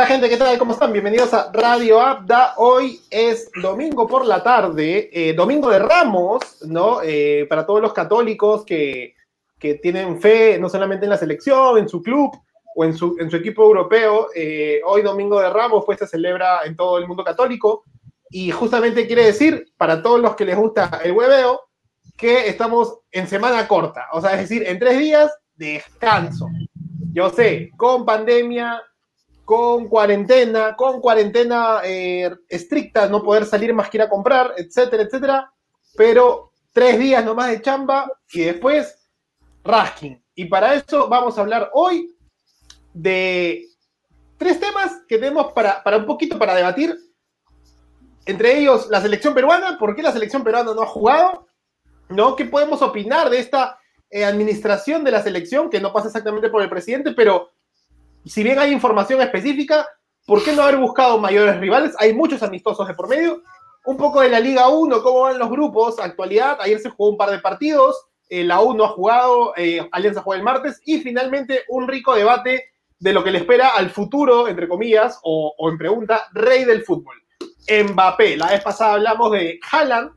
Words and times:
Hola 0.00 0.08
gente, 0.08 0.30
¿qué 0.30 0.38
tal? 0.38 0.56
¿Cómo 0.56 0.72
están? 0.72 0.94
Bienvenidos 0.94 1.34
a 1.34 1.52
Radio 1.52 2.00
Abda. 2.00 2.54
Hoy 2.56 3.02
es 3.10 3.50
domingo 3.60 4.08
por 4.08 4.24
la 4.24 4.42
tarde, 4.42 5.10
eh, 5.12 5.34
domingo 5.34 5.68
de 5.68 5.78
Ramos, 5.78 6.64
¿no? 6.66 7.02
Eh, 7.02 7.44
para 7.50 7.66
todos 7.66 7.82
los 7.82 7.92
católicos 7.92 8.64
que, 8.64 9.14
que, 9.58 9.74
tienen 9.74 10.18
fe 10.18 10.58
no 10.58 10.70
solamente 10.70 11.04
en 11.04 11.10
la 11.10 11.18
selección, 11.18 11.76
en 11.76 11.86
su 11.86 12.00
club 12.02 12.30
o 12.74 12.86
en 12.86 12.94
su, 12.94 13.14
en 13.20 13.30
su 13.30 13.36
equipo 13.36 13.62
europeo. 13.62 14.28
Eh, 14.34 14.80
hoy 14.86 15.02
domingo 15.02 15.38
de 15.38 15.50
Ramos 15.50 15.84
pues 15.84 15.98
se 15.98 16.06
celebra 16.06 16.60
en 16.64 16.76
todo 16.76 16.96
el 16.96 17.06
mundo 17.06 17.22
católico 17.22 17.84
y 18.30 18.50
justamente 18.52 19.06
quiere 19.06 19.26
decir, 19.26 19.66
para 19.76 20.02
todos 20.02 20.18
los 20.18 20.34
que 20.34 20.46
les 20.46 20.56
gusta 20.56 21.02
el 21.04 21.12
hueveo, 21.12 21.60
que 22.16 22.48
estamos 22.48 23.00
en 23.12 23.28
semana 23.28 23.68
corta, 23.68 24.06
o 24.12 24.22
sea, 24.22 24.32
es 24.32 24.48
decir, 24.48 24.66
en 24.66 24.78
tres 24.78 24.98
días 24.98 25.30
de 25.56 25.74
descanso. 25.74 26.48
Yo 27.12 27.28
sé, 27.28 27.70
con 27.76 28.06
pandemia, 28.06 28.80
con 29.50 29.88
cuarentena, 29.88 30.76
con 30.76 31.00
cuarentena 31.00 31.80
eh, 31.82 32.30
estricta, 32.48 33.08
no 33.08 33.20
poder 33.20 33.44
salir 33.44 33.74
más 33.74 33.90
que 33.90 33.96
ir 33.96 34.02
a 34.02 34.08
comprar, 34.08 34.54
etcétera, 34.56 35.02
etcétera. 35.02 35.52
Pero 35.96 36.52
tres 36.72 36.96
días 37.00 37.24
nomás 37.24 37.50
de 37.50 37.60
chamba 37.60 38.08
y 38.32 38.42
después 38.42 39.10
rasking. 39.64 40.24
Y 40.36 40.44
para 40.44 40.74
eso 40.74 41.08
vamos 41.08 41.36
a 41.36 41.40
hablar 41.40 41.68
hoy 41.74 42.16
de 42.94 43.66
tres 44.36 44.60
temas 44.60 45.02
que 45.08 45.18
tenemos 45.18 45.52
para, 45.52 45.82
para 45.82 45.96
un 45.96 46.06
poquito 46.06 46.38
para 46.38 46.54
debatir. 46.54 46.96
Entre 48.26 48.56
ellos, 48.56 48.86
la 48.88 49.00
selección 49.00 49.34
peruana, 49.34 49.78
¿por 49.80 49.96
qué 49.96 50.02
la 50.04 50.12
selección 50.12 50.44
peruana 50.44 50.72
no 50.74 50.82
ha 50.82 50.86
jugado? 50.86 51.48
¿No? 52.08 52.36
¿Qué 52.36 52.44
podemos 52.44 52.82
opinar 52.82 53.28
de 53.28 53.40
esta 53.40 53.80
eh, 54.10 54.24
administración 54.24 55.02
de 55.02 55.10
la 55.10 55.24
selección, 55.24 55.70
que 55.70 55.80
no 55.80 55.92
pasa 55.92 56.06
exactamente 56.06 56.50
por 56.50 56.62
el 56.62 56.70
presidente, 56.70 57.10
pero 57.10 57.50
si 58.26 58.42
bien 58.42 58.58
hay 58.58 58.72
información 58.72 59.20
específica, 59.20 59.86
¿por 60.26 60.44
qué 60.44 60.52
no 60.52 60.62
haber 60.62 60.76
buscado 60.76 61.18
mayores 61.18 61.58
rivales? 61.58 61.94
Hay 61.98 62.12
muchos 62.12 62.42
amistosos 62.42 62.86
de 62.86 62.94
por 62.94 63.08
medio. 63.08 63.42
Un 63.84 63.96
poco 63.96 64.20
de 64.20 64.28
la 64.28 64.40
Liga 64.40 64.68
1, 64.68 65.02
cómo 65.02 65.22
van 65.22 65.38
los 65.38 65.50
grupos, 65.50 65.98
actualidad. 65.98 66.58
Ayer 66.60 66.78
se 66.78 66.90
jugó 66.90 67.10
un 67.10 67.16
par 67.16 67.30
de 67.30 67.38
partidos, 67.38 67.96
eh, 68.28 68.44
la 68.44 68.60
U 68.60 68.74
no 68.74 68.84
ha 68.84 68.88
jugado, 68.88 69.54
eh, 69.56 69.88
Alianza 69.90 70.22
juega 70.22 70.38
el 70.38 70.44
martes, 70.44 70.80
y 70.84 71.00
finalmente 71.00 71.64
un 71.68 71.88
rico 71.88 72.14
debate 72.14 72.70
de 72.98 73.12
lo 73.12 73.24
que 73.24 73.30
le 73.30 73.38
espera 73.38 73.70
al 73.70 73.90
futuro, 73.90 74.46
entre 74.46 74.68
comillas, 74.68 75.18
o, 75.22 75.54
en 75.70 75.78
pregunta, 75.78 76.28
rey 76.32 76.64
del 76.64 76.84
fútbol. 76.84 77.16
Mbappé. 77.68 78.36
La 78.36 78.50
vez 78.50 78.62
pasada 78.62 78.94
hablamos 78.94 79.32
de 79.32 79.58
Haaland 79.70 80.12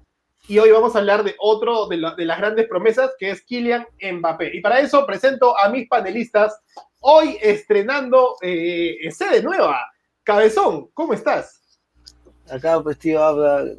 y 0.47 0.59
hoy 0.59 0.71
vamos 0.71 0.95
a 0.95 0.99
hablar 0.99 1.23
de 1.23 1.35
otro 1.39 1.87
de, 1.87 1.97
de 2.17 2.25
las 2.25 2.37
grandes 2.37 2.67
promesas 2.67 3.11
que 3.17 3.29
es 3.29 3.41
Kylian 3.43 3.87
Mbappé. 4.01 4.51
Y 4.53 4.59
para 4.59 4.79
eso 4.79 5.05
presento 5.05 5.57
a 5.57 5.69
mis 5.69 5.87
panelistas 5.87 6.59
hoy 7.03 7.37
estrenando 7.41 8.37
eh, 8.41 9.09
sede 9.11 9.43
nueva. 9.43 9.91
Cabezón, 10.23 10.89
¿cómo 10.93 11.13
estás? 11.13 11.61
Acá, 12.49 12.81
pues, 12.81 12.97
tío, 12.97 13.23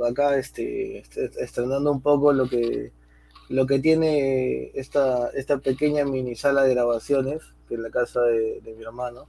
acá 0.05 0.37
este, 0.37 1.03
estrenando 1.41 1.91
un 1.91 2.01
poco 2.01 2.33
lo 2.33 2.49
que, 2.49 2.93
lo 3.49 3.67
que 3.67 3.79
tiene 3.79 4.71
esta, 4.75 5.31
esta 5.31 5.59
pequeña 5.59 6.05
mini 6.05 6.35
sala 6.35 6.63
de 6.63 6.75
grabaciones, 6.75 7.43
que 7.69 7.75
es 7.75 7.81
la 7.81 7.91
casa 7.91 8.21
de, 8.23 8.61
mi 8.77 8.83
hermano. 8.83 9.27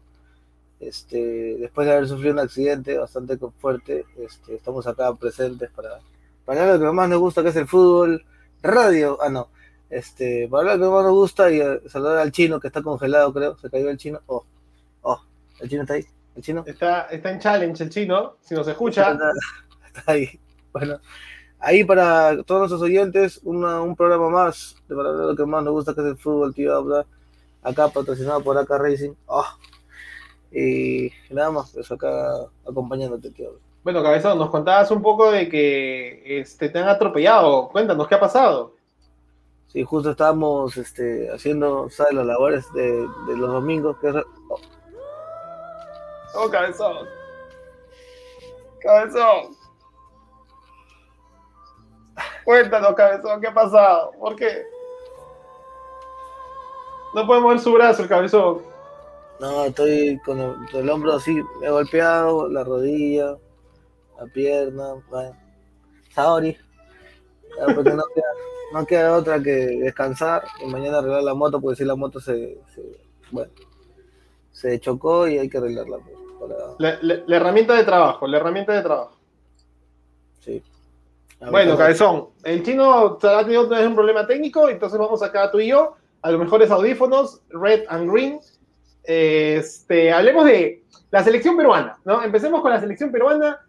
Este, 0.79 1.55
después 1.57 1.87
de 1.87 1.93
haber 1.93 2.07
sufrido 2.07 2.33
un 2.33 2.39
accidente 2.39 2.97
bastante 2.97 3.37
fuerte, 3.59 4.05
este, 4.17 4.55
estamos 4.55 4.85
acá 4.87 5.13
presentes 5.15 5.71
para, 5.71 6.01
para 6.43 6.77
lo 6.77 6.79
que 6.79 6.91
más 6.91 7.09
nos 7.09 7.19
gusta, 7.19 7.43
que 7.43 7.49
es 7.49 7.55
el 7.55 7.67
fútbol, 7.67 8.25
radio, 8.61 9.17
ah 9.21 9.29
no, 9.29 9.49
este, 9.95 10.49
para 10.49 10.73
hablar 10.73 10.79
que 10.79 10.93
más 10.93 11.05
nos 11.05 11.13
gusta 11.13 11.49
y 11.49 11.61
eh, 11.61 11.81
saludar 11.87 12.17
al 12.17 12.31
chino 12.31 12.59
que 12.59 12.67
está 12.67 12.81
congelado, 12.81 13.31
creo. 13.31 13.57
Se 13.57 13.69
cayó 13.69 13.89
el 13.89 13.97
chino. 13.97 14.19
Oh, 14.25 14.43
oh, 15.03 15.21
el 15.61 15.69
chino 15.69 15.83
está 15.83 15.93
ahí. 15.93 16.05
El 16.35 16.43
chino. 16.43 16.63
Está, 16.67 17.03
está 17.03 17.31
en 17.31 17.39
challenge 17.39 17.81
el 17.81 17.89
chino, 17.89 18.35
si 18.41 18.55
nos 18.55 18.67
escucha. 18.67 19.17
Está, 19.95 20.11
ahí. 20.11 20.37
Bueno, 20.73 20.99
ahí 21.59 21.85
para 21.85 22.43
todos 22.43 22.59
nuestros 22.59 22.81
oyentes, 22.81 23.39
un 23.43 23.95
programa 23.95 24.29
más 24.29 24.75
de 24.89 24.95
para 24.95 25.09
hablar 25.09 25.27
lo 25.27 25.35
que 25.37 25.45
más 25.45 25.63
nos 25.63 25.71
gusta, 25.71 25.93
que 25.93 26.01
es 26.01 26.07
el 26.07 26.17
fútbol, 26.17 26.53
tío. 26.53 26.75
Habla. 26.75 27.05
Acá 27.63 27.87
patrocinado 27.87 28.43
por 28.43 28.57
AK 28.57 28.69
Racing. 28.69 29.13
Oh. 29.27 29.45
Y 30.51 31.09
nada 31.29 31.51
más, 31.51 31.71
pues 31.71 31.89
acá 31.89 32.33
acompañándote, 32.67 33.31
tío. 33.31 33.57
Bueno, 33.81 34.03
Cabezón, 34.03 34.37
nos 34.37 34.49
contabas 34.49 34.91
un 34.91 35.01
poco 35.01 35.31
de 35.31 35.47
que 35.47 36.39
este, 36.41 36.67
te 36.67 36.79
han 36.79 36.89
atropellado. 36.89 37.69
Cuéntanos, 37.69 38.07
¿qué 38.09 38.15
ha 38.15 38.19
pasado? 38.19 38.75
Y 39.75 39.83
justo 39.83 40.11
estábamos 40.11 40.77
este, 40.77 41.29
haciendo, 41.29 41.89
¿sabes? 41.89 42.13
Las 42.13 42.25
labores 42.25 42.71
de, 42.71 43.05
los 43.27 43.51
domingos. 43.51 43.97
Que... 43.97 44.07
Oh. 44.07 44.59
oh, 46.35 46.49
cabezón. 46.49 47.05
Cabezón. 48.79 49.53
Cuéntanos, 52.45 52.95
cabezón, 52.95 53.41
¿qué 53.41 53.47
ha 53.47 53.53
pasado? 53.53 54.11
¿Por 54.17 54.37
qué? 54.37 54.63
No 57.13 57.27
puede 57.27 57.41
mover 57.41 57.59
su 57.59 57.73
brazo 57.73 58.03
el 58.03 58.07
cabezón. 58.07 58.61
No, 59.41 59.65
estoy 59.65 60.17
con 60.23 60.39
el, 60.73 60.89
hombro 60.89 61.15
así, 61.15 61.33
me 61.59 61.67
he 61.67 61.69
golpeado, 61.69 62.47
la 62.47 62.63
rodilla, 62.63 63.35
la 64.17 64.25
pierna, 64.27 64.93
bueno. 65.09 65.35
Porque 67.73 67.91
no 67.91 68.03
queda, 68.13 68.31
no 68.73 68.85
queda 68.85 69.17
otra 69.17 69.41
que 69.41 69.51
descansar 69.51 70.43
y 70.63 70.67
mañana 70.67 70.99
arreglar 70.99 71.23
la 71.23 71.33
moto, 71.33 71.61
porque 71.61 71.77
si 71.77 71.85
la 71.85 71.95
moto 71.95 72.19
se, 72.19 72.57
bueno, 73.31 73.51
se 74.51 74.79
chocó 74.79 75.27
y 75.27 75.37
hay 75.37 75.49
que 75.49 75.57
arreglarla. 75.57 75.97
Pues, 75.97 76.99
la, 77.01 77.35
herramienta 77.35 77.73
de 77.73 77.83
trabajo, 77.83 78.27
la 78.27 78.37
herramienta 78.37 78.73
de 78.73 78.81
trabajo. 78.81 79.17
Sí. 80.39 80.61
Bueno, 81.51 81.77
cabezón, 81.77 82.29
el 82.43 82.63
chino 82.63 83.17
ha 83.21 83.43
tenido 83.43 83.67
un 83.67 83.95
problema 83.95 84.25
técnico, 84.25 84.69
entonces 84.69 84.97
vamos 84.97 85.21
acá 85.21 85.51
tú 85.51 85.59
y 85.59 85.67
yo 85.67 85.95
a 86.21 86.31
los 86.31 86.39
mejores 86.39 86.71
audífonos, 86.71 87.41
Red 87.49 87.83
and 87.87 88.11
Green. 88.11 88.39
Este, 89.03 90.11
hablemos 90.11 90.45
de 90.45 90.83
la 91.11 91.23
selección 91.23 91.55
peruana, 91.55 91.99
¿no? 92.03 92.23
Empecemos 92.23 92.61
con 92.61 92.71
la 92.71 92.79
selección 92.79 93.11
peruana. 93.11 93.59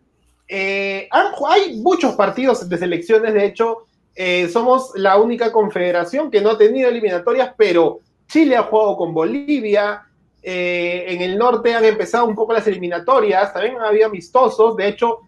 Eh, 0.48 1.08
hay 1.48 1.76
muchos 1.76 2.14
partidos 2.14 2.68
de 2.68 2.78
selecciones, 2.78 3.34
de 3.34 3.46
hecho, 3.46 3.86
eh, 4.14 4.48
somos 4.48 4.92
la 4.94 5.18
única 5.18 5.52
confederación 5.52 6.30
que 6.30 6.40
no 6.40 6.50
ha 6.50 6.58
tenido 6.58 6.88
eliminatorias, 6.88 7.52
pero 7.56 8.00
Chile 8.28 8.56
ha 8.56 8.62
jugado 8.62 8.96
con 8.96 9.12
Bolivia, 9.12 10.02
eh, 10.42 11.04
en 11.08 11.20
el 11.20 11.36
norte 11.36 11.74
han 11.74 11.84
empezado 11.84 12.26
un 12.26 12.34
poco 12.34 12.52
las 12.52 12.66
eliminatorias, 12.66 13.52
también 13.52 13.76
había 13.80 14.06
amistosos, 14.06 14.76
de 14.76 14.88
hecho, 14.88 15.20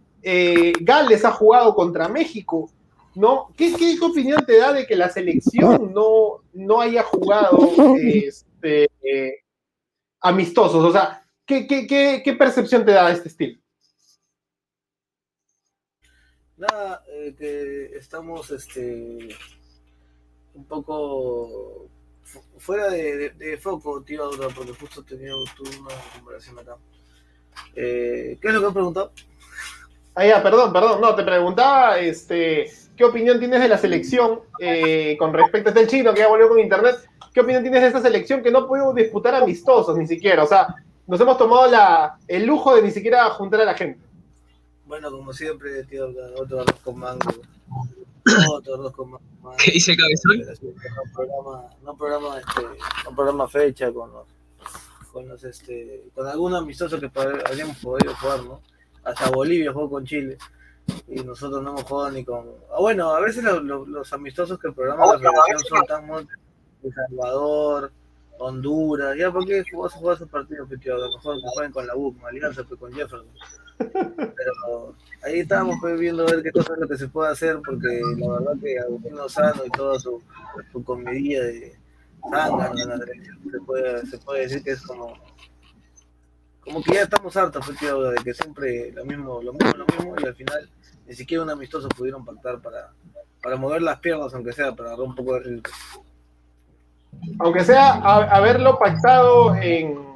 Gales 0.80 1.24
ha 1.24 1.30
jugado 1.30 1.74
contra 1.74 2.08
México. 2.08 2.70
¿Qué, 3.56 3.96
opinión 4.00 4.44
te 4.46 4.58
da 4.58 4.72
de 4.72 4.86
que 4.86 4.94
la 4.94 5.08
selección 5.08 5.92
no, 5.94 6.42
no 6.52 6.80
haya 6.80 7.02
jugado 7.02 7.72
este, 7.96 8.88
amistosos? 10.20 10.84
O 10.84 10.92
sea, 10.92 11.22
¿qué, 11.46 11.66
qué 11.66 12.36
percepción 12.38 12.84
te 12.84 12.92
da 12.92 13.08
de 13.08 13.14
este 13.14 13.28
estilo? 13.28 13.58
Nada, 16.58 17.04
eh, 17.08 17.34
que 17.38 17.96
estamos 17.96 18.50
este 18.50 19.28
un 20.54 20.64
poco 20.64 21.86
fuera 22.58 22.88
de, 22.88 23.58
foco, 23.60 24.02
tío, 24.02 24.28
porque 24.54 24.72
justo 24.72 25.04
tenía 25.04 25.34
una 25.36 25.94
conversación 26.14 26.58
acá. 26.58 26.76
Eh, 27.76 28.38
¿Qué 28.40 28.48
es 28.48 28.54
lo 28.54 28.60
que 28.60 28.66
has 28.66 28.72
preguntado? 28.72 29.12
Ah, 30.16 30.26
ya, 30.26 30.42
perdón, 30.42 30.72
perdón, 30.72 31.00
no, 31.00 31.14
te 31.14 31.22
preguntaba, 31.22 31.98
este, 32.00 32.68
¿qué 32.96 33.04
opinión 33.04 33.38
tienes 33.38 33.60
de 33.60 33.68
la 33.68 33.78
selección 33.78 34.40
eh, 34.58 35.16
con 35.16 35.32
respecto 35.32 35.68
a 35.68 35.72
este 35.72 35.86
chino 35.86 36.12
que 36.12 36.20
ya 36.20 36.28
volvió 36.28 36.48
con 36.48 36.58
internet? 36.58 36.96
¿Qué 37.32 37.40
opinión 37.40 37.62
tienes 37.62 37.82
de 37.82 37.86
esta 37.86 38.02
selección 38.02 38.42
que 38.42 38.50
no 38.50 38.66
pudo 38.66 38.92
disputar 38.92 39.36
amistosos 39.36 39.96
ni 39.96 40.08
siquiera? 40.08 40.42
O 40.42 40.46
sea, 40.48 40.74
nos 41.06 41.20
hemos 41.20 41.38
tomado 41.38 41.70
la, 41.70 42.18
el 42.26 42.46
lujo 42.46 42.74
de 42.74 42.82
ni 42.82 42.90
siquiera 42.90 43.30
juntar 43.30 43.60
a 43.60 43.64
la 43.64 43.74
gente. 43.74 44.07
Bueno, 44.88 45.10
como 45.10 45.34
siempre, 45.34 45.84
tío, 45.84 46.08
otro 46.36 46.62
arroz 46.62 46.80
con 46.82 46.98
mango. 46.98 47.30
Otro 48.50 48.74
arroz 48.74 48.92
con 48.92 49.10
mango. 49.10 49.56
¿Qué 49.62 49.72
dice 49.72 49.94
Cabezón? 49.94 50.38
No 50.40 51.12
programa, 51.14 51.70
no 51.82 51.96
programa, 51.96 52.38
este, 52.38 52.62
no 53.04 53.14
programa 53.14 53.48
fecha 53.48 53.92
con 53.92 54.10
los, 54.10 54.26
con 55.12 55.28
los, 55.28 55.44
este, 55.44 56.04
con 56.14 56.26
algún 56.26 56.54
amistoso 56.54 56.98
que 56.98 57.10
habríamos 57.14 57.76
podido 57.78 58.14
jugar, 58.16 58.42
¿no? 58.44 58.62
Hasta 59.04 59.30
Bolivia 59.30 59.72
jugó 59.74 59.90
con 59.90 60.06
Chile 60.06 60.38
y 61.06 61.20
nosotros 61.20 61.62
no 61.62 61.70
hemos 61.70 61.82
jugado 61.82 62.10
ni 62.10 62.24
con. 62.24 62.46
Ah, 62.72 62.80
bueno, 62.80 63.10
a 63.10 63.20
veces 63.20 63.44
los, 63.44 63.62
los, 63.62 64.12
amistosos 64.14 64.58
que 64.58 64.68
el 64.68 64.74
programa 64.74 65.06
de 65.06 65.12
la 65.12 65.18
federación 65.18 65.60
son 65.68 65.86
tan 65.86 66.26
de 66.82 66.92
Salvador, 66.92 67.92
Honduras, 68.38 69.16
ya, 69.18 69.30
¿por 69.30 69.46
qué 69.46 69.62
jugás 69.70 69.94
a 69.94 69.98
jugar 69.98 70.16
esos 70.16 70.28
partidos, 70.30 70.68
tío? 70.80 70.94
A 70.94 70.98
lo 70.98 71.10
mejor 71.10 71.36
que 71.36 71.48
jueguen 71.52 71.72
con 71.72 71.86
la 71.86 71.94
UC, 71.94 72.24
Alianza, 72.24 72.64
pues 72.64 72.80
con 72.80 72.92
Jefferson. 72.92 73.26
Pero 73.78 74.94
ahí 75.22 75.40
estábamos 75.40 75.76
pues, 75.80 75.98
viendo 75.98 76.24
a 76.24 76.30
ver 76.30 76.42
qué 76.42 76.50
cosas 76.50 76.78
que 76.88 76.96
se 76.96 77.08
puede 77.08 77.30
hacer, 77.30 77.60
porque 77.64 78.00
la 78.16 78.28
verdad 78.38 78.52
que 78.60 78.78
Agustín 78.78 79.16
Lozano 79.16 79.64
y 79.64 79.70
toda 79.70 79.98
su, 79.98 80.22
su 80.72 80.84
comidilla 80.84 81.42
de 81.42 81.78
sangre 82.30 83.20
se 83.50 83.60
puede, 83.60 84.06
se 84.06 84.18
puede 84.18 84.40
decir 84.42 84.62
que 84.62 84.72
es 84.72 84.82
como, 84.82 85.14
como 86.60 86.82
que 86.82 86.94
ya 86.94 87.02
estamos 87.02 87.36
hartos, 87.36 87.64
pues, 87.66 87.80
de 87.80 88.24
que 88.24 88.34
siempre 88.34 88.92
lo 88.92 89.04
mismo, 89.04 89.42
lo 89.42 89.52
mismo, 89.52 89.72
lo 89.76 89.86
mismo, 89.86 90.14
y 90.18 90.26
al 90.26 90.34
final 90.34 90.68
ni 91.06 91.14
siquiera 91.14 91.42
un 91.42 91.50
amistoso 91.50 91.88
pudieron 91.88 92.24
pactar 92.24 92.60
para, 92.60 92.92
para 93.42 93.56
mover 93.56 93.82
las 93.82 93.98
piernas, 94.00 94.34
aunque 94.34 94.52
sea, 94.52 94.74
para 94.74 94.90
dar 94.90 95.00
un 95.00 95.14
poco 95.14 95.34
de 95.34 95.40
ritmo. 95.40 95.72
Aunque 97.40 97.64
sea 97.64 97.94
haberlo 97.94 98.78
pactado 98.78 99.56
en 99.56 100.07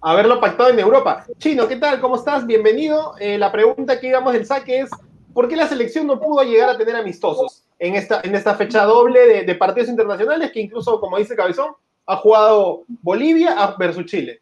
haberlo 0.00 0.40
pactado 0.40 0.70
en 0.70 0.78
Europa. 0.78 1.24
Chino, 1.38 1.68
¿qué 1.68 1.76
tal? 1.76 2.00
¿Cómo 2.00 2.16
estás? 2.16 2.46
Bienvenido. 2.46 3.14
Eh, 3.18 3.38
la 3.38 3.52
pregunta 3.52 4.00
que 4.00 4.08
íbamos 4.08 4.32
del 4.32 4.46
saque 4.46 4.80
es, 4.80 4.90
¿por 5.34 5.48
qué 5.48 5.56
la 5.56 5.68
selección 5.68 6.06
no 6.06 6.18
pudo 6.18 6.42
llegar 6.42 6.70
a 6.70 6.78
tener 6.78 6.96
amistosos 6.96 7.64
en 7.78 7.94
esta, 7.94 8.20
en 8.24 8.34
esta 8.34 8.54
fecha 8.54 8.84
doble 8.84 9.44
de, 9.44 9.54
partidos 9.54 9.88
internacionales 9.88 10.52
que 10.52 10.60
incluso, 10.60 11.00
como 11.00 11.18
dice 11.18 11.36
Cabezón, 11.36 11.74
ha 12.06 12.16
jugado 12.16 12.84
Bolivia 12.88 13.74
versus 13.78 14.06
Chile? 14.06 14.40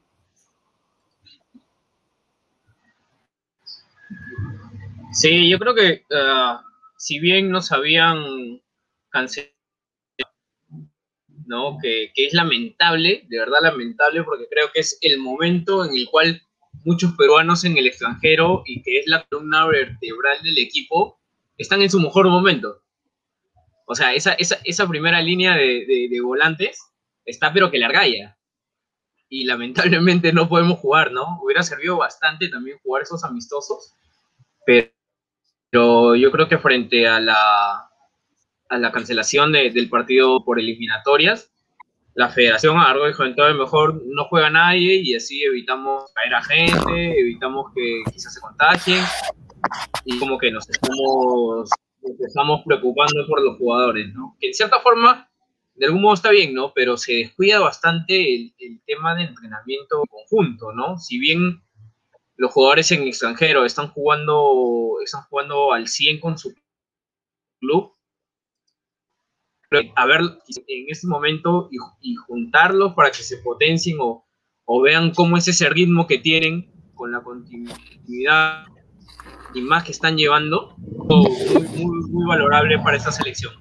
Sí, 5.13 5.49
yo 5.49 5.59
creo 5.59 5.75
que 5.75 6.05
uh, 6.11 6.59
si 6.97 7.19
bien 7.19 7.51
nos 7.51 7.73
habían 7.73 8.61
cancelado, 9.11 9.58
¿no? 11.49 11.79
Que, 11.83 12.13
que, 12.15 12.27
es 12.27 12.35
lamentable, 12.35 13.25
de 13.29 13.39
verdad 13.39 13.59
lamentable, 13.63 14.23
porque 14.23 14.47
creo 14.49 14.71
que 14.73 14.81
es 14.81 14.99
el 15.01 15.19
momento 15.19 15.85
en 15.85 15.97
el 15.97 16.09
cual 16.09 16.41
muchos 16.85 17.15
peruanos 17.15 17.65
en 17.65 17.77
el 17.77 17.87
extranjero 17.87 18.63
y 18.67 18.83
que 18.83 19.01
es 19.01 19.07
la 19.09 19.25
columna 19.25 19.67
vertebral 19.67 20.43
del 20.43 20.59
equipo 20.59 21.19
están 21.57 21.83
en 21.83 21.91
su 21.91 21.99
mejor 21.99 22.29
momento. 22.29 22.83
O 23.87 23.95
sea, 23.95 24.15
esa, 24.15 24.35
esa, 24.35 24.59
esa 24.65 24.87
primera 24.87 25.21
línea 25.21 25.57
de, 25.57 26.09
de, 26.11 26.21
volantes 26.21 26.79
está 27.25 27.53
pero 27.53 27.71
que 27.71 27.79
larga 27.79 28.07
ya. 28.07 28.39
Y 29.29 29.45
lamentablemente 29.45 30.33
no 30.33 30.49
podemos 30.49 30.79
jugar, 30.79 31.11
¿no? 31.11 31.41
Hubiera 31.43 31.63
servido 31.63 31.97
bastante 31.97 32.49
también 32.49 32.79
jugar 32.83 33.03
esos 33.03 33.25
amistosos, 33.25 33.95
pero 34.65 34.91
pero 35.71 36.15
yo 36.17 36.31
creo 36.31 36.49
que 36.49 36.59
frente 36.59 37.07
a 37.07 37.21
la, 37.21 37.88
a 38.69 38.79
la 38.79 38.93
cancelación 38.93 39.53
de, 39.53 39.71
del 39.71 39.89
partido 39.89 40.45
por 40.45 40.59
eliminatorias, 40.59 41.51
la 42.15 42.31
federación 42.31 42.77
agarró 42.77 43.07
dijo, 43.07 43.25
entonces 43.25 43.57
mejor 43.57 44.03
no 44.07 44.25
juega 44.25 44.51
nadie 44.51 44.97
y 44.97 45.15
así 45.15 45.43
evitamos 45.43 46.11
caer 46.13 46.35
a 46.35 46.43
gente, 46.43 47.21
evitamos 47.21 47.73
que 47.75 48.03
quizás 48.13 48.35
se 48.35 48.41
contagien 48.41 49.05
y 50.05 50.19
como 50.19 50.37
que 50.37 50.51
nos 50.51 50.69
estamos, 50.69 51.71
estamos 52.27 52.63
preocupando 52.67 53.25
por 53.29 53.41
los 53.43 53.57
jugadores, 53.57 54.13
¿no? 54.15 54.37
Que 54.41 54.49
en 54.49 54.55
cierta 54.55 54.81
forma, 54.81 55.31
de 55.77 55.87
algún 55.87 56.03
modo 56.03 56.15
está 56.15 56.31
bien, 56.31 56.55
¿no? 56.55 56.73
Pero 56.75 56.97
se 56.97 57.13
descuida 57.13 57.61
bastante 57.61 58.35
el, 58.35 58.55
el 58.59 58.81
tema 58.85 59.15
de 59.15 59.23
entrenamiento 59.23 60.03
conjunto, 60.11 60.73
¿no? 60.73 60.99
Si 60.99 61.21
bien 61.21 61.63
los 62.39 62.53
jugadores 62.53 62.91
en 62.93 63.03
extranjero 63.03 63.65
están 63.65 63.89
jugando, 63.89 64.99
están 65.05 65.23
jugando 65.29 65.73
al 65.73 65.89
100 65.89 66.21
con 66.21 66.39
su 66.39 66.55
club. 67.61 67.93
A 69.97 70.07
ver, 70.07 70.21
en 70.21 70.87
este 70.89 71.07
momento 71.07 71.69
y, 72.01 72.15
juntarlos 72.15 72.95
para 72.95 73.11
que 73.11 73.23
se 73.23 73.37
potencien 73.39 73.99
o, 74.01 74.25
vean 74.83 75.13
cómo 75.13 75.37
es 75.37 75.49
ese 75.49 75.69
ritmo 75.69 76.07
que 76.07 76.19
tienen 76.19 76.71
con 76.95 77.13
la 77.13 77.21
continuidad 77.21 78.65
y 79.55 79.61
más 79.61 79.85
que 79.85 79.93
están 79.93 80.17
llevando, 80.17 80.75
muy, 80.79 82.11
muy 82.11 82.27
valorable 82.27 82.79
para 82.79 82.97
esta 82.97 83.13
selección. 83.13 83.53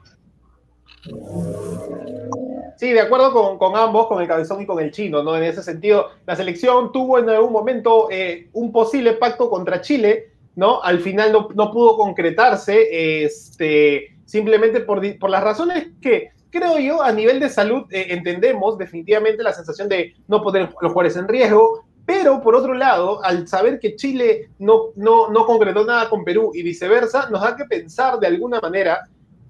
Sí, 2.77 2.91
de 2.93 3.01
acuerdo 3.01 3.57
con, 3.57 3.75
ambos, 3.75 4.07
con 4.07 4.21
el 4.21 4.27
cabezón 4.27 4.61
y 4.61 4.65
con 4.65 4.79
el 4.79 4.91
chino, 4.91 5.23
¿no? 5.23 5.35
En 5.35 5.43
ese 5.43 5.63
sentido, 5.63 6.11
la 6.27 6.35
selección 6.35 6.91
tuvo 6.91 7.17
en 7.17 7.27
algún 7.29 7.51
momento 7.51 8.07
eh, 8.11 8.49
un 8.53 8.71
posible 8.71 9.13
pacto 9.13 9.49
contra 9.49 9.81
Chile, 9.81 10.33
¿no? 10.55 10.81
Al 10.83 10.99
final 10.99 11.31
no, 11.31 11.71
pudo 11.71 11.97
concretarse, 11.97 13.23
este, 13.23 14.16
simplemente 14.27 14.81
por, 14.81 15.01
por, 15.17 15.29
las 15.29 15.43
razones 15.43 15.87
que 16.01 16.29
creo 16.51 16.77
yo 16.77 17.01
a 17.01 17.11
nivel 17.11 17.39
de 17.39 17.49
salud 17.49 17.85
eh, 17.89 18.07
entendemos 18.09 18.77
definitivamente 18.77 19.41
la 19.41 19.53
sensación 19.53 19.89
de 19.89 20.13
no 20.27 20.43
poner 20.43 20.63
los 20.63 20.91
jugadores 20.91 21.15
en 21.15 21.27
riesgo, 21.27 21.85
pero 22.05 22.41
por 22.41 22.55
otro 22.55 22.73
lado, 22.73 23.23
al 23.23 23.47
saber 23.47 23.79
que 23.79 23.95
Chile 23.95 24.49
no, 24.59 24.89
no, 24.95 25.29
no 25.29 25.45
concretó 25.45 25.83
nada 25.85 26.09
con 26.09 26.23
Perú 26.23 26.51
y 26.53 26.61
viceversa, 26.61 27.29
nos 27.29 27.41
da 27.41 27.55
que 27.55 27.65
pensar 27.65 28.19
de 28.19 28.27
alguna 28.27 28.59
manera 28.59 29.07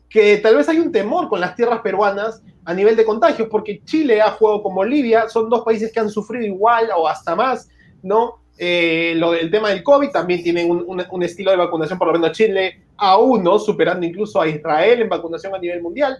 que 0.10 0.38
tal 0.38 0.56
vez 0.56 0.70
hay 0.70 0.80
un 0.80 0.92
temor 0.92 1.28
con 1.28 1.40
las 1.40 1.56
tierras 1.56 1.82
peruanas 1.82 2.42
a 2.66 2.74
nivel 2.74 2.96
de 2.96 3.06
contagios, 3.06 3.48
porque 3.50 3.82
Chile 3.84 4.22
ha 4.22 4.32
jugado 4.32 4.64
con 4.64 4.76
Bolivia, 4.76 5.28
son 5.28 5.50
dos 5.50 5.64
países 5.64 5.92
que 5.92 6.00
han 6.00 6.10
sufrido 6.10 6.46
igual 6.46 6.90
o 6.96 7.08
hasta 7.08 7.36
más, 7.36 7.70
¿no? 8.04 8.42
Eh, 8.58 9.14
lo 9.18 9.32
del 9.32 9.52
tema 9.52 9.70
del 9.70 9.84
COVID, 9.84 10.10
también 10.10 10.42
tienen 10.42 10.72
un, 10.72 11.24
estilo 11.24 11.52
de 11.52 11.58
vacunación, 11.58 12.00
por 12.00 12.08
lo 12.08 12.14
menos 12.14 12.36
Chile, 12.36 12.82
a 12.98 13.18
uno, 13.18 13.60
superando 13.60 14.06
incluso 14.06 14.42
a 14.42 14.48
Israel 14.48 15.02
en 15.02 15.10
vacunación 15.10 15.54
a 15.54 15.60
nivel 15.60 15.82
mundial, 15.82 16.18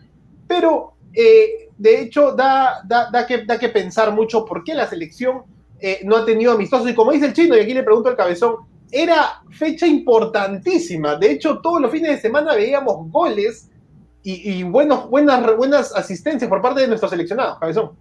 pero 0.48 0.94
eh, 1.14 1.70
de 1.76 2.02
hecho 2.02 2.34
da, 2.34 2.82
da, 2.86 3.26
que, 3.26 3.44
da 3.44 3.58
que 3.58 3.70
pensar 3.70 4.12
mucho 4.12 4.46
por 4.46 4.64
qué 4.64 4.76
la 4.76 4.88
selección 4.88 5.44
eh, 5.80 6.02
no 6.04 6.16
ha 6.16 6.26
tenido 6.26 6.52
amistosos, 6.52 6.90
y 6.90 6.94
como 6.94 7.12
dice 7.12 7.26
el 7.26 7.34
chino, 7.34 7.58
y 7.58 7.62
aquí 7.62 7.74
le 7.74 7.84
pregunto 7.84 8.10
al 8.10 8.16
cabezón, 8.16 8.58
era 8.92 9.42
fecha 9.50 9.88
importantísima, 9.88 11.16
de 11.16 11.32
hecho 11.32 11.60
todos 11.60 11.82
los 11.82 11.92
fines 11.92 12.12
de 12.12 12.22
semana 12.22 12.54
veíamos 12.54 13.12
goles 13.12 13.70
y, 14.30 14.62
buenos, 14.64 15.10
buenas, 15.10 15.56
buenas 15.56 15.96
asistencias 15.96 16.50
por 16.50 16.62
parte 16.62 16.82
de 16.82 16.88
nuestros 16.90 17.12
seleccionados, 17.12 17.60
Cabezón. 17.60 17.92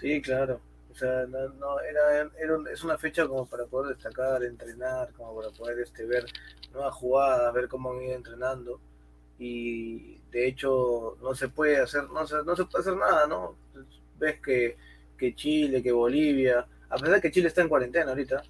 Sí, 0.00 0.22
claro. 0.22 0.60
O 0.96 0.98
sea, 0.98 1.26
no, 1.26 1.78
era, 1.80 2.26
es 2.72 2.82
una 2.82 2.96
fecha 2.96 3.28
como 3.28 3.44
para 3.44 3.66
poder 3.66 3.94
destacar, 3.94 4.42
entrenar, 4.42 5.12
como 5.12 5.36
para 5.36 5.50
poder 5.50 5.80
este, 5.80 6.06
ver 6.06 6.24
nuevas 6.72 6.94
jugadas, 6.94 7.52
ver 7.52 7.68
cómo 7.68 7.92
han 7.92 8.00
ido 8.00 8.14
entrenando. 8.14 8.80
Y 9.38 10.16
de 10.30 10.48
hecho 10.48 11.18
no 11.20 11.34
se 11.34 11.50
puede 11.50 11.82
hacer, 11.82 12.08
no 12.08 12.26
se, 12.26 12.36
no 12.44 12.56
se 12.56 12.64
puede 12.64 12.80
hacer 12.80 12.96
nada, 12.96 13.26
¿no? 13.26 13.56
Ves 14.18 14.40
que, 14.40 14.78
que 15.18 15.34
Chile, 15.34 15.82
que 15.82 15.92
Bolivia, 15.92 16.66
a 16.88 16.96
pesar 16.96 17.16
de 17.16 17.20
que 17.20 17.30
Chile 17.30 17.48
está 17.48 17.60
en 17.60 17.68
cuarentena 17.68 18.12
ahorita, 18.12 18.42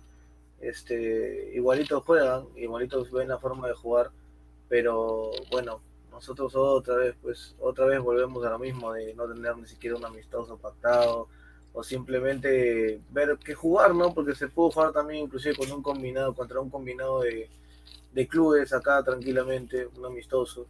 este, 0.61 1.51
igualitos 1.53 2.05
juegan, 2.05 2.47
igualitos 2.55 3.11
ven 3.11 3.27
la 3.27 3.41
forma 3.41 3.67
de 3.67 3.75
jugar, 3.75 4.13
pero 4.69 5.33
bueno, 5.51 5.81
nosotros 6.13 6.55
otra 6.55 6.95
vez, 6.95 7.17
pues 7.21 7.57
otra 7.59 7.87
vez 7.87 7.99
volvemos 7.99 8.45
a 8.47 8.51
lo 8.51 8.61
mismo 8.61 8.93
de 8.93 9.15
no 9.15 9.27
tener 9.27 9.57
ni 9.57 9.67
siquiera 9.67 9.97
un 9.97 10.05
amistoso 10.05 10.57
pactado 10.59 11.27
o 11.79 11.83
simplemente 11.85 13.03
ver 13.11 13.39
qué 13.45 13.55
jugar, 13.55 13.95
¿no? 13.95 14.15
Porque 14.15 14.35
se 14.35 14.49
pudo 14.49 14.71
jugar 14.71 14.93
también 14.93 15.25
inclusive 15.25 15.55
con 15.55 15.71
un 15.71 15.83
combinado, 15.83 16.35
contra 16.35 16.59
un 16.59 16.71
combinado 16.71 17.21
de, 17.21 17.51
clubes 18.29 18.73
acá 18.73 19.03
tranquilamente, 19.03 19.87
un 19.87 20.07
amistoso, 20.07 20.67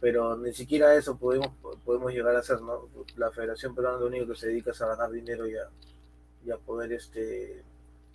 pero 0.00 0.36
ni 0.36 0.52
siquiera 0.52 0.96
eso 0.96 1.16
podemos, 1.16 1.50
podemos 1.84 2.12
llegar 2.12 2.34
a 2.34 2.40
hacer, 2.40 2.60
¿no? 2.60 2.88
La 3.16 3.30
Federación 3.30 3.72
Peruana 3.72 4.00
lo 4.00 4.08
único 4.08 4.26
que 4.26 4.34
se 4.34 4.48
dedica 4.48 4.72
es 4.72 4.82
a 4.82 4.88
ganar 4.88 5.12
dinero 5.12 5.46
y 5.46 5.54
a, 5.54 6.52
a 6.52 6.58
poder 6.58 6.92
este 6.92 7.62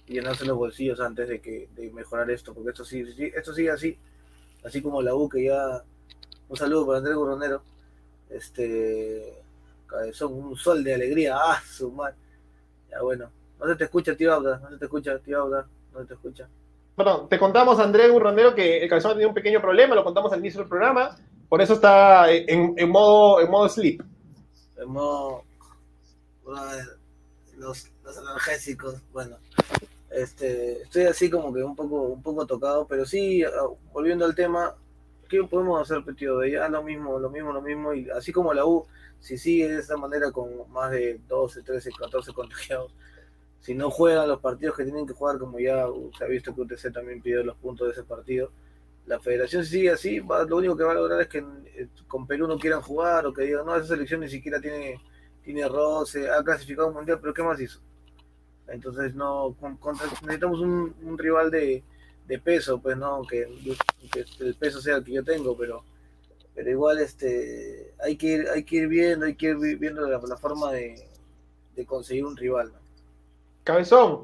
llenarse 0.06 0.46
los 0.46 0.58
bolsillos 0.58 1.00
antes 1.00 1.30
de 1.30 1.40
que 1.40 1.70
de 1.76 1.90
mejorar 1.92 2.30
esto, 2.30 2.54
porque 2.54 2.72
esto 2.72 2.84
sí, 2.84 3.06
esto 3.34 3.54
sigue 3.54 3.72
así, 3.72 3.98
así 4.66 4.82
como 4.82 5.02
la 5.02 5.16
U 5.16 5.30
que 5.30 5.46
ya 5.46 5.82
un 6.50 6.58
saludo 6.58 6.86
para 6.86 6.98
Andrés 6.98 7.16
Burronero. 7.16 7.62
Este. 8.30 9.47
Cabezón, 9.88 10.34
un 10.34 10.56
sol 10.56 10.84
de 10.84 10.94
alegría. 10.94 11.36
Ah, 11.36 11.62
su 11.66 11.92
madre. 11.92 12.16
Ya 12.92 13.02
bueno. 13.02 13.32
No 13.60 13.68
se 13.68 13.76
te 13.76 13.86
escucha, 13.86 14.16
tío 14.16 14.34
Auda. 14.34 14.60
No 14.60 14.70
se 14.70 14.78
te 14.78 14.86
escucha, 14.86 15.18
tío 15.20 15.40
Auda. 15.40 15.68
No 15.94 16.02
se 16.02 16.06
te 16.06 16.14
escucha. 16.14 16.48
Bueno, 16.96 17.28
te 17.28 17.40
contamos, 17.40 17.80
Andrés 17.80 18.12
Burronero, 18.12 18.54
que 18.54 18.84
el 18.84 18.90
cabezón 18.90 19.12
ha 19.12 19.14
tenido 19.16 19.30
un 19.30 19.36
pequeño 19.36 19.62
problema. 19.62 19.96
Lo 19.96 20.04
contamos 20.04 20.32
al 20.32 20.40
inicio 20.40 20.60
del 20.60 20.70
programa. 20.70 21.16
Por 21.50 21.62
eso 21.62 21.74
está 21.74 22.32
en, 22.32 22.74
en 22.78 22.90
modo, 22.90 23.42
en 23.42 23.50
modo 23.50 23.70
sleep. 23.70 24.04
En 24.78 24.90
modo. 24.90 25.44
Los, 27.58 27.90
los 28.04 28.18
analgésicos. 28.18 29.02
Bueno. 29.12 29.38
Este, 30.10 30.82
estoy 30.84 31.04
así 31.04 31.30
como 31.30 31.54
que 31.54 31.62
un 31.62 31.76
poco, 31.76 32.02
un 32.04 32.24
poco 32.24 32.46
tocado, 32.48 32.88
pero 32.88 33.06
sí, 33.06 33.44
volviendo 33.92 34.26
al 34.26 34.34
tema, 34.34 34.74
¿qué 35.28 35.44
podemos 35.44 35.82
hacer? 35.82 36.04
De 36.04 36.52
ya 36.52 36.70
lo 36.70 36.82
mismo, 36.82 37.20
lo 37.20 37.30
mismo, 37.30 37.52
lo 37.52 37.62
mismo, 37.62 37.94
y 37.94 38.10
así 38.10 38.32
como 38.32 38.54
la 38.54 38.66
U, 38.66 38.88
si 39.20 39.38
sigue 39.38 39.70
de 39.70 39.80
esta 39.80 39.98
manera 39.98 40.32
con 40.32 40.70
más 40.72 40.92
de 40.92 41.20
12, 41.28 41.64
13, 41.64 41.92
14 41.92 42.34
contagiados, 42.34 42.94
si 43.60 43.74
no 43.74 43.90
juegan 43.90 44.28
los 44.28 44.40
partidos 44.40 44.78
que 44.78 44.84
tienen 44.84 45.08
que 45.08 45.14
jugar, 45.14 45.38
como 45.38 45.60
ya 45.60 45.86
se 46.18 46.24
ha 46.24 46.28
visto 46.28 46.54
que 46.54 46.62
UTC 46.62 46.94
también 46.94 47.22
pidió 47.22 47.44
los 47.44 47.58
puntos 47.58 47.88
de 47.88 47.94
ese 47.94 48.04
partido, 48.04 48.52
la 49.06 49.20
federación 49.20 49.64
si 49.64 49.72
sigue 49.72 49.92
así, 49.92 50.20
lo 50.20 50.58
único 50.58 50.76
que 50.78 50.84
va 50.84 50.92
a 50.92 50.96
lograr 50.96 51.22
es 51.22 51.28
que 51.28 51.40
eh, 51.40 51.88
con 52.08 52.28
Perú 52.28 52.48
no 52.48 52.60
quieran 52.60 52.82
jugar 52.82 53.26
o 53.26 53.34
que 53.34 53.44
digan, 53.44 53.66
no, 53.66 53.76
esa 53.76 53.88
selección 53.88 54.22
ni 54.22 54.30
siquiera 54.30 54.60
tiene, 54.60 55.02
tiene 55.44 55.68
roce, 55.68 56.30
ha 56.30 56.44
clasificado 56.44 56.90
un 56.90 56.96
mundial, 56.96 57.20
pero 57.22 57.34
¿qué 57.34 57.44
más 57.44 57.60
hizo? 57.60 57.80
Entonces 58.68 59.16
no, 59.16 59.56
necesitamos 60.22 60.60
un 60.60 61.18
rival 61.18 61.50
de, 61.50 61.84
de 62.28 62.40
peso, 62.40 62.80
pues 62.80 62.98
no, 62.98 63.22
que, 63.24 63.48
el 64.40 64.56
peso 64.56 64.82
sea 64.82 64.98
el 64.98 65.04
que 65.04 65.14
yo 65.14 65.24
tengo, 65.24 65.58
pero, 65.58 65.84
pero 66.58 66.72
igual 66.72 66.98
este, 66.98 67.94
hay, 68.04 68.18
que 68.18 68.26
ir, 68.26 68.50
hay 68.50 68.64
que 68.64 68.78
ir 68.78 68.88
viendo, 68.88 69.28
hay 69.28 69.36
que 69.36 69.50
ir 69.50 69.78
viendo 69.78 70.02
la, 70.08 70.38
forma 70.38 70.72
de, 70.72 71.08
conseguir 71.86 72.26
un 72.26 72.36
rival. 72.36 72.74
Cabezón, 73.64 74.24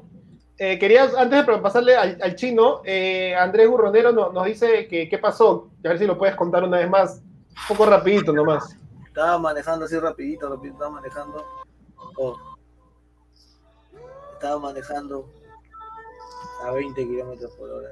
eh, 0.58 0.76
quería, 0.76 1.04
antes 1.16 1.46
de 1.46 1.58
pasarle 1.58 1.94
al, 1.94 2.34
chino, 2.34 2.82
eh, 2.84 3.36
Andrés 3.36 3.68
Gurronero 3.68 4.10
nos 4.10 4.44
dice 4.46 4.88
que 4.88 5.08
qué 5.08 5.16
pasó. 5.16 5.70
A 5.84 5.88
ver 5.90 5.98
si 6.00 6.06
lo 6.06 6.18
puedes 6.18 6.34
contar 6.34 6.64
una 6.64 6.78
vez 6.78 6.90
más. 6.90 7.22
Un 7.50 7.68
poco 7.68 7.86
rapidito 7.86 8.32
nomás. 8.32 8.76
Estaba 9.06 9.38
manejando 9.38 9.84
así 9.84 9.96
rapidito, 9.96 10.48
rapidito, 10.48 10.74
estaba 10.74 10.90
manejando. 10.90 11.46
Oh. 12.16 12.36
Estaba 14.32 14.58
manejando 14.58 15.28
a 16.64 16.72
20 16.72 17.00
kilómetros 17.00 17.52
por 17.52 17.70
hora. 17.70 17.90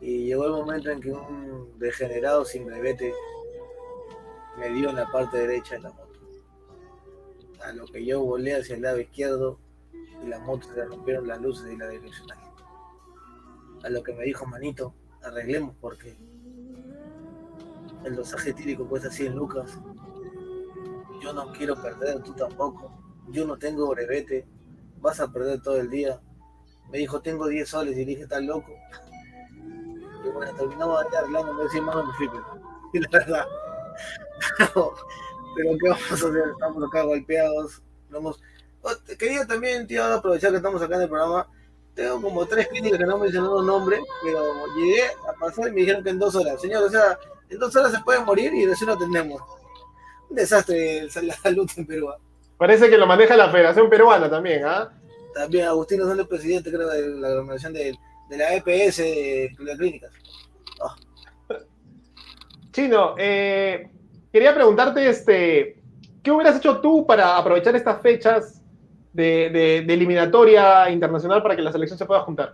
Y 0.00 0.24
llegó 0.24 0.46
el 0.46 0.52
momento 0.52 0.90
en 0.90 1.00
que 1.00 1.12
un 1.12 1.78
degenerado 1.78 2.44
sin 2.44 2.66
brevete 2.66 3.12
me 4.58 4.70
dio 4.70 4.90
en 4.90 4.96
la 4.96 5.10
parte 5.10 5.38
derecha 5.38 5.76
de 5.76 5.82
la 5.82 5.90
moto. 5.90 6.18
A 7.62 7.72
lo 7.72 7.86
que 7.86 8.04
yo 8.04 8.20
volé 8.22 8.54
hacia 8.54 8.76
el 8.76 8.82
lado 8.82 8.98
izquierdo 8.98 9.58
y 10.24 10.26
la 10.28 10.38
moto 10.38 10.68
se 10.74 10.84
rompieron 10.84 11.26
las 11.26 11.40
luces 11.40 11.70
y 11.72 11.76
la 11.76 11.88
direccional. 11.88 12.38
A 13.82 13.90
lo 13.90 14.02
que 14.02 14.14
me 14.14 14.24
dijo 14.24 14.46
Manito, 14.46 14.94
arreglemos 15.22 15.74
porque 15.80 16.16
el 18.04 18.16
dosaje 18.16 18.52
tírico 18.54 18.88
cuesta 18.88 19.10
100 19.10 19.34
lucas. 19.34 19.78
Yo 21.22 21.32
no 21.34 21.52
quiero 21.52 21.80
perder, 21.80 22.22
tú 22.22 22.34
tampoco. 22.34 22.90
Yo 23.28 23.46
no 23.46 23.58
tengo 23.58 23.88
brevete, 23.88 24.46
vas 25.00 25.20
a 25.20 25.30
perder 25.30 25.60
todo 25.62 25.78
el 25.78 25.90
día. 25.90 26.20
Me 26.90 26.98
dijo, 26.98 27.20
tengo 27.20 27.46
10 27.46 27.68
soles 27.68 27.98
y 27.98 28.04
dije, 28.04 28.22
estás 28.22 28.42
loco. 28.42 28.72
Bueno, 30.32 30.54
terminamos 30.54 31.04
arreglando, 31.16 31.54
me 31.54 31.64
decía, 31.64 31.82
mano, 31.82 32.06
me 32.06 32.12
flipe. 32.14 32.36
Y 32.92 33.00
la 33.00 33.08
verdad, 33.12 33.46
pero, 34.58 34.94
pero 35.54 35.70
¿qué 35.80 35.88
vamos 35.88 36.10
a 36.10 36.14
hacer? 36.14 36.48
Estamos 36.52 36.88
acá 36.88 37.02
golpeados. 37.02 37.82
Vamos, 38.10 38.40
Oh, 38.82 38.90
quería 39.18 39.46
también, 39.46 39.86
tío, 39.86 40.04
aprovechar 40.04 40.50
que 40.50 40.56
estamos 40.56 40.80
acá 40.80 40.96
en 40.96 41.02
el 41.02 41.08
programa. 41.08 41.46
Tengo 41.94 42.22
como 42.22 42.46
tres 42.46 42.68
clínicas 42.68 42.98
que 42.98 43.04
no 43.04 43.18
mencionaron 43.18 43.66
nombre, 43.66 44.00
pero 44.22 44.66
llegué 44.74 45.02
a 45.28 45.32
pasar 45.38 45.68
y 45.68 45.72
me 45.72 45.80
dijeron 45.80 46.02
que 46.02 46.10
en 46.10 46.18
dos 46.18 46.34
horas. 46.34 46.60
Señor, 46.60 46.84
o 46.84 46.88
sea, 46.88 47.18
en 47.48 47.58
dos 47.58 47.74
horas 47.76 47.92
se 47.92 48.00
puede 48.00 48.24
morir 48.24 48.54
y 48.54 48.64
recién 48.64 48.88
lo 48.88 48.94
atendemos. 48.94 49.42
Un 50.30 50.36
desastre 50.36 51.08
la 51.22 51.34
salud 51.34 51.70
en 51.76 51.86
Perú. 51.86 52.10
Parece 52.56 52.88
que 52.88 52.96
lo 52.96 53.06
maneja 53.06 53.36
la 53.36 53.50
Federación 53.50 53.90
Peruana 53.90 54.30
también, 54.30 54.64
¿ah? 54.64 54.90
También 55.34 55.66
Agustino 55.66 56.10
es 56.10 56.18
el 56.18 56.26
presidente, 56.26 56.70
creo, 56.70 56.88
de 56.88 57.08
la 57.08 57.28
aglomeración 57.28 57.72
de, 57.72 57.98
la 58.36 58.54
EPS 58.54 58.98
de 58.98 59.56
las 59.58 59.78
clínicas. 59.78 60.12
Ah. 60.82 60.96
Chino, 62.72 63.14
eh, 63.18 63.90
quería 64.32 64.54
preguntarte, 64.54 65.08
este, 65.08 65.82
¿qué 66.22 66.30
hubieras 66.30 66.56
hecho 66.56 66.80
tú 66.80 67.06
para 67.06 67.36
aprovechar 67.36 67.74
estas 67.74 68.00
fechas 68.00 68.62
de, 69.12 69.78
eliminatoria 69.78 70.88
internacional 70.90 71.42
para 71.42 71.56
que 71.56 71.62
la 71.62 71.72
selección 71.72 71.98
se 71.98 72.06
pueda 72.06 72.20
juntar? 72.20 72.52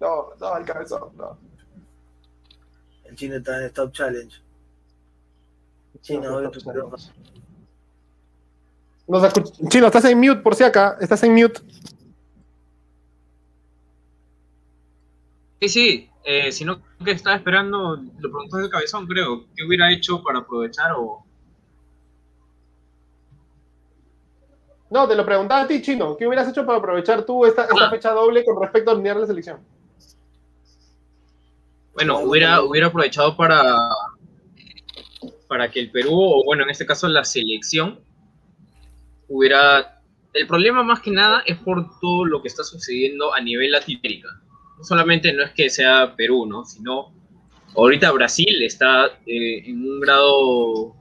No, 0.00 0.28
no, 0.40 0.56
el 0.56 0.64
cabezón, 0.64 1.10
no. 1.16 1.38
El 3.04 3.16
chino 3.16 3.36
está 3.36 3.58
en 3.58 3.64
Stop 3.66 3.92
Challenge. 3.92 4.42
Chino, 6.00 6.40
Chino, 9.68 9.86
estás 9.86 10.04
en 10.04 10.18
mute 10.18 10.42
por 10.42 10.54
si 10.54 10.64
acá, 10.64 10.98
estás 11.00 11.22
en 11.22 11.34
mute. 11.34 11.60
Sí, 15.60 15.68
sí, 15.68 16.10
eh, 16.24 16.52
sino 16.52 16.82
que 17.02 17.12
estaba 17.12 17.36
esperando, 17.36 17.96
lo 17.96 18.30
preguntó 18.30 18.58
de 18.58 18.68
cabezón, 18.68 19.06
creo, 19.06 19.46
¿qué 19.56 19.64
hubiera 19.64 19.90
hecho 19.90 20.22
para 20.22 20.40
aprovechar 20.40 20.92
o...? 20.96 21.24
No, 24.90 25.08
te 25.08 25.14
lo 25.14 25.24
preguntaba 25.24 25.62
a 25.62 25.66
ti, 25.66 25.80
Chino, 25.80 26.16
¿qué 26.16 26.26
hubieras 26.26 26.48
hecho 26.48 26.64
para 26.64 26.78
aprovechar 26.78 27.24
tú 27.24 27.46
esta, 27.46 27.62
ah. 27.62 27.90
fecha 27.90 28.10
doble 28.10 28.44
con 28.44 28.60
respecto 28.60 28.90
a 28.90 28.94
alinear 28.94 29.16
la 29.16 29.26
selección? 29.26 29.58
Bueno, 31.94 32.20
hubiera, 32.20 32.62
hubiera 32.62 32.86
aprovechado 32.86 33.36
para, 33.36 33.88
para 35.48 35.70
que 35.70 35.80
el 35.80 35.90
Perú, 35.90 36.12
o 36.12 36.44
bueno, 36.44 36.62
en 36.62 36.70
este 36.70 36.86
caso 36.86 37.08
la 37.08 37.24
selección, 37.24 38.00
hubiera... 39.28 40.02
El 40.34 40.46
problema 40.46 40.82
más 40.82 41.00
que 41.00 41.10
nada 41.10 41.42
es 41.46 41.56
por 41.58 41.98
todo 42.00 42.24
lo 42.24 42.42
que 42.42 42.48
está 42.48 42.62
sucediendo 42.62 43.34
a 43.34 43.40
nivel 43.40 43.70
Latinoamérica 43.70 44.28
solamente 44.82 45.32
no 45.32 45.44
es 45.44 45.52
que 45.52 45.70
sea 45.70 46.14
Perú, 46.16 46.46
¿no? 46.46 46.64
Sino 46.64 47.12
ahorita 47.76 48.10
Brasil 48.12 48.62
está 48.62 49.06
eh, 49.26 49.62
en 49.66 49.88
un 49.88 50.00
grado 50.00 50.94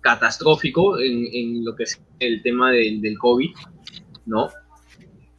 catastrófico 0.00 0.98
en, 0.98 1.64
lo 1.64 1.74
que 1.74 1.84
es 1.84 2.00
el 2.18 2.42
tema 2.42 2.70
del 2.70 3.18
COVID, 3.18 3.54
¿no? 4.26 4.50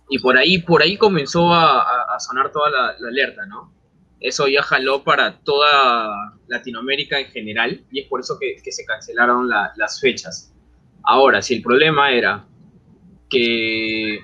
Y 0.10 0.20
por 0.20 0.38
ahí, 0.38 0.60
por 0.60 0.82
ahí 0.82 0.98
comenzó 0.98 1.54
a, 1.54 2.18
sonar 2.20 2.52
toda 2.52 2.70
la, 2.70 3.08
alerta, 3.08 3.46
¿no? 3.46 3.74
Eso 4.20 4.48
ya 4.48 4.64
jaló 4.64 5.04
para 5.04 5.40
toda 5.40 6.34
Latinoamérica 6.48 7.20
en 7.20 7.28
general 7.28 7.86
y 7.92 8.02
es 8.02 8.08
por 8.08 8.22
eso 8.22 8.38
que, 8.40 8.60
se 8.72 8.86
cancelaron 8.86 9.48
las 9.50 10.00
fechas. 10.00 10.55
Ahora, 11.06 11.42
si 11.42 11.56
el 11.56 11.62
problema 11.62 12.12
era 12.12 12.46
que 13.30 14.20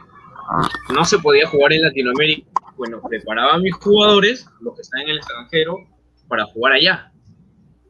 no 0.94 1.06
se 1.06 1.20
podía 1.20 1.48
jugar 1.48 1.74
en 1.74 1.84
Latinoamérica 1.84 2.52
bueno, 2.82 3.00
preparaba 3.08 3.54
a 3.54 3.60
mis 3.60 3.76
jugadores, 3.76 4.48
los 4.60 4.74
que 4.74 4.82
están 4.82 5.02
en 5.02 5.10
el 5.10 5.18
extranjero, 5.18 5.88
para 6.28 6.46
jugar 6.46 6.74
allá. 6.74 7.12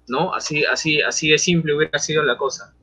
¿No? 0.10 0.34
Así, 0.34 0.66
así, 0.66 1.02
así 1.02 1.30
de 1.30 1.38
simple 1.38 1.74
hubiera 1.74 1.98
sido 1.98 2.24
la 2.24 2.38
cosa. 2.38 2.76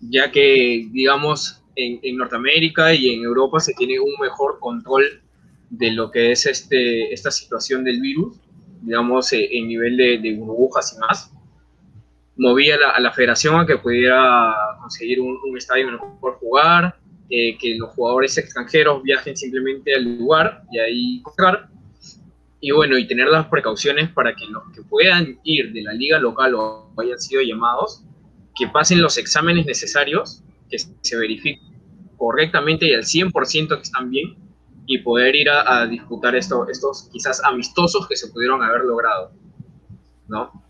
Ya 0.00 0.30
que, 0.30 0.86
digamos, 0.92 1.62
en, 1.76 2.16
Norteamérica 2.18 2.92
y 2.92 3.14
en 3.14 3.22
Europa 3.24 3.58
se 3.60 3.72
tiene 3.72 3.98
un 3.98 4.12
mejor 4.20 4.58
control 4.58 5.22
de 5.70 5.92
lo 5.92 6.10
que 6.10 6.32
es 6.32 6.44
este, 6.44 7.10
esta 7.10 7.30
situación 7.30 7.84
del 7.84 8.02
virus, 8.02 8.36
digamos, 8.82 9.32
eh, 9.32 9.48
en 9.52 9.68
nivel 9.68 9.96
de, 9.96 10.34
burbujas 10.34 10.94
y 10.94 10.98
más. 10.98 11.32
Movía 12.36 12.76
a 12.94 13.00
la, 13.00 13.12
federación 13.12 13.58
a 13.58 13.66
que 13.66 13.78
pudiera 13.78 14.69
conseguir 14.90 15.20
un, 15.20 15.38
un 15.48 15.56
estadio 15.56 15.88
en 15.88 15.98
jugar, 15.98 16.98
eh, 17.30 17.56
que 17.58 17.76
los 17.76 17.90
jugadores 17.90 18.36
extranjeros 18.38 19.04
viajen 19.04 19.36
simplemente 19.36 19.94
al 19.94 20.18
lugar 20.18 20.64
y 20.72 20.78
ahí 20.80 21.22
jugar. 21.22 21.68
Y 22.60 22.72
bueno, 22.72 22.98
y 22.98 23.06
tener 23.06 23.28
las 23.28 23.46
precauciones 23.46 24.10
para 24.10 24.34
que 24.34 24.46
los 24.46 24.64
que 24.74 24.82
puedan 24.82 25.38
ir 25.44 25.72
de 25.72 25.82
la 25.82 25.92
liga 25.92 26.18
local 26.18 26.54
o 26.56 26.92
hayan 26.98 27.18
sido 27.20 27.40
llamados, 27.40 28.02
que 28.56 28.66
pasen 28.66 29.00
los 29.00 29.16
exámenes 29.16 29.64
necesarios, 29.64 30.42
que 30.68 30.78
se 30.78 31.16
verifiquen 31.16 31.70
correctamente 32.16 32.86
y 32.86 32.94
al 32.94 33.04
100% 33.04 33.76
que 33.76 33.82
están 33.82 34.10
bien 34.10 34.36
y 34.86 34.98
poder 34.98 35.36
ir 35.36 35.48
a, 35.48 35.86
disputar 35.86 36.34
esto, 36.34 36.68
estos 36.68 37.08
quizás 37.12 37.40
amistosos 37.44 38.08
que 38.08 38.16
se 38.16 38.26
pudieron 38.28 38.60
haber 38.60 38.82
logrado. 38.82 39.30
¿no? 40.26 40.64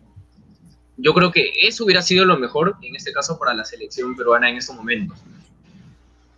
Yo 1.02 1.14
creo 1.14 1.30
que 1.30 1.50
eso 1.62 1.84
hubiera 1.84 2.02
sido 2.02 2.24
lo 2.24 2.38
mejor 2.38 2.76
en 2.82 2.94
este 2.94 3.12
caso 3.12 3.38
para 3.38 3.54
la 3.54 3.64
selección 3.64 4.14
peruana 4.14 4.50
en 4.50 4.56
estos 4.56 4.76
momentos. 4.76 5.18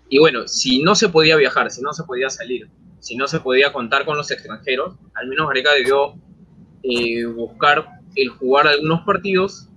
Y 0.09 0.19
bueno, 0.19 0.47
si 0.47 0.83
no 0.83 0.95
se 0.95 1.09
podía 1.09 1.37
viajar, 1.37 1.71
si 1.71 1.83
no 1.83 1.92
se 1.92 2.04
podía 2.04 2.31
salir, 2.31 2.69
si 3.00 3.16
no 3.16 3.26
se 3.26 3.40
podía 3.40 3.73
contar 3.73 4.04
con 4.04 4.16
los 4.16 4.31
extranjeros, 4.31 4.95
al 5.14 5.26
menos 5.26 5.49
Gareca 5.49 5.73
debió 5.75 6.14
eh, 6.83 7.25
buscar 7.25 7.87
el 8.14 8.28
jugar 8.28 8.69
algunos 8.69 9.00
partidos 9.02 9.69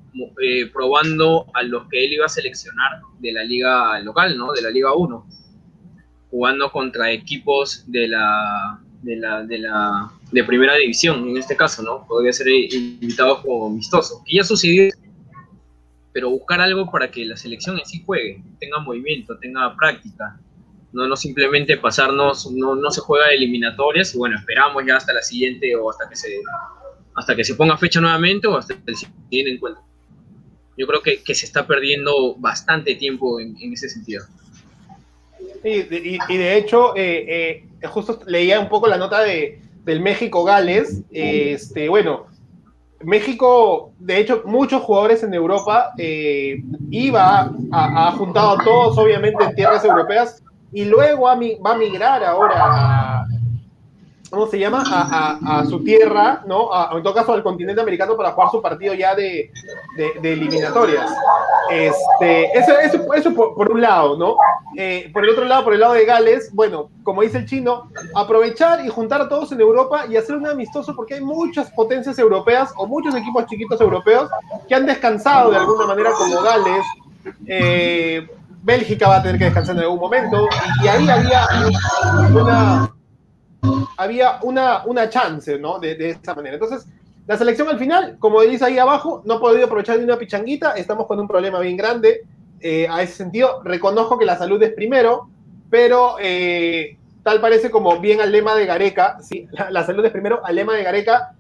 eh, 0.42 0.68
probando 0.72 1.48
a 1.54 1.64
los 1.64 1.88
que 1.90 2.06
él 2.06 2.14
iba 2.14 2.26
a 2.26 2.30
seleccionar 2.30 3.02
de 3.20 3.32
la 3.32 3.44
liga 3.44 4.00
local, 4.02 4.38
¿no? 4.38 4.54
De 4.54 4.62
la 4.62 4.70
Liga 4.70 4.94
1, 4.94 5.26
jugando 6.30 6.72
contra 6.72 7.12
equipos 7.12 7.84
de 7.88 8.08
la, 8.08 8.80
de 9.02 9.16
la, 9.16 9.44
de 9.44 9.58
la 9.58 10.12
de 10.36 10.44
primera 10.44 10.76
división, 10.76 11.30
en 11.30 11.38
este 11.38 11.56
caso, 11.56 11.82
¿no? 11.82 12.06
Podría 12.06 12.34
ser 12.34 12.50
invitado 12.50 13.42
como 13.42 13.68
amistoso. 13.68 14.22
Y 14.26 14.38
ya 14.38 14.44
sucedió 14.44 14.92
pero 16.12 16.30
buscar 16.30 16.62
algo 16.62 16.90
para 16.90 17.12
que 17.12 17.26
la 17.26 17.36
selección 17.36 17.78
en 17.78 17.86
sí 17.86 18.02
juegue, 18.06 18.42
tenga 18.60 18.80
movimiento, 18.80 19.38
tenga 19.38 19.76
práctica. 19.76 20.40
No, 20.94 21.08
no 21.08 21.16
simplemente 21.18 21.76
pasarnos, 21.76 22.50
no, 22.54 22.74
no 22.74 22.90
se 22.90 23.02
juega 23.02 23.28
eliminatorias 23.32 24.16
y 24.16 24.18
bueno, 24.18 24.38
esperamos 24.38 24.82
ya 24.88 24.96
hasta 24.96 25.12
la 25.12 25.22
siguiente 25.22 25.76
o 25.76 25.90
hasta 25.90 26.08
que 26.08 26.16
se, 26.16 26.40
hasta 27.16 27.36
que 27.36 27.44
se 27.44 27.56
ponga 27.56 27.78
fecha 27.78 28.00
nuevamente 28.00 28.48
o 28.48 28.58
hasta 28.58 28.76
el 28.86 28.96
siguiente 28.96 29.52
encuentro. 29.56 29.84
Yo 30.78 30.88
creo 30.88 31.02
que, 31.02 31.22
que 31.22 31.36
se 31.36 31.46
está 31.46 31.68
perdiendo 31.68 32.36
bastante 32.36 32.96
tiempo 32.96 33.42
en, 33.42 33.58
en 33.60 33.74
ese 33.74 33.90
sentido. 33.90 34.24
Sí, 35.64 35.86
y, 35.90 36.34
y, 36.34 36.38
de 36.38 36.58
hecho, 36.58 36.96
eh, 36.96 37.64
eh, 37.82 37.88
justo 37.88 38.22
leía 38.26 38.60
un 38.62 38.70
poco 38.70 38.88
la 38.88 38.98
nota 38.98 39.20
de, 39.22 39.65
del 39.86 40.02
México-Gales. 40.02 41.04
este, 41.12 41.88
bueno, 41.88 42.26
México, 43.04 43.92
de 44.00 44.20
hecho, 44.20 44.42
muchos 44.46 44.82
jugadores 44.82 45.24
en 45.24 45.34
Europa 45.34 45.92
eh, 45.98 46.64
iba, 46.90 47.52
ha, 47.72 48.12
juntado 48.14 48.60
a 48.60 48.64
todos, 48.64 48.98
obviamente, 48.98 49.44
en 49.44 49.56
tierras 49.56 49.86
europeas, 49.86 50.44
y 50.74 50.86
luego 50.86 51.24
va 51.24 51.72
a 51.72 51.78
migrar 51.78 52.24
ahora 52.24 53.26
¿cómo 54.36 54.48
se 54.48 54.60
llama? 54.60 54.84
A, 54.86 55.66
su 55.66 55.82
tierra, 55.82 56.44
¿no? 56.46 56.74
A, 56.74 56.92
en 56.98 57.04
todo 57.04 57.14
caso 57.14 57.32
al 57.32 57.42
continente 57.42 57.82
americano 57.82 58.18
para 58.18 58.34
jugar 58.34 58.52
su 58.52 58.62
partido 58.62 58.94
ya 58.94 59.16
de, 59.16 59.50
eliminatorias. 60.22 61.10
Este, 61.72 62.58
eso, 62.58 62.74
eso 63.14 63.34
por, 63.34 63.72
un 63.72 63.82
lado, 63.82 64.18
¿no? 64.18 64.36
Eh, 64.78 65.10
por 65.14 65.24
el 65.24 65.32
otro 65.32 65.46
lado, 65.46 65.64
por 65.64 65.74
el 65.74 65.80
lado 65.80 65.94
de 65.94 66.06
Gales, 66.06 66.50
bueno, 66.54 66.90
como 67.04 67.22
dice 67.22 67.38
el 67.38 67.46
chino, 67.46 67.90
aprovechar 68.14 68.86
y 68.86 68.90
juntar 68.90 69.22
a 69.22 69.30
todos 69.30 69.54
en 69.54 69.62
Europa 69.62 70.06
y 70.10 70.18
hacer 70.18 70.36
un 70.36 70.48
amistoso 70.48 70.94
porque 70.96 71.16
hay 71.16 71.22
muchas 71.22 71.72
potencias 71.72 72.20
europeas 72.20 72.74
o 72.76 72.86
muchos 72.86 73.16
equipos 73.16 73.46
chiquitos 73.46 73.80
europeos 73.80 74.30
que 74.68 74.76
han 74.76 74.86
descansado 74.86 75.52
de 75.52 75.58
alguna 75.58 75.88
manera 75.88 76.12
como 76.12 76.42
Gales. 76.42 76.86
Eh, 77.48 78.28
Bélgica 78.62 79.08
va 79.08 79.18
a 79.18 79.24
tener 79.24 79.38
que 79.38 79.46
descansar 79.46 79.76
en 79.76 79.84
algún 79.84 80.00
momento 80.00 80.48
y 80.84 80.88
ahí 80.88 81.08
había 81.08 81.48
una, 82.34 82.96
había 83.98 84.40
una, 84.44 84.84
una 84.86 85.10
chance, 85.10 85.58
¿no? 85.58 85.80
De, 85.80 85.96
de 85.96 86.12
esa 86.12 86.34
manera. 86.36 86.56
Entonces, 86.56 86.88
la 87.28 87.38
selección 87.38 87.68
al 87.68 87.80
final, 87.80 88.18
como 88.20 88.42
dice 88.42 88.66
ahí 88.66 88.78
abajo, 88.78 89.24
no 89.26 89.36
ha 89.36 89.40
podido 89.40 89.66
aprovechar 89.66 89.98
ni 89.98 90.04
una 90.04 90.18
pichanguita, 90.18 90.74
estamos 90.74 91.08
con 91.08 91.20
un 91.20 91.28
problema 91.28 91.60
bien 91.60 91.76
grande 91.76 92.22
eh, 92.62 92.88
a 92.90 93.02
ese 93.02 93.14
sentido. 93.14 93.62
Reconozco 93.64 94.20
que 94.20 94.26
la 94.26 94.38
salud 94.38 94.62
es 94.62 94.74
primero, 94.74 95.30
pero 95.72 96.18
eh, 96.22 96.98
tal 97.24 97.42
parece 97.42 97.72
como 97.72 98.00
bien 98.00 98.22
al 98.22 98.32
lema 98.32 98.56
de 98.56 98.68
Gareca, 98.68 99.18
¿sí? 99.22 99.48
la, 99.52 99.84
salud 99.84 100.06
es 100.06 100.12
primero, 100.12 100.46
al 100.46 100.56
lema 100.56 100.74
de 100.74 100.84
Gareca. 100.84 101.36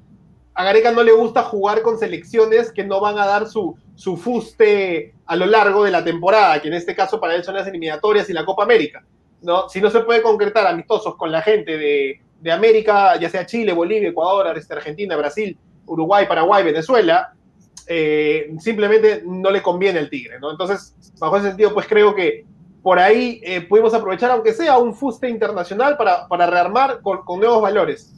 A 0.55 0.63
Gareca 0.63 0.91
no 0.91 1.03
le 1.03 1.11
gusta 1.11 1.43
jugar 1.43 1.83
con 1.83 1.99
selecciones 1.99 2.71
que 2.71 2.83
no 2.83 2.99
van 2.99 3.19
a 3.19 3.25
dar 3.27 3.47
su, 3.47 3.77
su 3.93 4.17
fuste 4.17 5.13
a 5.27 5.35
lo 5.35 5.45
largo 5.45 5.83
de 5.83 5.91
la 5.91 6.03
temporada, 6.03 6.61
que 6.61 6.69
en 6.69 6.73
este 6.73 6.95
caso 6.95 7.19
para 7.19 7.35
él 7.35 7.43
son 7.43 7.55
las 7.55 7.67
eliminatorias 7.67 8.27
y 8.29 8.33
la 8.33 8.45
Copa 8.45 8.63
América. 8.63 9.03
¿No? 9.45 9.69
Si 9.69 9.79
no 9.79 9.89
se 9.89 10.01
puede 10.01 10.21
concretar 10.21 10.67
amistosos 10.67 11.15
con 11.15 11.31
la 11.31 11.41
gente 11.41 11.77
de, 11.77 12.21
de 12.41 12.51
América, 12.51 13.17
ya 13.17 13.29
sea 13.29 13.45
Chile, 13.45 13.73
Bolivia, 13.73 14.09
Ecuador, 14.09 14.47
Argentina, 14.47 15.15
Brasil, 15.15 15.57
Uruguay, 15.85 16.25
Paraguay, 16.27 16.63
Venezuela, 16.63 17.33
eh, 17.87 18.53
simplemente 18.59 19.23
no 19.25 19.51
le 19.51 19.61
conviene 19.61 19.99
el 19.99 20.09
Tigre. 20.09 20.35
Entonces, 20.35 20.95
bajo 21.19 21.37
ese 21.37 21.49
sentido, 21.49 21.73
pues 21.73 21.87
creo 21.87 22.15
que 22.15 22.45
por 22.81 22.99
ahí 22.99 23.41
eh, 23.43 23.61
pudimos 23.61 23.93
aprovechar, 23.93 24.31
aunque 24.31 24.53
sea 24.53 24.77
un 24.77 24.93
fuste 24.93 25.29
internacional, 25.29 25.97
para, 25.97 26.27
para 26.27 26.45
rearmar 26.47 27.01
con, 27.01 27.39
nuevos 27.39 27.61
valores. 27.61 28.13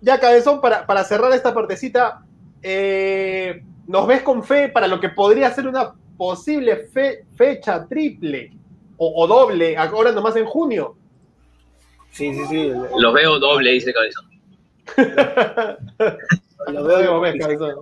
Ya, 0.00 0.20
Cabezón, 0.20 0.60
para, 0.60 0.86
para 0.86 1.04
cerrar 1.04 1.32
esta 1.32 1.54
partecita, 1.54 2.22
eh, 2.62 3.62
¿nos 3.86 4.06
ves 4.06 4.22
con 4.22 4.44
fe 4.44 4.68
para 4.68 4.86
lo 4.86 5.00
que 5.00 5.08
podría 5.08 5.50
ser 5.50 5.66
una 5.66 5.94
posible 6.16 6.88
fecha 7.36 7.86
triple 7.88 8.52
o, 8.96 9.22
o 9.22 9.26
doble, 9.26 9.76
ahora 9.76 10.12
nomás 10.12 10.36
en 10.36 10.46
junio? 10.46 10.96
Sí, 12.10 12.32
sí, 12.34 12.46
sí. 12.46 12.72
Los 12.98 13.12
veo 13.12 13.38
doble, 13.38 13.72
dice 13.72 13.92
Cabezón. 13.92 14.26
Los 16.72 16.86
veo 16.86 17.02
doble, 17.02 17.38
Cabezón. 17.38 17.76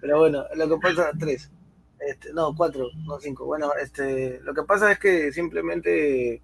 Pero 0.00 0.18
bueno, 0.18 0.44
lo 0.54 0.68
que 0.68 0.76
pasa, 0.76 1.10
tres. 1.18 1.50
Este, 1.98 2.32
no, 2.32 2.54
cuatro, 2.54 2.88
no 3.06 3.18
cinco. 3.18 3.46
Bueno, 3.46 3.72
este, 3.80 4.40
lo 4.42 4.52
que 4.52 4.62
pasa 4.62 4.92
es 4.92 4.98
que 4.98 5.32
simplemente 5.32 6.42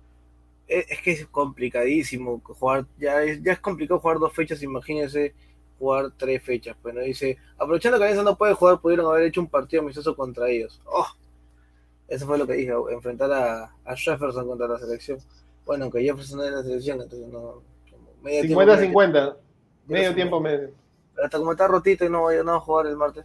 es, 0.67 1.01
que 1.03 1.13
es 1.13 1.27
complicadísimo 1.27 2.41
jugar, 2.45 2.87
ya 2.99 3.23
es, 3.23 3.43
ya 3.43 3.53
es 3.53 3.61
complicado 3.61 4.01
jugar 4.01 4.19
dos 4.19 4.33
fechas, 4.33 4.63
imagínense 4.63 5.35
jugar 5.79 6.13
tres 6.17 6.43
fechas. 6.43 6.77
Bueno, 6.83 7.01
dice, 7.01 7.39
aprovechando 7.59 7.99
que 7.99 8.05
Alianza 8.05 8.25
no 8.25 8.39
puede 8.39 8.55
jugar, 8.55 8.81
pudieron 8.81 9.07
haber 9.07 9.27
hecho 9.27 9.41
un 9.41 9.49
partido 9.49 9.83
amistoso 9.83 10.17
contra 10.17 10.49
ellos. 10.49 10.81
Oh, 10.87 11.07
eso 12.11 12.27
fue 12.27 12.39
lo 12.39 12.47
que 12.47 12.55
dije, 12.55 12.73
enfrentar 12.91 13.33
a, 13.33 13.73
a 13.85 13.97
Jefferson 13.97 14.47
contra 14.47 14.67
la 14.67 14.79
selección. 14.79 15.21
Bueno, 15.65 15.85
aunque 15.85 16.03
Jefferson 16.03 16.39
no 16.39 16.45
es 16.45 16.51
la 16.51 16.63
selección, 16.63 17.01
entonces 17.01 17.29
no. 17.29 17.63
50-50, 18.23 19.37
medio, 19.87 20.15
tiempo 20.15 20.41
medio. 20.41 20.73
Pero 21.15 21.25
hasta 21.25 21.39
como 21.39 21.53
está 21.53 21.69
rotito 21.69 22.05
y 22.05 22.11
no 22.11 22.25
va, 22.25 22.35
no 22.43 22.55
a 22.55 22.61
jugar 22.61 22.89
el 22.89 22.97
martes, 22.97 23.25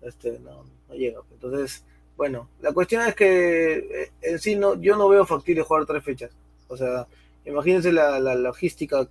este, 0.00 0.38
no, 0.38 0.64
no 0.88 0.94
llega. 0.94 1.20
Entonces, 1.32 1.84
bueno, 2.16 2.48
la 2.60 2.72
cuestión 2.72 3.02
es 3.02 3.14
que 3.16 3.74
eh, 3.78 4.12
en 4.22 4.38
sí 4.38 4.54
no, 4.54 4.80
yo 4.80 4.96
no 4.96 5.08
veo 5.08 5.26
factible 5.26 5.62
jugar 5.62 5.84
tres 5.84 6.04
fechas. 6.04 6.30
O 6.68 6.76
sea, 6.76 7.08
imagínense 7.44 7.92
la, 7.92 8.20
la 8.20 8.36
logística 8.36 9.06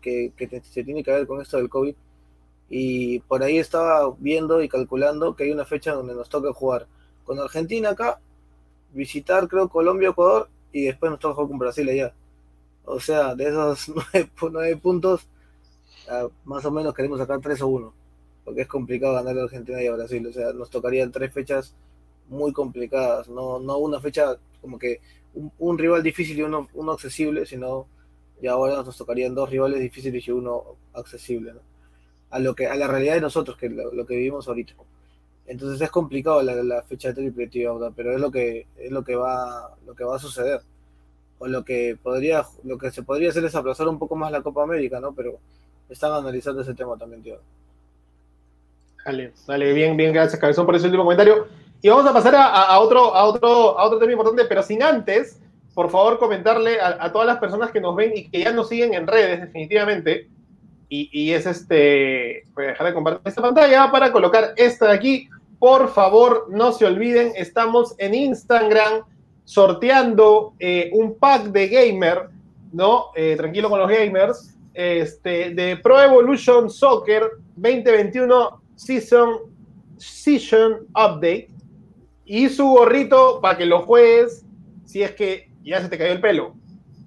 que, 0.00 0.32
que, 0.36 0.62
se 0.62 0.84
tiene 0.84 1.02
que 1.02 1.10
ver 1.10 1.26
con 1.26 1.42
esto 1.42 1.56
del 1.56 1.68
COVID. 1.68 1.96
Y 2.70 3.18
por 3.20 3.42
ahí 3.42 3.58
estaba 3.58 4.14
viendo 4.18 4.62
y 4.62 4.68
calculando 4.68 5.34
que 5.34 5.44
hay 5.44 5.50
una 5.50 5.64
fecha 5.64 5.92
donde 5.92 6.14
nos 6.14 6.28
toca 6.28 6.52
jugar 6.52 6.86
con 7.24 7.38
Argentina 7.40 7.90
acá, 7.90 8.20
visitar 8.96 9.46
creo 9.46 9.68
Colombia, 9.68 10.08
Ecuador 10.08 10.48
y 10.72 10.86
después 10.86 11.10
nos 11.10 11.20
toca 11.20 11.36
con 11.46 11.58
Brasil 11.58 11.88
allá. 11.88 12.12
O 12.84 12.98
sea, 12.98 13.34
de 13.34 13.48
esos 13.48 13.92
nueve, 14.52 14.76
puntos, 14.76 15.28
ah, 16.08 16.28
más 16.44 16.64
o 16.64 16.70
menos 16.70 16.94
queremos 16.94 17.18
sacar 17.18 17.40
tres 17.40 17.60
o 17.62 17.68
uno, 17.68 17.92
porque 18.44 18.62
es 18.62 18.68
complicado 18.68 19.14
ganar 19.14 19.38
a 19.38 19.42
Argentina 19.44 19.82
y 19.82 19.86
a 19.86 19.92
Brasil. 19.92 20.26
O 20.26 20.32
sea, 20.32 20.52
nos 20.52 20.70
tocarían 20.70 21.12
tres 21.12 21.32
fechas 21.32 21.74
muy 22.28 22.52
complicadas, 22.52 23.28
no, 23.28 23.60
no 23.60 23.78
una 23.78 24.00
fecha 24.00 24.36
como 24.60 24.78
que 24.78 25.00
un, 25.58 25.78
rival 25.78 26.02
difícil 26.02 26.38
y 26.38 26.42
uno, 26.42 26.68
uno 26.74 26.92
accesible, 26.92 27.46
sino 27.46 27.86
ya 28.40 28.52
ahora 28.52 28.82
nos 28.82 28.96
tocarían 28.96 29.34
dos 29.34 29.50
rivales 29.50 29.80
difíciles 29.80 30.26
y 30.26 30.30
uno 30.30 30.76
accesible, 30.94 31.52
A 32.30 32.38
lo 32.38 32.54
que, 32.54 32.66
a 32.66 32.74
la 32.74 32.88
realidad 32.88 33.14
de 33.14 33.20
nosotros, 33.20 33.56
que 33.56 33.68
lo, 33.68 33.92
lo 33.92 34.06
que 34.06 34.16
vivimos 34.16 34.48
ahorita. 34.48 34.74
Entonces 35.46 35.80
es 35.80 35.90
complicado 35.90 36.42
la, 36.42 36.82
fecha 36.82 37.14
triple, 37.14 37.46
tío, 37.46 37.92
pero 37.94 38.12
es 38.14 38.20
lo 38.20 38.30
que 38.30 38.66
es 38.76 38.90
lo 38.90 39.04
que 39.04 39.14
va 39.14 39.74
lo 39.86 39.94
que 39.94 40.04
va 40.04 40.16
a 40.16 40.20
suceder. 40.20 40.60
O 41.38 41.46
lo 41.46 41.64
que 41.64 41.96
podría 42.02 42.44
lo 42.64 42.78
que 42.78 42.90
se 42.90 43.02
podría 43.02 43.30
hacer 43.30 43.44
es 43.44 43.54
aplazar 43.54 43.88
un 43.88 43.98
poco 43.98 44.16
más 44.16 44.32
la 44.32 44.42
Copa 44.42 44.62
América, 44.62 45.00
¿no? 45.00 45.14
Pero 45.14 45.38
están 45.88 46.12
analizando 46.12 46.62
ese 46.62 46.74
tema 46.74 46.96
también, 46.96 47.22
tío. 47.22 47.38
Dale, 49.04 49.32
dale, 49.46 49.72
bien, 49.72 49.96
bien, 49.96 50.12
gracias, 50.12 50.40
Cabezón, 50.40 50.66
por 50.66 50.74
ese 50.74 50.86
último 50.86 51.04
comentario. 51.04 51.46
Y 51.80 51.88
vamos 51.88 52.06
a 52.06 52.12
pasar 52.12 52.34
a, 52.36 52.80
otro, 52.80 53.14
a, 53.14 53.24
otro, 53.24 53.78
a 53.78 53.84
otro 53.84 53.98
tema 53.98 54.10
importante, 54.10 54.46
pero 54.46 54.62
sin 54.62 54.82
antes, 54.82 55.40
por 55.74 55.90
favor, 55.90 56.18
comentarle 56.18 56.80
a, 56.80 57.12
todas 57.12 57.28
las 57.28 57.38
personas 57.38 57.70
que 57.70 57.80
nos 57.80 57.94
ven 57.94 58.12
y 58.16 58.28
que 58.28 58.40
ya 58.40 58.50
nos 58.50 58.68
siguen 58.68 58.94
en 58.94 59.06
redes, 59.06 59.40
definitivamente. 59.42 60.28
Y, 60.88 61.08
y 61.12 61.32
es 61.32 61.46
este. 61.46 62.44
Voy 62.54 62.64
a 62.64 62.68
dejar 62.68 62.86
de 62.88 62.94
compartir 62.94 63.22
esta 63.24 63.42
pantalla 63.42 63.90
para 63.92 64.10
colocar 64.10 64.54
esta 64.56 64.86
de 64.88 64.94
aquí. 64.94 65.28
Por 65.58 65.88
favor, 65.88 66.46
no 66.50 66.72
se 66.72 66.84
olviden, 66.84 67.32
estamos 67.34 67.94
en 67.98 68.14
Instagram 68.14 69.04
sorteando 69.44 70.54
eh, 70.58 70.90
un 70.92 71.18
pack 71.18 71.44
de 71.44 71.68
gamer, 71.68 72.28
¿no? 72.72 73.06
Eh, 73.14 73.34
tranquilo 73.36 73.70
con 73.70 73.80
los 73.80 73.88
gamers, 73.88 74.56
este, 74.74 75.54
de 75.54 75.76
Pro 75.78 76.00
Evolution 76.00 76.68
Soccer 76.68 77.22
2021 77.56 78.62
Season, 78.74 79.38
Season 79.96 80.86
Update 80.90 81.48
y 82.26 82.48
su 82.48 82.66
gorrito 82.66 83.40
para 83.40 83.56
que 83.56 83.64
lo 83.64 83.82
juegues 83.82 84.44
si 84.84 85.02
es 85.02 85.12
que 85.12 85.48
ya 85.64 85.80
se 85.80 85.88
te 85.88 85.96
cayó 85.96 86.12
el 86.12 86.20
pelo, 86.20 86.54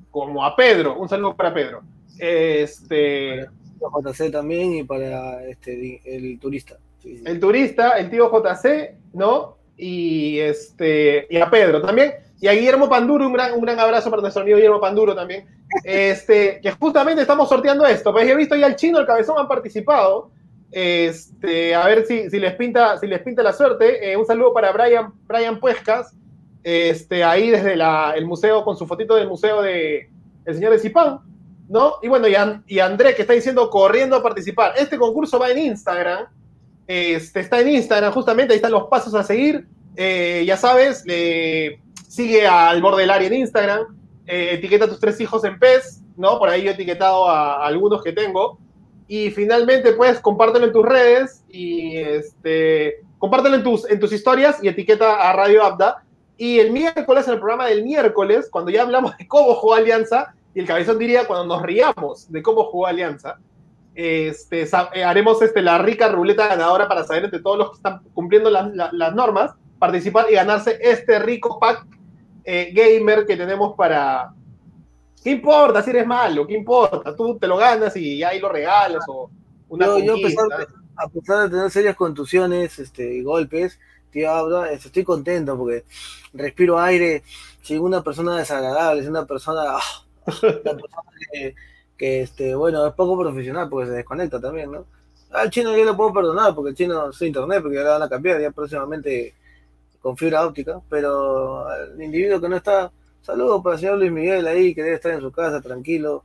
como 0.09 0.43
a 0.43 0.55
Pedro. 0.55 0.97
Un 0.99 1.07
saludo 1.07 1.35
para 1.35 1.53
Pedro. 1.53 1.81
Este. 2.17 3.45
Para 3.79 4.11
JC 4.11 4.31
también 4.31 4.73
y 4.73 4.83
para 4.83 5.45
este, 5.45 6.01
el 6.03 6.39
turista. 6.39 6.77
El 7.03 7.39
turista, 7.39 7.97
el 7.97 8.09
tío 8.09 8.29
JC, 8.31 8.95
¿no? 9.13 9.57
Y, 9.77 10.39
este, 10.39 11.27
y 11.29 11.37
a 11.37 11.49
Pedro 11.49 11.81
también. 11.81 12.13
Y 12.41 12.47
a 12.47 12.53
Guillermo 12.53 12.89
Panduro, 12.89 13.25
un 13.25 13.33
gran, 13.33 13.53
un 13.53 13.61
gran 13.61 13.79
abrazo 13.79 14.09
para 14.09 14.21
nuestro 14.21 14.41
amigo 14.41 14.57
Guillermo 14.57 14.79
Panduro 14.79 15.15
también. 15.15 15.45
Este, 15.83 16.59
que 16.61 16.71
justamente 16.71 17.21
estamos 17.21 17.49
sorteando 17.49 17.85
esto. 17.85 18.11
Pues 18.11 18.27
he 18.27 18.35
visto 18.35 18.55
ya 18.55 18.67
el 18.67 18.75
chino, 18.75 18.99
el 18.99 19.05
cabezón 19.05 19.37
han 19.37 19.47
participado. 19.47 20.31
Este, 20.71 21.73
a 21.73 21.85
ver 21.85 22.05
si, 22.05 22.29
si, 22.29 22.39
les 22.39 22.55
pinta, 22.55 22.97
si 22.97 23.07
les 23.07 23.21
pinta 23.21 23.43
la 23.43 23.53
suerte. 23.53 24.11
Eh, 24.11 24.17
un 24.17 24.25
saludo 24.25 24.53
para 24.53 24.71
Brian, 24.71 25.13
Brian 25.27 25.59
Puescas, 25.59 26.15
este, 26.63 27.23
ahí 27.23 27.49
desde 27.49 27.75
la, 27.75 28.13
el 28.15 28.25
museo, 28.25 28.63
con 28.63 28.77
su 28.77 28.85
fotito 28.85 29.15
del 29.15 29.27
museo 29.27 29.61
de 29.61 30.09
el 30.45 30.55
señor 30.55 30.71
de 30.71 30.79
Zipán, 30.79 31.19
¿no? 31.67 31.95
Y 32.01 32.07
bueno, 32.07 32.27
y, 32.27 32.35
y 32.67 32.79
André, 32.79 33.15
que 33.15 33.21
está 33.21 33.33
diciendo 33.33 33.69
corriendo 33.69 34.15
a 34.15 34.23
participar. 34.23 34.73
Este 34.77 34.97
concurso 34.97 35.39
va 35.39 35.49
en 35.49 35.59
Instagram, 35.59 36.27
este, 36.89 37.41
está 37.41 37.59
en 37.59 37.69
Instagram, 37.69 38.11
justamente, 38.11 38.51
ahí 38.51 38.55
están 38.55 38.71
los 38.71 38.87
pasos 38.87 39.13
a 39.13 39.23
seguir. 39.23 39.67
Eh, 39.95 40.43
ya 40.47 40.57
sabes, 40.57 41.03
sigue 42.07 42.47
al 42.47 42.81
borde 42.81 43.01
del 43.01 43.11
área 43.11 43.27
en 43.27 43.35
Instagram, 43.35 43.95
eh, 44.25 44.53
etiqueta 44.53 44.85
a 44.85 44.87
tus 44.87 44.99
tres 44.99 45.21
hijos 45.21 45.43
en 45.43 45.59
PES, 45.59 46.01
¿no? 46.17 46.39
Por 46.39 46.49
ahí 46.49 46.63
yo 46.63 46.71
he 46.71 46.73
etiquetado 46.73 47.29
a, 47.29 47.63
algunos 47.63 48.01
que 48.01 48.11
tengo. 48.11 48.57
Y 49.07 49.29
finalmente, 49.29 49.93
pues, 49.93 50.19
compártelo 50.19 50.65
en 50.65 50.73
tus 50.73 50.83
redes 50.83 51.43
y 51.47 51.97
este, 51.97 53.01
compártelo 53.19 53.57
en 53.57 53.63
tus, 53.63 53.87
en 53.87 53.99
tus 53.99 54.11
historias 54.11 54.57
y 54.63 54.67
etiqueta 54.67 55.29
a 55.29 55.33
Radio 55.33 55.63
Abda. 55.63 56.03
Y 56.37 56.57
el 56.57 56.71
miércoles, 56.71 57.27
en 57.27 57.33
el 57.33 57.39
programa 57.39 57.67
del 57.67 57.83
miércoles, 57.83 58.49
cuando 58.49 58.71
ya 58.71 58.81
hablamos 58.81 59.15
de 59.15 59.27
cómo 59.27 59.53
jugó 59.53 59.75
Alianza, 59.75 60.33
y 60.55 60.61
el 60.61 60.65
cabezón 60.65 60.97
diría 60.97 61.27
cuando 61.27 61.45
nos 61.45 61.61
riamos 61.61 62.31
de 62.31 62.41
cómo 62.41 62.63
jugó 62.63 62.87
Alianza, 62.87 63.37
este, 63.99 64.61
eh, 64.93 65.03
haremos 65.03 65.41
este, 65.41 65.61
la 65.61 65.77
rica 65.77 66.07
ruleta 66.07 66.47
ganadora 66.47 66.87
para 66.87 67.03
saber 67.03 67.25
entre 67.25 67.41
todos 67.41 67.57
los 67.57 67.69
que 67.71 67.75
están 67.77 68.01
cumpliendo 68.13 68.49
las 68.49 69.15
normas, 69.15 69.51
participar 69.77 70.27
y 70.29 70.35
ganarse 70.35 70.77
este 70.81 71.19
rico 71.19 71.59
pack 71.59 71.85
eh, 72.45 72.71
gamer 72.73 73.25
que 73.25 73.35
tenemos 73.35 73.75
para, 73.75 74.33
¿Qué 75.23 75.31
importa 75.31 75.83
si 75.83 75.89
eres 75.89 76.07
malo? 76.07 76.47
¿Qué 76.47 76.53
importa? 76.53 77.15
Tú 77.15 77.37
te 77.37 77.47
lo 77.47 77.57
ganas 77.57 77.95
y 77.97 78.23
ahí 78.23 78.39
lo 78.39 78.49
regalas 78.49 79.03
o 79.07 79.29
una 79.67 79.85
Yo, 79.85 79.99
yo 79.99 80.13
a, 80.13 80.17
pesar, 80.17 80.67
a 80.95 81.07
pesar 81.09 81.43
de 81.43 81.49
tener 81.49 81.69
serias 81.69 81.95
contusiones 81.95 82.79
este, 82.79 83.15
y 83.15 83.21
golpes, 83.21 83.79
tío, 84.11 84.63
este, 84.65 84.87
estoy 84.87 85.03
contento 85.03 85.57
porque 85.57 85.83
respiro 86.33 86.79
aire 86.79 87.23
sin 87.61 87.81
una 87.81 88.01
persona 88.01 88.37
desagradable, 88.37 89.01
sin 89.01 89.11
una 89.11 89.25
persona, 89.25 89.61
ah, 89.67 89.81
una 90.25 90.73
persona 90.73 91.11
que, 91.31 91.55
que, 91.99 92.21
este, 92.21 92.55
bueno, 92.55 92.87
es 92.87 92.93
poco 92.93 93.19
profesional 93.19 93.69
porque 93.69 93.87
se 93.89 93.93
desconecta 93.97 94.39
también, 94.39 94.71
¿no? 94.71 94.85
Al 95.31 95.51
chino 95.51 95.77
yo 95.77 95.85
lo 95.85 95.95
puedo 95.95 96.11
perdonar 96.13 96.55
porque 96.55 96.71
el 96.71 96.75
chino 96.75 97.09
es 97.11 97.21
internet, 97.21 97.61
porque 97.61 97.75
ya 97.75 97.83
lo 97.83 97.89
van 97.91 98.01
a 98.01 98.09
cambiar 98.09 98.41
ya 98.41 98.49
próximamente 98.49 99.35
con 100.01 100.17
fibra 100.17 100.45
óptica, 100.47 100.79
pero 100.89 101.67
al 101.67 102.01
individuo 102.01 102.39
que 102.41 102.49
no 102.49 102.55
está, 102.55 102.89
saludos 103.21 103.61
para 103.61 103.75
el 103.75 103.79
señor 103.81 103.97
Luis 103.99 104.11
Miguel 104.11 104.47
ahí, 104.47 104.73
que 104.73 104.81
debe 104.81 104.95
estar 104.95 105.11
en 105.11 105.19
su 105.21 105.31
casa 105.31 105.61
tranquilo, 105.61 106.23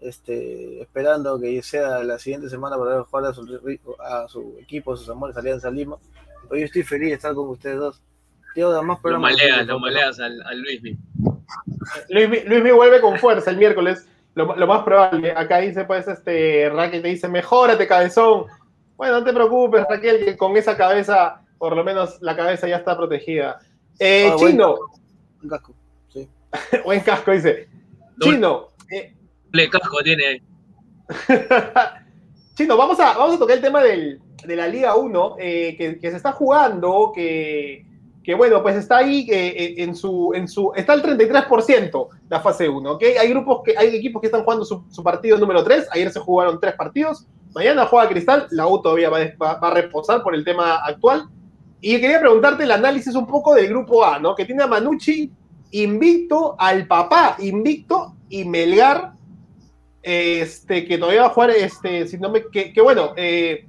este, 0.00 0.80
esperando 0.82 1.40
que 1.40 1.62
sea 1.62 2.02
la 2.04 2.18
siguiente 2.18 2.48
semana 2.48 2.76
para 2.78 2.96
ver 2.96 3.02
jugar 3.02 3.24
a 3.26 3.34
su, 3.34 3.78
a 3.98 4.28
su 4.28 4.56
equipo, 4.60 4.92
a 4.92 4.96
sus 4.96 5.08
amores 5.08 5.36
Alianza 5.36 5.70
Lima. 5.70 5.96
Pero 6.48 6.58
yo 6.60 6.66
estoy 6.66 6.82
feliz 6.82 7.08
de 7.08 7.14
estar 7.14 7.34
con 7.34 7.48
ustedes 7.48 7.78
dos. 7.78 8.02
Tío, 8.54 8.70
además, 8.70 8.98
Lo 8.98 9.02
programas 9.02 9.32
maleas, 9.32 9.66
lo 9.66 9.78
maleas 9.78 10.20
al, 10.20 10.40
al 10.42 10.60
Luismi. 10.60 10.96
Luis, 12.08 12.28
Mi- 12.28 12.40
Luis 12.44 12.62
Mi 12.62 12.70
vuelve 12.70 13.00
con 13.00 13.18
fuerza 13.18 13.50
el 13.50 13.56
miércoles. 13.58 14.06
Lo, 14.34 14.54
lo 14.56 14.66
más 14.66 14.82
probable. 14.84 15.32
Acá 15.32 15.58
dice, 15.58 15.84
pues, 15.84 16.06
este, 16.08 16.70
Raquel 16.70 17.02
te 17.02 17.08
dice, 17.08 17.28
mejórate, 17.28 17.86
cabezón. 17.86 18.44
Bueno, 18.96 19.20
no 19.20 19.24
te 19.24 19.32
preocupes, 19.32 19.84
Raquel, 19.88 20.24
que 20.24 20.36
con 20.36 20.56
esa 20.56 20.76
cabeza, 20.76 21.42
por 21.58 21.74
lo 21.74 21.82
menos 21.82 22.18
la 22.20 22.36
cabeza 22.36 22.68
ya 22.68 22.76
está 22.76 22.96
protegida. 22.96 23.58
Eh, 23.98 24.30
Ah. 24.32 24.36
Chino, 24.38 24.76
Un 25.42 25.48
casco, 25.48 25.74
sí. 26.08 26.28
buen 26.84 27.00
casco, 27.00 27.32
dice. 27.32 27.68
Chino, 28.20 28.68
eh, 28.90 29.14
Le 29.52 29.68
casco 29.70 29.98
tiene. 30.02 30.42
Chino, 32.54 32.76
vamos 32.76 33.00
a, 33.00 33.16
vamos 33.16 33.36
a 33.36 33.38
tocar 33.38 33.56
el 33.56 33.62
tema 33.62 33.82
del, 33.82 34.20
de 34.44 34.56
la 34.56 34.68
Liga 34.68 34.96
1, 34.96 35.36
eh, 35.38 35.74
que, 35.76 35.98
que 35.98 36.10
se 36.10 36.16
está 36.16 36.32
jugando, 36.32 37.12
que, 37.14 37.86
que 38.22 38.34
bueno, 38.34 38.62
pues 38.62 38.76
está 38.76 38.98
ahí 38.98 39.26
eh, 39.30 39.48
eh, 39.56 39.74
en 39.78 39.94
su, 39.96 40.32
en 40.34 40.46
su, 40.46 40.72
está 40.76 40.92
al 40.92 41.02
33% 41.02 42.08
la 42.28 42.40
fase 42.40 42.68
1, 42.68 42.92
¿ok? 42.92 43.02
Hay 43.18 43.28
grupos 43.30 43.62
que, 43.64 43.74
hay 43.76 43.96
equipos 43.96 44.20
que 44.20 44.26
están 44.26 44.44
jugando 44.44 44.64
su, 44.64 44.84
su 44.90 45.02
partido 45.02 45.38
número 45.38 45.64
3, 45.64 45.88
ayer 45.92 46.10
se 46.12 46.20
jugaron 46.20 46.60
tres 46.60 46.74
partidos, 46.74 47.26
mañana 47.54 47.86
juega 47.86 48.08
Cristal, 48.08 48.46
la 48.50 48.66
U 48.66 48.80
todavía 48.82 49.08
va, 49.10 49.18
va- 49.42 49.52
a 49.60 49.70
reposar 49.74 50.22
por 50.22 50.34
el 50.34 50.44
tema 50.44 50.76
actual, 50.84 51.24
y 51.80 51.98
quería 51.98 52.20
preguntarte 52.20 52.64
el 52.64 52.70
análisis 52.72 53.14
un 53.14 53.26
poco 53.26 53.54
del 53.54 53.68
grupo 53.68 54.04
A, 54.04 54.18
¿no? 54.18 54.34
Que 54.34 54.44
tiene 54.44 54.62
a 54.62 54.66
Manucci 54.66 55.32
invicto, 55.70 56.56
al 56.58 56.86
papá 56.86 57.36
invicto, 57.38 58.16
y 58.28 58.44
Melgar 58.44 59.12
este, 60.02 60.86
que 60.86 60.98
todavía 60.98 61.22
va 61.22 61.26
a 61.28 61.30
jugar, 61.30 61.50
este, 61.50 62.06
si 62.06 62.18
no 62.18 62.30
me, 62.30 62.44
que, 62.50 62.72
que 62.72 62.80
bueno, 62.80 63.12
eh, 63.16 63.66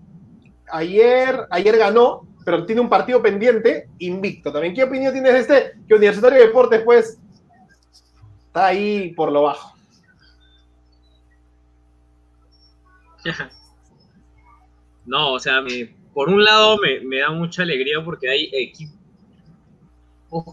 ayer, 0.72 1.48
ayer 1.50 1.78
ganó, 1.78 2.28
pero 2.52 2.66
tiene 2.66 2.82
un 2.82 2.90
partido 2.90 3.22
pendiente, 3.22 3.88
invicto. 4.00 4.52
También, 4.52 4.74
¿qué 4.74 4.84
opinión 4.84 5.14
tienes 5.14 5.32
de 5.34 5.40
este? 5.40 5.72
Que 5.88 5.94
Universitario 5.96 6.38
de 6.40 6.48
Deportes, 6.48 6.82
pues, 6.84 7.18
está 8.48 8.66
ahí 8.66 9.14
por 9.14 9.32
lo 9.32 9.44
bajo. 9.44 9.74
No, 15.06 15.34
o 15.34 15.40
sea, 15.40 15.64
por 16.14 16.30
un 16.30 16.44
lado 16.44 16.78
me, 16.78 17.00
me 17.00 17.20
da 17.20 17.32
mucha 17.32 17.64
alegría 17.64 18.04
porque 18.06 18.30
hay 18.30 18.50
equipos 18.54 18.94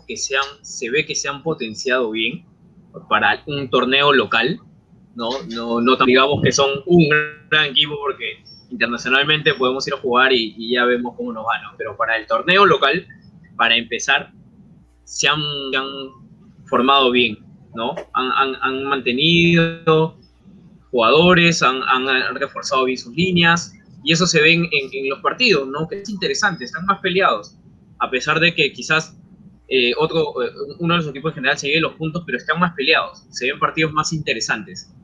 que 0.06 0.16
se, 0.16 0.36
han- 0.36 0.64
se 0.64 0.88
ve 0.90 1.04
que 1.04 1.14
se 1.14 1.28
han 1.28 1.42
potenciado 1.42 2.10
bien 2.12 2.46
para 3.10 3.42
un 3.46 3.68
torneo 3.68 4.12
local, 4.12 4.58
¿no? 5.14 5.28
No, 5.48 5.80
no 5.82 5.96
digamos 6.06 6.40
que 6.42 6.50
son 6.50 6.70
un 6.86 7.08
gran 7.50 7.66
equipo 7.66 7.94
porque 8.00 8.42
internacionalmente 8.70 9.54
podemos 9.54 9.86
ir 9.88 9.94
a 9.94 9.98
jugar 9.98 10.32
y, 10.32 10.54
y 10.56 10.74
ya 10.74 10.84
vemos 10.84 11.14
cómo 11.16 11.32
nos 11.32 11.44
van, 11.44 11.62
¿no? 11.62 11.70
Pero 11.76 11.96
para 11.96 12.16
el 12.16 12.26
torneo 12.26 12.66
local, 12.66 13.06
para 13.56 13.76
empezar, 13.76 14.32
se 15.04 15.26
han, 15.26 15.40
han 15.74 15.86
formado 16.66 17.10
bien, 17.10 17.38
¿no? 17.74 17.94
Han, 18.14 18.84
mantenido 18.84 20.16
jugadores, 20.90 21.62
han, 21.62 21.82
reforzado 22.34 22.84
bien 22.84 22.98
sus 22.98 23.14
líneas, 23.14 23.74
y 24.04 24.12
eso 24.12 24.26
se 24.26 24.40
ve 24.40 24.52
en, 24.52 25.08
los 25.08 25.20
partidos, 25.20 25.66
¿no? 25.68 25.88
Que 25.88 26.02
es 26.02 26.08
interesante, 26.08 26.64
están 26.64 26.84
más 26.86 27.00
peleados, 27.00 27.56
a 27.98 28.10
pesar 28.10 28.38
de 28.38 28.54
que 28.54 28.72
quizás 28.72 29.16
eh, 29.68 29.92
otro, 29.98 30.42
eh, 30.42 30.50
uno 30.78 30.94
de 30.94 30.98
los 31.00 31.08
equipos 31.08 31.32
en 31.32 31.36
general 31.36 31.58
se 31.58 31.68
lleve 31.68 31.80
los 31.80 31.94
puntos, 31.94 32.22
pero 32.24 32.38
están 32.38 32.60
más 32.60 32.74
peleados, 32.74 33.24
se 33.30 33.46
ven 33.46 33.58
partidos 33.58 33.92
más 33.92 34.12
interesantes. 34.12 34.94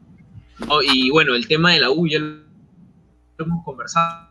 Y 0.92 1.10
bueno, 1.10 1.34
el 1.34 1.48
tema 1.48 1.72
de 1.72 1.80
la 1.80 1.90
U 1.90 2.06
ya 2.06 2.18
hemos 3.38 3.64
conversado, 3.64 4.28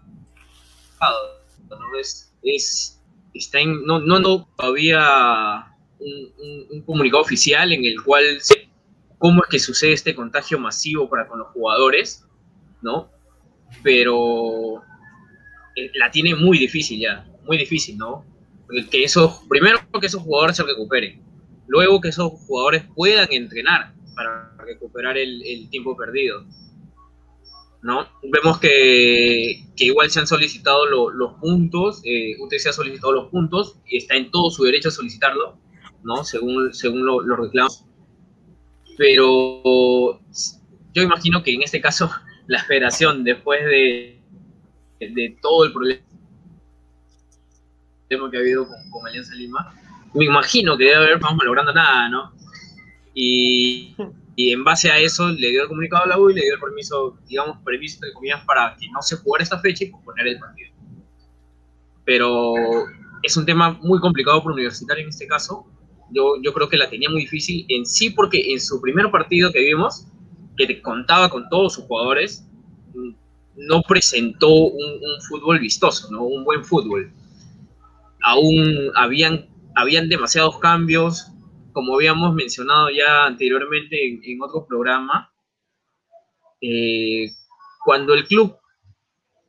¿no? 1.69 1.77
Es, 1.99 2.33
es, 2.43 3.01
está 3.33 3.59
en, 3.59 3.83
no, 3.85 3.99
no, 3.99 4.19
no 4.19 4.47
todavía 4.57 5.65
un, 5.99 6.33
un- 6.37 6.67
un 6.71 6.81
comunicado 6.83 7.21
oficial 7.21 7.71
en 7.73 7.83
el 7.85 8.01
cual 8.03 8.23
se, 8.41 8.69
cómo 9.17 9.41
es 9.43 9.49
que 9.49 9.59
sucede 9.59 9.93
este 9.93 10.15
contagio 10.15 10.59
masivo 10.59 11.09
para 11.09 11.27
con 11.27 11.39
los 11.39 11.47
jugadores, 11.49 12.25
¿no? 12.81 13.09
Pero 13.81 14.81
eh, 15.75 15.91
la 15.95 16.11
tiene 16.11 16.35
muy 16.35 16.57
difícil 16.57 16.99
ya, 16.99 17.25
muy 17.45 17.57
difícil, 17.57 17.97
¿no? 17.97 18.25
Que 18.89 19.03
esos, 19.03 19.41
primero 19.49 19.79
que 19.99 20.07
esos 20.07 20.21
jugadores 20.21 20.57
se 20.57 20.63
recuperen, 20.63 21.21
luego 21.67 22.01
que 22.01 22.09
esos 22.09 22.31
jugadores 22.47 22.83
puedan 22.95 23.27
entrenar 23.31 23.93
para 24.15 24.55
recuperar 24.57 25.17
el 25.17 25.69
tiempo 25.69 25.95
perdido. 25.97 26.45
¿No? 27.83 28.07
Vemos 28.23 28.59
que, 28.59 29.65
que 29.75 29.85
igual 29.85 30.09
se 30.09 30.21
han 30.21 30.27
solicitado 30.27 30.85
lo- 30.85 31.09
los 31.11 31.33
puntos, 31.33 32.01
eh, 32.05 32.35
usted 32.41 32.57
se 32.57 32.69
ha 32.69 32.73
solicitado 32.73 33.11
los 33.11 33.27
puntos 33.29 33.75
y 33.85 33.97
está 33.97 34.15
en 34.15 34.31
todo 34.31 34.49
su 34.49 34.63
derecho 34.63 34.87
a 34.87 34.91
solicitarlo, 34.91 35.57
¿no? 36.03 36.23
Según, 36.23 36.73
según 36.73 37.05
lo- 37.05 37.19
los 37.21 37.37
reclamos. 37.37 37.83
Pero 38.97 40.19
yo 40.93 41.01
imagino 41.01 41.43
que 41.43 41.53
en 41.53 41.63
este 41.63 41.81
caso 41.81 42.09
la 42.47 42.63
federación, 42.63 43.23
después 43.23 43.63
de, 43.65 44.21
de 44.99 45.37
todo 45.41 45.65
el 45.65 45.73
problema 45.73 46.01
que 48.31 48.37
ha 48.37 48.39
habido 48.39 48.67
con, 48.67 48.77
con 48.91 49.07
Alianza 49.07 49.33
Lima, 49.35 49.73
me 50.13 50.25
imagino 50.25 50.77
que 50.77 50.83
debe 50.85 50.95
haber, 50.97 51.19
vamos 51.19 51.43
logrando 51.43 51.73
nada, 51.73 52.07
¿no? 52.09 52.31
Y, 53.13 53.95
y 54.35 54.51
en 54.51 54.63
base 54.63 54.89
a 54.89 54.97
eso 54.97 55.29
le 55.29 55.49
dio 55.49 55.63
el 55.63 55.67
comunicado 55.67 56.03
a 56.03 56.07
la 56.07 56.19
U 56.19 56.29
y 56.29 56.33
le 56.33 56.41
dio 56.41 56.55
el 56.55 56.59
permiso, 56.59 57.17
digamos, 57.27 57.57
permiso 57.63 57.99
de 58.03 58.13
comillas 58.13 58.43
para 58.45 58.75
que 58.79 58.87
no 58.89 59.01
se 59.01 59.17
jugara 59.17 59.43
esta 59.43 59.59
fecha 59.59 59.83
y 59.83 59.89
posponer 59.89 60.27
el 60.27 60.39
partido. 60.39 60.71
Pero 62.03 62.53
es 63.21 63.37
un 63.37 63.45
tema 63.45 63.77
muy 63.81 63.99
complicado 63.99 64.41
para 64.41 64.53
Universitario 64.53 65.03
en 65.03 65.09
este 65.09 65.27
caso. 65.27 65.65
Yo, 66.11 66.35
yo 66.41 66.53
creo 66.53 66.67
que 66.67 66.77
la 66.77 66.89
tenía 66.89 67.09
muy 67.09 67.21
difícil 67.21 67.65
en 67.69 67.85
sí 67.85 68.09
porque 68.09 68.53
en 68.53 68.59
su 68.59 68.81
primer 68.81 69.11
partido 69.11 69.51
que 69.51 69.59
vimos, 69.59 70.07
que 70.57 70.81
contaba 70.81 71.29
con 71.29 71.47
todos 71.49 71.75
sus 71.75 71.85
jugadores, 71.85 72.45
no 73.55 73.81
presentó 73.83 74.49
un, 74.49 74.93
un 74.93 75.21
fútbol 75.27 75.59
vistoso, 75.59 76.11
¿no? 76.11 76.23
un 76.23 76.43
buen 76.43 76.63
fútbol. 76.63 77.11
Aún 78.23 78.91
habían, 78.95 79.47
habían 79.75 80.09
demasiados 80.09 80.57
cambios, 80.59 81.32
como 81.73 81.95
habíamos 81.95 82.33
mencionado 82.35 82.89
ya 82.89 83.25
anteriormente 83.25 84.07
en, 84.07 84.21
en 84.23 84.41
otro 84.41 84.65
programa. 84.67 85.31
eh, 86.61 87.31
cuando 87.85 88.13
el 88.13 88.25
club 88.27 88.57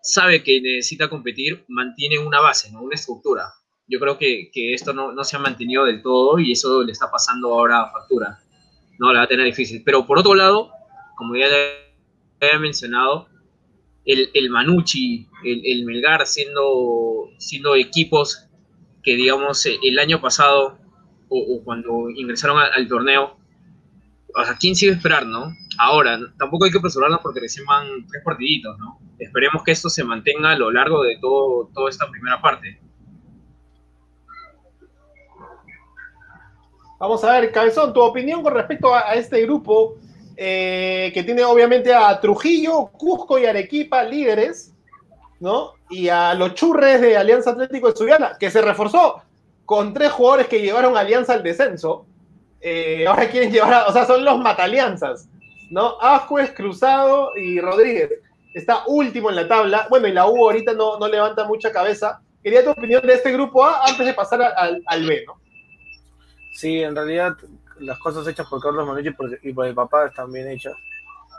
sabe 0.03 0.43
que 0.43 0.61
necesita 0.61 1.09
competir, 1.09 1.65
mantiene 1.69 2.19
una 2.19 2.41
base, 2.41 2.71
¿no? 2.73 2.83
una 2.83 2.95
estructura. 2.97 3.53
Yo 3.87 4.01
creo 4.01 4.19
que, 4.19 4.51
que 4.53 4.75
esto 4.75 4.93
no, 4.93 5.13
no 5.13 5.25
se 5.25 5.37
ha 5.37 5.39
mantenido 5.39 5.85
del 5.85 6.03
todo 6.03 6.39
y 6.39 6.53
eso 6.53 6.83
le 6.83 6.93
está 6.93 7.11
pasando 7.11 7.53
ahora 7.55 7.83
a 7.83 7.93
factura. 7.93 8.39
No, 8.99 9.13
la 9.13 9.21
va 9.21 9.25
a 9.27 9.29
tener 9.29 9.47
difícil. 9.47 9.83
Pero 9.85 10.07
por 10.07 10.19
otro 10.19 10.35
lado, 10.35 10.71
como 11.17 11.37
ya 11.37 11.47
había 12.41 12.59
mencionado, 12.59 13.29
el, 14.05 14.31
el 14.35 14.51
Manucci, 14.51 15.29
el, 15.45 15.63
el 15.65 15.85
Melgar, 15.85 16.27
siendo, 16.27 17.31
siendo 17.39 17.75
equipos 17.77 18.47
que, 19.03 19.17
digamos, 19.17 19.67
el 19.67 19.99
año 19.99 20.21
pasado 20.21 20.79
o, 21.29 21.63
cuando 21.65 22.11
ingresaron 22.11 22.59
al, 22.59 22.89
torneo, 22.89 23.37
o 24.35 24.45
sea, 24.45 24.57
¿quién 24.59 24.75
sigue 24.75 24.93
esperar, 24.93 25.27
no? 25.27 25.53
Ahora, 25.79 26.19
tampoco 26.39 26.65
hay 26.65 26.71
que 26.71 26.79
apresurarnos 26.79 27.21
porque 27.21 27.41
recién 27.41 27.67
van 27.67 28.07
tres 28.07 28.23
partiditos, 28.25 28.79
¿no? 28.79 28.99
Esperemos 29.19 29.63
que 29.63 29.73
esto 29.73 29.89
se 29.89 30.05
mantenga 30.05 30.51
a 30.51 30.59
lo 30.59 30.71
largo 30.71 31.03
de 31.03 31.19
todo, 31.21 31.71
toda 31.75 31.91
esta 31.91 32.11
primera 32.11 32.41
parte. 32.41 32.81
Vamos 36.99 37.23
a 37.25 37.41
ver, 37.41 37.53
Cabezón, 37.53 37.93
tu 37.93 38.01
opinión 38.01 38.43
con 38.43 38.55
respecto 38.55 38.95
a, 38.95 39.11
a 39.11 39.15
este 39.15 39.43
grupo 39.43 39.99
eh, 40.37 41.13
que 41.15 41.23
tiene 41.23 41.45
obviamente 41.45 41.95
a 41.95 42.21
Trujillo, 42.21 42.87
Cusco 42.87 43.39
y 43.39 43.47
Arequipa 43.47 44.03
líderes, 44.03 44.75
¿no? 45.39 45.75
Y 45.91 46.09
a 46.09 46.35
los 46.35 46.55
churres 46.55 47.01
de 47.01 47.17
Alianza 47.17 47.51
Atlético 47.51 47.89
Estudiana, 47.89 48.37
que 48.39 48.51
se 48.51 48.61
reforzó 48.61 49.23
con 49.65 49.93
tres 49.95 50.13
jugadores 50.13 50.47
que 50.49 50.61
llevaron 50.61 50.97
Alianza 50.97 51.35
al 51.35 51.43
descenso. 51.43 52.07
eh, 52.61 53.07
ahora 53.07 53.29
quieren 53.29 53.53
llevar, 53.53 53.75
a, 53.75 53.87
o 53.87 53.93
sea, 53.93 54.07
son 54.07 54.25
los 54.25 54.39
matalianzas, 54.39 55.29
¿no? 55.71 56.01
Ascuez, 56.01 56.53
Cruzado 56.55 57.31
y 57.37 57.61
Rodríguez. 57.61 58.11
Está 58.55 58.85
último 58.87 59.31
en 59.31 59.37
la 59.37 59.49
tabla. 59.49 59.87
Bueno, 59.91 60.07
y 60.09 60.13
la 60.13 60.27
U 60.27 60.37
ahorita 60.45 60.73
no, 60.73 60.99
no 60.99 61.09
levanta 61.09 61.45
mucha 61.45 61.73
cabeza. 61.73 62.21
Quería 62.43 62.65
tu 62.65 62.71
opinión 62.71 63.03
de 63.07 63.15
este 63.15 63.33
grupo 63.33 63.65
A 63.65 63.85
antes 63.87 64.07
de 64.07 64.15
pasar 64.15 64.41
al, 64.43 64.83
al 64.87 65.07
B, 65.07 65.25
¿no? 65.27 65.35
Sí, 66.55 66.83
en 66.83 66.95
realidad 66.95 67.33
las 67.81 67.99
cosas 67.99 68.27
hechas 68.29 68.47
por 68.49 68.63
Carlos 68.63 68.87
Manucci 68.87 69.09
y 69.09 69.13
por, 69.13 69.39
y 69.43 69.53
por 69.53 69.67
el 69.67 69.75
papá 69.75 70.07
están 70.07 70.33
bien 70.33 70.49
hechas. 70.49 70.75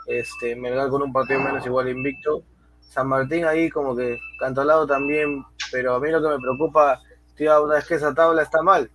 Este, 0.06 0.54
Melgar 0.54 0.88
con 0.90 1.02
un 1.02 1.12
partido 1.12 1.40
menos 1.40 1.64
igual 1.64 1.88
invicto. 1.88 2.42
San 2.90 3.08
Martín 3.08 3.44
ahí 3.46 3.68
como 3.70 3.96
que 3.96 4.18
cantolado 4.38 4.86
también, 4.86 5.44
pero 5.72 5.94
a 5.94 6.00
mí 6.00 6.10
lo 6.10 6.22
que 6.22 6.28
me 6.28 6.38
preocupa, 6.38 7.00
tío, 7.36 7.62
una 7.64 7.74
vez 7.76 7.86
que 7.86 7.94
esa 7.94 8.14
tabla 8.14 8.42
está 8.42 8.62
mal. 8.62 8.90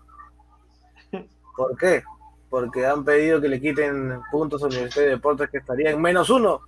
¿Por 1.55 1.77
qué? 1.77 2.03
Porque 2.49 2.85
han 2.85 3.03
pedido 3.05 3.39
que 3.39 3.47
le 3.49 3.61
quiten 3.61 4.19
puntos 4.31 4.61
a 4.63 4.67
Universidad 4.67 5.05
de 5.05 5.11
Deportes 5.11 5.49
que 5.49 5.57
estaría 5.59 5.91
en 5.91 6.01
menos 6.01 6.29
uno 6.29 6.61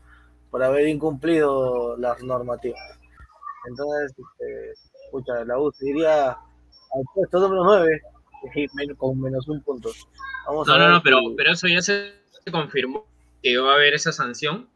por 0.49 0.63
haber 0.63 0.87
incumplido 0.87 1.97
las 1.97 2.21
normativas. 2.23 2.79
Entonces, 3.67 4.11
este, 4.17 4.71
escucha, 5.05 5.43
la 5.45 5.57
U 5.59 5.71
se 5.71 5.89
iría 5.89 6.29
al 6.31 7.03
puesto 7.13 7.39
número 7.39 7.63
9 7.63 8.01
y 8.55 8.67
men- 8.73 8.95
con 8.95 9.19
menos 9.19 9.47
un 9.47 9.61
punto. 9.61 9.89
Vamos 10.45 10.67
No, 10.67 10.73
a 10.73 10.77
no, 10.77 10.89
no, 10.89 11.01
pero, 11.03 11.17
pero 11.35 11.51
eso 11.53 11.67
ya 11.67 11.81
se 11.81 12.13
confirmó 12.51 13.05
que 13.41 13.57
va 13.57 13.71
a 13.71 13.75
haber 13.75 13.93
esa 13.93 14.11
sanción. 14.11 14.69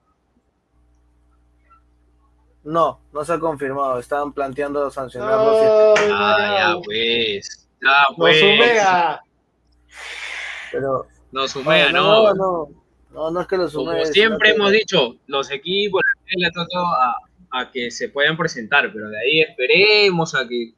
No, 2.67 2.99
no 3.13 3.23
se 3.23 3.34
ha 3.34 3.39
confirmado. 3.39 3.97
Estaban 3.99 4.34
planteando 4.34 4.89
sancionarlo. 4.91 5.93
Ah, 6.12 6.56
ya 6.58 6.69
no. 6.71 6.82
pues. 6.82 7.69
Ya 7.82 7.89
Nos 8.10 8.17
pues. 8.17 8.39
sumea. 8.39 9.21
pero 10.71 11.08
No 11.32 11.47
sumea, 11.47 11.91
no, 11.91 12.03
no. 12.03 12.34
no, 12.34 12.34
no, 12.34 12.69
no, 13.12 13.32
no 13.32 13.41
es 13.41 13.47
que 13.47 13.58
lo 13.58 13.69
sume. 13.69 13.93
Como 13.93 14.06
siempre 14.06 14.49
que- 14.49 14.56
hemos 14.56 14.71
dicho, 14.71 15.15
los 15.27 15.49
equipos 15.51 16.01
le 16.36 16.51
tratado 16.51 16.86
a, 16.88 17.15
a 17.51 17.71
que 17.71 17.89
se 17.91 18.10
puedan 18.10 18.36
presentar, 18.38 18.91
pero 18.91 19.10
de 19.10 19.17
ahí 19.19 19.41
esperemos 19.41 20.36
a 20.36 20.47
que 20.47 20.73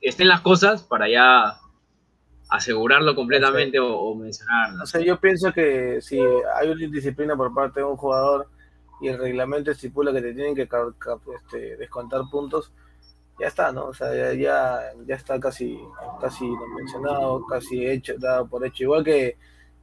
estén 0.00 0.28
las 0.28 0.40
cosas 0.40 0.82
para 0.82 1.08
ya 1.08 1.56
asegurarlo 2.50 3.14
completamente 3.14 3.78
o, 3.78 3.94
o 3.96 4.14
mencionarlo. 4.14 4.82
O 4.82 4.86
sea, 4.86 5.00
yo 5.02 5.20
pienso 5.20 5.52
que 5.52 6.00
si 6.00 6.18
hay 6.56 6.68
una 6.68 6.82
indisciplina 6.84 7.36
por 7.36 7.54
parte 7.54 7.80
de 7.80 7.86
un 7.86 7.96
jugador 7.96 8.48
y 9.00 9.08
el 9.08 9.18
reglamento 9.18 9.70
estipula 9.70 10.12
que 10.12 10.22
te 10.22 10.34
tienen 10.34 10.54
que 10.54 10.68
este, 11.36 11.76
descontar 11.76 12.22
puntos, 12.30 12.72
ya 13.38 13.46
está, 13.46 13.70
¿no? 13.72 13.86
O 13.86 13.94
sea, 13.94 14.14
ya, 14.14 14.32
ya, 14.34 14.80
ya 15.06 15.14
está 15.14 15.38
casi, 15.38 15.78
casi 16.20 16.44
mencionado, 16.76 17.46
casi 17.46 17.86
hecho, 17.86 18.14
dado 18.18 18.48
por 18.48 18.64
hecho. 18.66 18.84
Igual 18.84 19.04
que 19.04 19.36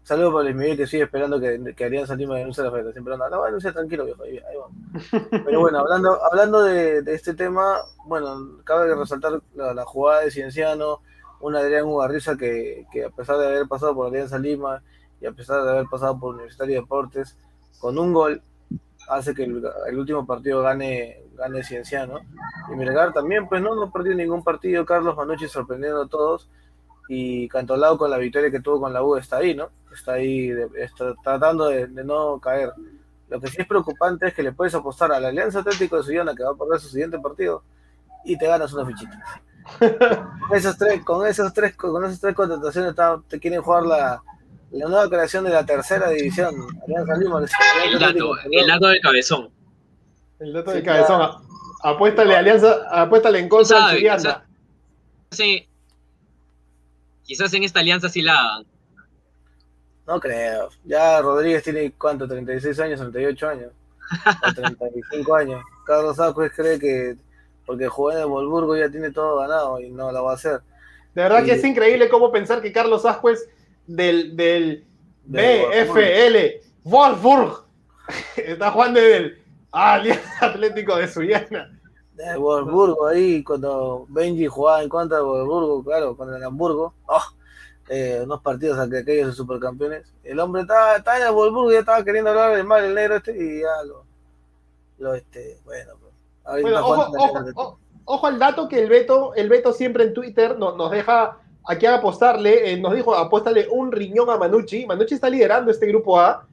saludo 0.03 0.33
para 0.33 0.43
Luis 0.43 0.55
Miguel 0.55 0.77
que 0.77 0.87
sigue 0.87 1.03
esperando 1.03 1.39
que, 1.39 1.73
que 1.75 1.85
Alianza 1.85 2.15
Lima 2.15 2.35
denuncie 2.35 2.63
la 2.63 2.71
federación, 2.71 3.03
pero 3.03 3.17
no, 3.17 3.29
no, 3.29 3.43
denuncie 3.43 3.71
tranquilo, 3.71 4.05
viejo, 4.05 4.23
ahí, 4.23 4.37
ahí 4.37 4.57
vamos. 4.57 5.09
Pero 5.45 5.59
bueno, 5.61 5.79
hablando, 5.79 6.23
hablando 6.23 6.63
de, 6.63 7.01
de 7.01 7.15
este 7.15 7.33
tema, 7.33 7.77
bueno, 8.05 8.59
cabe 8.63 8.93
resaltar 8.93 9.41
la, 9.55 9.73
la 9.73 9.85
jugada 9.85 10.21
de 10.21 10.31
Cienciano, 10.31 11.01
un 11.39 11.55
Adrián 11.55 11.85
Ugarriza 11.85 12.37
que, 12.37 12.85
que 12.91 13.05
a 13.05 13.09
pesar 13.09 13.37
de 13.37 13.47
haber 13.47 13.67
pasado 13.67 13.95
por 13.95 14.07
Alianza 14.07 14.37
Lima 14.37 14.83
y 15.21 15.25
a 15.25 15.31
pesar 15.31 15.63
de 15.63 15.71
haber 15.71 15.85
pasado 15.85 16.19
por 16.19 16.35
Universitario 16.35 16.75
de 16.75 16.81
Deportes, 16.81 17.37
con 17.79 17.97
un 17.97 18.13
gol 18.13 18.41
hace 19.09 19.33
que 19.33 19.43
el, 19.43 19.63
el 19.87 19.97
último 19.99 20.25
partido 20.25 20.61
gane, 20.61 21.21
gane 21.35 21.63
Cienciano. 21.63 22.19
Y 22.71 22.75
Melgar 22.75 23.13
también, 23.13 23.47
pues 23.47 23.61
no, 23.61 23.75
no 23.75 23.91
perdió 23.91 24.15
ningún 24.15 24.43
partido, 24.43 24.85
Carlos 24.85 25.15
Manucci 25.15 25.47
sorprendiendo 25.47 26.03
a 26.03 26.07
todos 26.07 26.49
y 27.07 27.47
Cantolao 27.49 27.97
con 27.97 28.09
la 28.09 28.17
victoria 28.17 28.49
que 28.49 28.59
tuvo 28.61 28.81
con 28.81 28.93
la 28.93 29.03
U 29.03 29.15
está 29.15 29.37
ahí, 29.37 29.53
¿no? 29.55 29.69
Está 29.93 30.13
ahí 30.13 30.47
de- 30.49 30.69
está 30.77 31.13
tratando 31.23 31.67
de, 31.67 31.87
de 31.87 32.03
no 32.03 32.39
caer. 32.39 32.71
Lo 33.29 33.39
que 33.39 33.47
sí 33.47 33.57
es 33.61 33.67
preocupante 33.67 34.27
es 34.27 34.33
que 34.33 34.43
le 34.43 34.51
puedes 34.53 34.73
apostar 34.75 35.11
a 35.11 35.19
la 35.19 35.27
Alianza 35.29 35.59
Atlético 35.59 35.97
de 35.97 36.03
Sullana 36.03 36.35
que 36.35 36.43
va 36.43 36.51
a 36.51 36.55
perder 36.55 36.79
su 36.79 36.89
siguiente 36.89 37.19
partido 37.19 37.63
y 38.23 38.37
te 38.37 38.47
ganas 38.47 38.73
una 38.73 38.85
fichita. 38.85 39.41
Con 40.47 40.57
esos 40.57 40.77
tres, 40.77 41.03
con 41.03 41.25
esos 41.25 41.51
tres, 41.53 41.75
con 41.75 42.03
esas 42.05 42.19
tres 42.19 42.35
contrataciones 42.35 42.93
te 43.27 43.39
quieren 43.39 43.61
jugar 43.63 43.83
la, 43.83 44.21
la 44.71 44.87
nueva 44.87 45.09
creación 45.09 45.43
de 45.45 45.51
la 45.51 45.65
tercera 45.65 46.09
división. 46.09 46.55
Alianza 46.83 47.15
Lima, 47.17 47.45
El 47.85 47.99
dato, 47.99 48.31
el 48.51 48.67
dato 48.67 48.87
del 48.87 49.01
cabezón. 49.01 49.49
El 50.39 50.53
dato 50.53 50.71
Sí, 50.71 50.77
de 50.77 50.83
cabezón. 50.83 51.31
Apuéstale 51.83 52.35
alianza, 52.35 52.77
apuéstale 52.91 53.39
en 53.39 53.47
contra 53.49 53.87
del 53.87 53.97
Surianda. 53.97 54.45
Sí, 55.31 55.67
quizás 57.23 57.53
en 57.53 57.63
esta 57.63 57.79
alianza 57.79 58.09
sí 58.09 58.21
la 58.21 58.39
hagan. 58.39 58.65
No 60.07 60.19
creo. 60.19 60.69
Ya 60.83 61.21
Rodríguez 61.21 61.63
tiene 61.63 61.91
cuánto, 61.93 62.27
36 62.27 62.79
años, 62.79 62.99
38 62.99 63.47
años. 63.47 63.71
O 64.47 64.53
35 64.53 65.35
años. 65.35 65.63
Carlos 65.85 66.19
Acuez 66.19 66.51
cree 66.55 66.79
que 66.79 67.15
porque 67.65 67.87
jugó 67.87 68.11
en 68.11 68.19
el 68.19 68.25
Wolfsburgo 68.27 68.77
ya 68.77 68.89
tiene 68.89 69.11
todo 69.11 69.39
ganado 69.39 69.79
y 69.79 69.89
no 69.89 70.11
lo 70.11 70.23
va 70.23 70.31
a 70.31 70.35
hacer. 70.35 70.61
De 71.15 71.23
verdad 71.23 71.43
que 71.43 71.53
es 71.53 71.63
increíble 71.63 72.09
cómo 72.09 72.31
pensar 72.31 72.61
que 72.61 72.71
Carlos 72.71 73.05
Ascuez 73.05 73.47
del, 73.87 74.35
del 74.35 74.85
Del 75.25 75.65
BFL 75.87 76.67
Wolfsburg 76.83 77.63
está 78.37 78.71
jugando 78.71 78.99
en 78.99 79.13
el 79.23 79.43
Alianza 79.71 80.45
Atlético 80.45 80.95
de 80.95 81.07
Sullana. 81.07 81.71
El 82.17 82.37
Wolfsburgo 82.39 83.07
ahí, 83.07 83.43
cuando 83.43 84.05
Benji 84.09 84.47
jugaba 84.47 84.81
en 84.83 84.89
contra 84.89 85.17
del 85.17 85.25
Wolfsburgo, 85.25 85.83
claro, 85.83 86.15
con 86.15 86.33
el 86.33 86.41
Hamburgo, 86.43 86.93
oh, 87.07 87.21
eh, 87.89 88.21
unos 88.23 88.41
partidos 88.41 88.77
aqu- 88.77 89.01
aquellos 89.01 89.27
de 89.27 89.33
supercampeones. 89.33 90.13
El 90.23 90.39
hombre 90.39 90.61
estaba, 90.61 90.95
estaba 90.97 91.17
en 91.17 91.25
el 91.25 91.31
Wolfsburgo 91.33 91.71
y 91.71 91.73
ya 91.73 91.79
estaba 91.79 92.03
queriendo 92.05 92.29
hablar 92.29 92.55
de 92.55 92.63
mal 92.63 92.83
el 92.85 92.93
negro 92.95 93.15
este 93.17 93.35
y 93.35 93.61
ya 93.61 93.83
lo, 93.85 94.05
lo 94.99 95.13
este, 95.15 95.59
bueno, 95.65 95.93
pues, 95.99 96.61
Bueno, 96.61 96.79
ojo, 96.87 97.11
ojo, 97.17 97.39
ojo, 97.55 97.79
ojo 98.05 98.27
al 98.27 98.39
dato 98.39 98.69
que 98.69 98.79
el 98.83 98.87
Beto, 98.89 99.33
el 99.35 99.49
Beto 99.49 99.73
siempre 99.73 100.05
en 100.05 100.13
Twitter 100.13 100.57
nos, 100.57 100.77
nos 100.77 100.91
deja 100.91 101.39
a 101.67 101.95
apostarle, 101.95 102.71
eh, 102.71 102.77
nos 102.77 102.95
dijo 102.95 103.15
apuéstale 103.15 103.67
un 103.69 103.91
riñón 103.91 104.29
a 104.29 104.37
Manucci. 104.37 104.85
Manucci 104.85 105.15
está 105.15 105.29
liderando 105.29 105.71
este 105.71 105.87
grupo 105.87 106.19
A. 106.19 106.47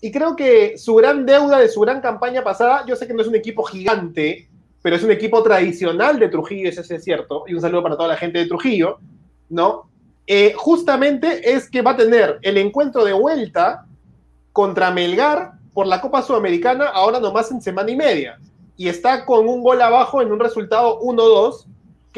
Y 0.00 0.12
creo 0.12 0.36
que 0.36 0.78
su 0.78 0.94
gran 0.94 1.26
deuda 1.26 1.58
de 1.58 1.68
su 1.68 1.80
gran 1.80 2.00
campaña 2.00 2.42
pasada, 2.42 2.84
yo 2.86 2.94
sé 2.94 3.06
que 3.06 3.14
no 3.14 3.22
es 3.22 3.28
un 3.28 3.34
equipo 3.34 3.64
gigante, 3.64 4.48
pero 4.82 4.96
es 4.96 5.02
un 5.02 5.10
equipo 5.10 5.42
tradicional 5.42 6.18
de 6.18 6.28
Trujillo, 6.28 6.68
eso 6.68 6.82
es 6.82 7.04
cierto. 7.04 7.44
Y 7.46 7.54
un 7.54 7.60
saludo 7.60 7.82
para 7.82 7.96
toda 7.96 8.08
la 8.08 8.16
gente 8.16 8.38
de 8.38 8.46
Trujillo, 8.46 8.98
¿no? 9.48 9.88
Eh, 10.26 10.52
justamente 10.56 11.52
es 11.52 11.70
que 11.70 11.82
va 11.82 11.92
a 11.92 11.96
tener 11.96 12.38
el 12.42 12.58
encuentro 12.58 13.04
de 13.04 13.12
vuelta 13.12 13.86
contra 14.52 14.90
Melgar 14.90 15.52
por 15.72 15.86
la 15.86 16.00
Copa 16.00 16.22
Sudamericana, 16.22 16.86
ahora 16.86 17.18
nomás 17.18 17.50
en 17.50 17.60
semana 17.60 17.90
y 17.90 17.96
media. 17.96 18.38
Y 18.76 18.88
está 18.88 19.24
con 19.24 19.48
un 19.48 19.62
gol 19.62 19.80
abajo 19.80 20.22
en 20.22 20.30
un 20.30 20.38
resultado 20.38 21.00
1-2, 21.00 21.66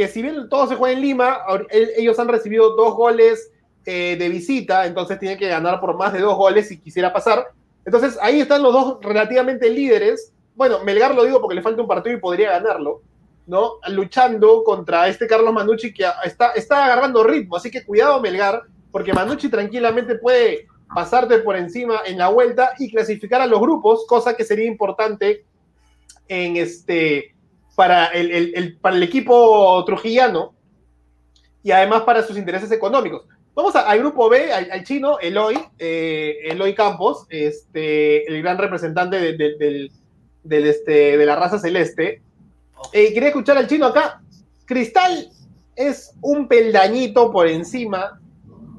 que 0.00 0.08
si 0.08 0.22
bien 0.22 0.48
todo 0.48 0.66
se 0.66 0.76
juega 0.76 0.96
en 0.96 1.02
Lima, 1.02 1.40
ellos 1.70 2.18
han 2.18 2.28
recibido 2.28 2.74
dos 2.74 2.94
goles 2.94 3.52
eh, 3.84 4.16
de 4.18 4.30
visita, 4.30 4.86
entonces 4.86 5.18
tienen 5.18 5.36
que 5.36 5.46
ganar 5.46 5.78
por 5.78 5.94
más 5.94 6.14
de 6.14 6.20
dos 6.20 6.38
goles 6.38 6.68
si 6.68 6.80
quisiera 6.80 7.12
pasar. 7.12 7.48
Entonces 7.84 8.16
ahí 8.22 8.40
están 8.40 8.62
los 8.62 8.72
dos 8.72 8.98
relativamente 9.02 9.68
líderes. 9.68 10.32
Bueno, 10.54 10.82
Melgar 10.84 11.14
lo 11.14 11.24
digo 11.24 11.38
porque 11.38 11.54
le 11.54 11.60
falta 11.60 11.82
un 11.82 11.86
partido 11.86 12.16
y 12.16 12.20
podría 12.20 12.52
ganarlo, 12.52 13.02
¿no? 13.46 13.72
Luchando 13.88 14.64
contra 14.64 15.06
este 15.06 15.26
Carlos 15.26 15.52
Manucci 15.52 15.92
que 15.92 16.06
está, 16.24 16.52
está 16.52 16.86
agarrando 16.86 17.22
ritmo, 17.22 17.56
así 17.56 17.70
que 17.70 17.84
cuidado 17.84 18.22
Melgar, 18.22 18.62
porque 18.90 19.12
Manucci 19.12 19.50
tranquilamente 19.50 20.14
puede 20.14 20.66
pasarte 20.94 21.40
por 21.40 21.56
encima 21.56 22.00
en 22.06 22.16
la 22.16 22.28
vuelta 22.28 22.72
y 22.78 22.90
clasificar 22.90 23.42
a 23.42 23.46
los 23.46 23.60
grupos, 23.60 24.06
cosa 24.06 24.34
que 24.34 24.44
sería 24.44 24.64
importante 24.64 25.44
en 26.26 26.56
este 26.56 27.34
para 27.80 28.08
el, 28.08 28.30
el- 28.30 28.52
el- 28.54 28.76
para 28.76 28.94
el 28.96 29.02
equipo 29.02 29.82
trujillano 29.86 30.52
y 31.62 31.70
además 31.70 32.02
para 32.02 32.22
sus 32.22 32.36
intereses 32.36 32.70
económicos. 32.70 33.22
Vamos 33.54 33.74
a- 33.74 33.88
al 33.88 34.00
grupo 34.00 34.28
B, 34.28 34.52
al, 34.52 34.70
al 34.70 34.84
chino, 34.84 35.18
Eloy, 35.18 35.58
eh, 35.78 36.36
Eloy 36.44 36.74
Campos, 36.74 37.24
este, 37.30 38.26
el 38.30 38.42
gran 38.42 38.58
representante 38.58 39.16
de, 39.18 39.32
de- 39.38 39.56
del, 39.56 39.90
del, 40.44 40.66
este, 40.66 41.16
de 41.16 41.24
la 41.24 41.36
raza 41.36 41.58
celeste. 41.58 42.20
Eh, 42.92 43.14
quería 43.14 43.28
escuchar 43.30 43.56
al 43.56 43.66
chino 43.66 43.86
acá. 43.86 44.20
Cristal 44.66 45.30
es 45.74 46.12
un 46.20 46.48
peldañito 46.48 47.32
por 47.32 47.46
encima 47.46 48.20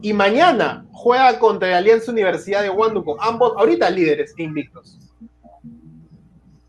y 0.03 0.13
mañana 0.13 0.85
juega 0.91 1.39
contra 1.39 1.69
la 1.71 1.77
Alianza 1.77 2.11
Universidad 2.11 2.61
de 2.61 2.69
Huánuco, 2.69 3.19
ambos 3.19 3.53
ahorita 3.57 3.89
líderes 3.89 4.35
invictos. 4.37 4.99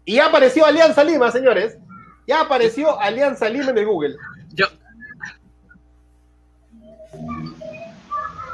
Y 0.07 0.15
ya 0.15 0.29
apareció 0.29 0.65
Alianza 0.65 1.05
Lima, 1.05 1.31
señores. 1.31 1.77
Ya 2.33 2.41
apareció 2.41 2.99
Alianza 2.99 3.47
Lima 3.51 3.73
en 3.73 3.77
el 3.77 3.85
Google. 3.85 4.17
Yo. 4.55 4.65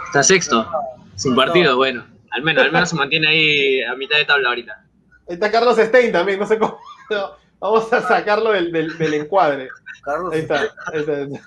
Está 0.06 0.24
sexto, 0.24 0.68
sin 1.14 1.36
partido, 1.36 1.76
bueno. 1.76 2.04
Al 2.32 2.42
menos, 2.42 2.64
al 2.64 2.72
menos 2.72 2.88
se 2.90 2.96
mantiene 2.96 3.28
ahí 3.28 3.82
a 3.84 3.94
mitad 3.94 4.16
de 4.16 4.24
tabla 4.24 4.48
ahorita. 4.48 4.84
Está 5.28 5.48
Carlos 5.52 5.76
Stein 5.78 6.10
también, 6.10 6.40
no 6.40 6.46
sé 6.46 6.58
cómo. 6.58 6.76
no, 7.10 7.30
vamos 7.60 7.92
a 7.92 8.02
sacarlo 8.02 8.50
del, 8.50 8.72
del- 8.72 8.98
del 8.98 9.14
encuadre. 9.14 9.68
Carlos, 10.02 10.32
Ahí 10.34 10.40
está. 10.40 10.60
ahí 10.60 10.68
está, 11.00 11.12
ahí 11.12 11.22
está. 11.22 11.38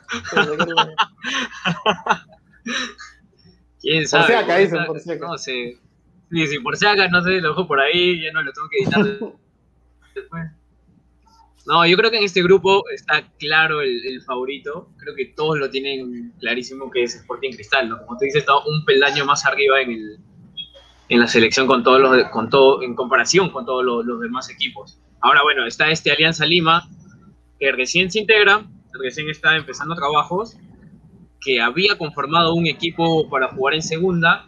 ¿Quién 2.64 2.88
¿Quién 3.82 4.08
sabe? 4.08 4.28
si 4.28 4.34
acá, 4.34 4.86
por 4.88 5.00
si 5.02 5.12
acá. 5.12 5.28
No 5.28 5.38
sé. 5.38 5.78
Sí, 6.32 6.48
sí, 6.48 6.60
por 6.60 6.78
si 6.78 6.86
acá, 6.86 7.10
no 7.10 7.22
sé, 7.24 7.42
lo 7.42 7.50
dejo 7.50 7.68
por 7.68 7.82
ahí, 7.82 8.24
ya 8.24 8.32
no 8.32 8.42
lo 8.42 8.54
tengo 8.54 8.70
que 8.70 8.78
editar 8.84 9.04
después. 9.04 10.46
No, 11.66 11.86
yo 11.86 11.96
creo 11.96 12.10
que 12.10 12.18
en 12.18 12.24
este 12.24 12.42
grupo 12.42 12.84
está 12.90 13.24
claro 13.38 13.82
el, 13.82 14.22
favorito. 14.24 14.90
Creo 14.98 15.16
que 15.16 15.26
todos 15.28 15.60
lo 15.60 15.70
tienen 15.70 16.34
clarísimo 16.40 16.90
que 16.90 17.04
es 17.04 17.16
Sporting 17.16 17.52
Cristal, 17.52 17.90
¿no? 17.90 18.00
Como 18.00 18.18
tú 18.18 18.26
dices, 18.26 18.42
está 18.42 18.58
un 18.58 18.84
peldaño 18.86 19.26
más 19.26 19.46
arriba 19.46 19.82
en, 19.82 19.92
el, 19.92 20.18
en 21.10 21.20
la 21.20 21.28
selección 21.28 21.68
con 21.68 21.84
todos 21.84 22.00
los, 22.00 22.30
con 22.30 22.50
todo, 22.50 22.82
en 22.82 22.96
comparación 22.96 23.50
con 23.52 23.66
todos 23.66 23.86
los, 23.86 24.06
los 24.06 24.22
demás 24.22 24.50
equipos. 24.50 25.00
Ahora, 25.22 25.44
bueno, 25.44 25.68
está 25.68 25.92
este 25.92 26.12
Alianza 26.12 26.46
Lima, 26.46 26.90
que 27.60 27.72
recién 27.72 28.10
se 28.10 28.20
integra, 28.20 28.66
recién 29.00 29.30
está 29.30 29.56
empezando 29.56 29.94
trabajos, 29.94 30.58
que 31.40 31.62
había 31.62 31.98
conformado 31.98 32.56
un 32.56 32.68
equipo 32.68 33.30
para 33.30 33.50
jugar 33.50 33.76
en 33.76 33.84
segunda. 33.84 34.48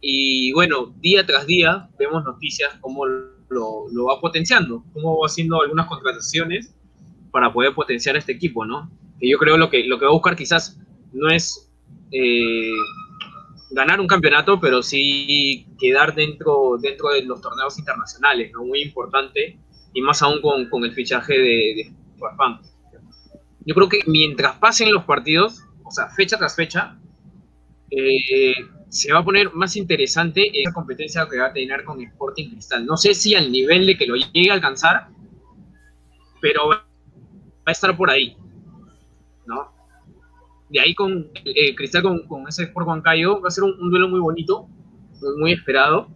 Y 0.00 0.52
bueno, 0.52 0.94
día 1.00 1.26
tras 1.26 1.46
día 1.46 1.88
vemos 1.98 2.24
noticias 2.24 2.76
cómo 2.80 3.06
lo, 3.52 3.88
lo 3.92 4.06
va 4.06 4.20
potenciando, 4.20 4.84
cómo 4.92 5.20
va 5.20 5.26
haciendo 5.26 5.60
algunas 5.60 5.86
contrataciones 5.86 6.74
para 7.30 7.52
poder 7.52 7.74
potenciar 7.74 8.16
este 8.16 8.32
equipo, 8.32 8.64
¿no? 8.64 8.90
Que 9.20 9.28
yo 9.28 9.38
creo 9.38 9.56
lo 9.56 9.70
que, 9.70 9.84
lo 9.84 9.98
que 9.98 10.04
va 10.04 10.10
a 10.10 10.14
buscar 10.14 10.36
quizás 10.36 10.78
no 11.12 11.28
es 11.28 11.70
eh, 12.10 12.72
ganar 13.70 14.00
un 14.00 14.06
campeonato, 14.06 14.60
pero 14.60 14.82
sí 14.82 15.66
quedar 15.78 16.14
dentro, 16.14 16.76
dentro 16.80 17.10
de 17.10 17.24
los 17.24 17.40
torneos 17.40 17.78
internacionales, 17.78 18.50
¿no? 18.52 18.64
Muy 18.64 18.82
importante, 18.82 19.58
y 19.94 20.00
más 20.00 20.22
aún 20.22 20.40
con, 20.40 20.68
con 20.68 20.84
el 20.84 20.92
fichaje 20.92 21.34
de, 21.34 21.74
de 21.76 21.92
Farfán. 22.18 22.60
Yo 23.64 23.74
creo 23.74 23.88
que 23.88 24.00
mientras 24.06 24.56
pasen 24.56 24.92
los 24.92 25.04
partidos, 25.04 25.62
o 25.84 25.90
sea, 25.90 26.08
fecha 26.08 26.36
tras 26.36 26.56
fecha, 26.56 26.98
eh, 27.90 28.54
se 28.92 29.10
va 29.10 29.20
a 29.20 29.24
poner 29.24 29.50
más 29.54 29.74
interesante 29.76 30.50
esa 30.52 30.70
competencia 30.70 31.26
que 31.26 31.38
va 31.38 31.46
a 31.46 31.52
tener 31.52 31.82
con 31.82 31.98
Sporting 32.02 32.50
Cristal. 32.50 32.84
No 32.84 32.98
sé 32.98 33.14
si 33.14 33.34
al 33.34 33.50
nivel 33.50 33.86
de 33.86 33.96
que 33.96 34.06
lo 34.06 34.16
llegue 34.16 34.50
a 34.50 34.54
alcanzar, 34.54 35.08
pero 36.42 36.68
va 36.68 36.84
a 37.64 37.70
estar 37.70 37.96
por 37.96 38.10
ahí, 38.10 38.36
¿no? 39.46 39.72
De 40.68 40.78
ahí 40.78 40.94
con 40.94 41.30
eh, 41.42 41.74
Cristal 41.74 42.02
con, 42.02 42.26
con 42.26 42.46
ese 42.46 42.64
Sport 42.64 42.86
Huancayo 42.86 43.40
va 43.40 43.48
a 43.48 43.50
ser 43.50 43.64
un, 43.64 43.80
un 43.80 43.90
duelo 43.90 44.08
muy 44.08 44.20
bonito, 44.20 44.68
muy, 45.22 45.36
muy 45.38 45.52
esperado. 45.52 46.08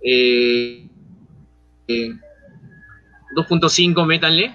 Eh, 0.00 0.88
eh, 1.88 2.12
2.5, 3.36 4.06
métanle, 4.06 4.54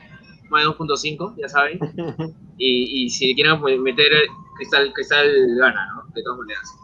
más 0.50 0.63
de 0.63 0.70
2.5, 0.70 1.36
ya 1.38 1.48
saben. 1.48 1.80
Y, 2.56 3.06
y 3.06 3.10
si 3.10 3.34
quieren 3.34 3.60
meter 3.82 4.12
Cristal, 4.58 4.94
Cristal 4.94 5.28
gana, 5.58 5.88
¿no? 5.88 6.04
De 6.13 6.22
todas 6.22 6.38
maneras. 6.38 6.83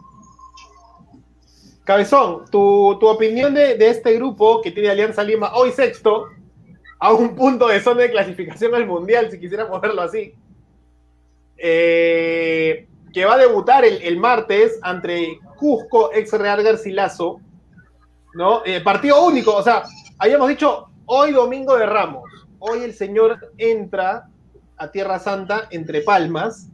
Cabezón, 1.90 2.44
tu, 2.52 2.96
tu 3.00 3.08
opinión 3.08 3.52
de, 3.52 3.76
de 3.76 3.88
este 3.88 4.14
grupo 4.14 4.62
que 4.62 4.70
tiene 4.70 4.90
Alianza 4.90 5.24
Lima 5.24 5.50
hoy 5.54 5.72
sexto, 5.72 6.28
a 7.00 7.12
un 7.12 7.34
punto 7.34 7.66
de 7.66 7.80
zona 7.80 8.02
de 8.02 8.12
clasificación 8.12 8.76
al 8.76 8.86
Mundial, 8.86 9.28
si 9.28 9.40
quisiéramos 9.40 9.80
verlo 9.80 10.00
así, 10.02 10.32
eh, 11.56 12.86
que 13.12 13.24
va 13.24 13.34
a 13.34 13.38
debutar 13.38 13.84
el, 13.84 14.00
el 14.02 14.18
martes 14.18 14.78
ante 14.82 15.40
Cusco, 15.56 16.12
ex 16.14 16.32
Real 16.32 16.62
Garcilaso, 16.62 17.40
¿no? 18.34 18.62
Eh, 18.64 18.80
partido 18.82 19.26
único, 19.26 19.56
o 19.56 19.62
sea, 19.64 19.82
habíamos 20.16 20.48
dicho 20.48 20.90
hoy 21.06 21.32
domingo 21.32 21.76
de 21.76 21.86
Ramos, 21.86 22.30
hoy 22.60 22.84
el 22.84 22.94
señor 22.94 23.50
entra 23.58 24.28
a 24.76 24.92
Tierra 24.92 25.18
Santa 25.18 25.66
entre 25.72 26.02
Palmas, 26.02 26.68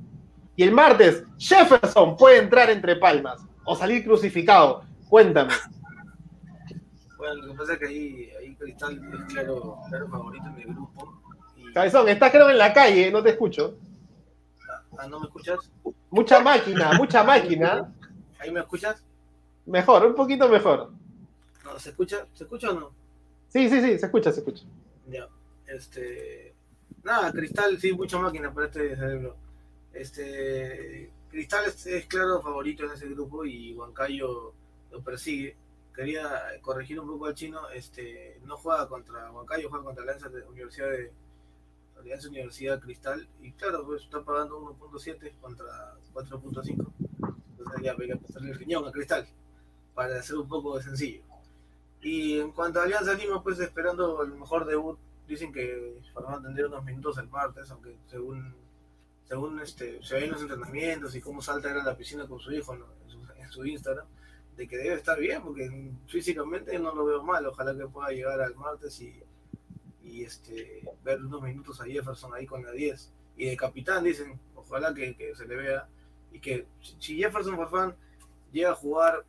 y 0.56 0.62
el 0.62 0.72
martes 0.72 1.24
Jefferson 1.38 2.18
puede 2.18 2.36
entrar 2.36 2.68
entre 2.68 2.96
Palmas 2.96 3.40
o 3.64 3.74
salir 3.74 4.04
crucificado. 4.04 4.84
Cuéntame. 5.16 5.54
Bueno, 7.16 7.34
lo 7.36 7.52
que 7.52 7.58
pasa 7.58 7.72
es 7.72 7.78
que 7.78 7.86
ahí, 7.86 8.30
ahí 8.38 8.54
Cristal 8.56 9.00
es 9.14 9.32
claro, 9.32 9.78
claro 9.88 10.10
favorito 10.10 10.44
en 10.48 10.56
el 10.60 10.66
grupo. 10.74 11.22
Y, 11.56 11.72
Cabezón, 11.72 12.06
estás 12.10 12.30
creo 12.30 12.50
en 12.50 12.58
la 12.58 12.74
calle, 12.74 13.10
no 13.10 13.22
te 13.22 13.30
escucho. 13.30 13.78
ah, 14.98 15.06
¿no 15.08 15.20
me 15.20 15.26
escuchas? 15.28 15.72
Mucha 16.10 16.40
máquina, 16.40 16.92
mucha 16.98 17.24
máquina. 17.24 17.90
¿Ahí 18.38 18.50
me 18.50 18.60
escuchas? 18.60 19.02
Mejor, 19.64 20.04
un 20.04 20.14
poquito 20.14 20.50
mejor. 20.50 20.90
No, 21.64 21.78
¿se 21.78 21.88
escucha? 21.88 22.26
¿Se 22.34 22.44
escucha 22.44 22.68
o 22.72 22.74
no? 22.74 22.92
Sí, 23.48 23.70
sí, 23.70 23.80
sí, 23.80 23.98
se 23.98 24.04
escucha, 24.04 24.30
se 24.32 24.40
escucha. 24.40 24.64
Ya, 25.06 25.26
este. 25.66 26.54
Nada, 27.02 27.32
Cristal, 27.32 27.80
sí, 27.80 27.90
mucha 27.94 28.18
máquina 28.18 28.52
para 28.52 28.66
este 28.66 28.94
cerebro. 28.94 29.34
Este. 29.94 31.10
Cristal 31.30 31.64
es, 31.68 31.86
es 31.86 32.04
claro 32.04 32.42
favorito 32.42 32.84
en 32.84 32.92
ese 32.92 33.08
grupo 33.08 33.46
y 33.46 33.72
Huancayo 33.72 34.52
lo 34.90 35.02
persigue. 35.02 35.56
Quería 35.94 36.42
corregir 36.60 37.00
un 37.00 37.08
poco 37.08 37.26
al 37.26 37.34
chino, 37.34 37.70
este, 37.70 38.38
no 38.44 38.56
juega 38.56 38.86
contra 38.86 39.30
Huancayo, 39.30 39.70
juega 39.70 39.84
contra 39.84 40.02
Alianza 40.04 40.28
de 40.28 40.42
Universidad 40.42 40.90
de 40.90 41.10
Alianza 41.98 42.28
Universidad 42.28 42.80
Cristal 42.80 43.26
y 43.40 43.52
claro, 43.52 43.84
pues 43.86 44.02
está 44.02 44.22
pagando 44.22 44.60
1.7 44.78 45.32
contra 45.40 45.94
4.5. 46.12 46.92
Entonces 47.50 47.82
ya 47.82 47.92
habría 47.92 48.14
que 48.14 48.20
pasarle 48.20 48.50
el 48.50 48.58
riñón 48.58 48.86
a 48.86 48.92
Cristal 48.92 49.26
para 49.94 50.18
hacer 50.18 50.36
un 50.36 50.48
poco 50.48 50.76
de 50.76 50.82
sencillo. 50.82 51.22
Y 52.02 52.38
en 52.38 52.52
cuanto 52.52 52.80
a 52.80 52.84
Alianza 52.84 53.14
Lima, 53.14 53.42
pues 53.42 53.58
esperando 53.58 54.22
el 54.22 54.32
mejor 54.32 54.66
debut, 54.66 54.98
dicen 55.26 55.52
que 55.52 56.00
Farfán 56.12 56.42
tendría 56.42 56.66
unos 56.66 56.84
minutos 56.84 57.16
el 57.18 57.28
martes, 57.28 57.70
aunque 57.70 57.96
según 58.06 58.54
según 59.28 59.60
este, 59.60 60.00
se 60.04 60.14
ven 60.14 60.30
los 60.30 60.40
entrenamientos 60.40 61.14
y 61.16 61.20
cómo 61.20 61.42
salta 61.42 61.70
a 61.70 61.84
la 61.84 61.96
piscina 61.96 62.26
con 62.26 62.38
su 62.38 62.52
hijo 62.52 62.74
en 62.74 63.50
su 63.50 63.66
Instagram, 63.66 64.06
de 64.56 64.66
que 64.66 64.76
debe 64.76 64.94
estar 64.94 65.18
bien, 65.18 65.42
porque 65.42 65.70
físicamente 66.06 66.78
no 66.78 66.94
lo 66.94 67.04
veo 67.04 67.22
mal, 67.22 67.46
ojalá 67.46 67.76
que 67.76 67.86
pueda 67.86 68.10
llegar 68.10 68.40
al 68.40 68.54
martes 68.56 69.00
y, 69.00 69.22
y 70.02 70.22
este, 70.22 70.82
ver 71.04 71.22
unos 71.22 71.42
minutos 71.42 71.80
a 71.80 71.84
Jefferson 71.84 72.32
ahí 72.34 72.46
con 72.46 72.64
la 72.64 72.72
10. 72.72 73.12
Y 73.36 73.46
de 73.46 73.56
capitán 73.56 74.04
dicen, 74.04 74.40
ojalá 74.54 74.94
que, 74.94 75.14
que 75.14 75.34
se 75.34 75.46
le 75.46 75.56
vea, 75.56 75.88
y 76.32 76.40
que 76.40 76.66
si 76.80 77.18
Jefferson 77.18 77.56
Farfán 77.56 77.94
llega 78.50 78.70
a 78.70 78.74
jugar 78.74 79.24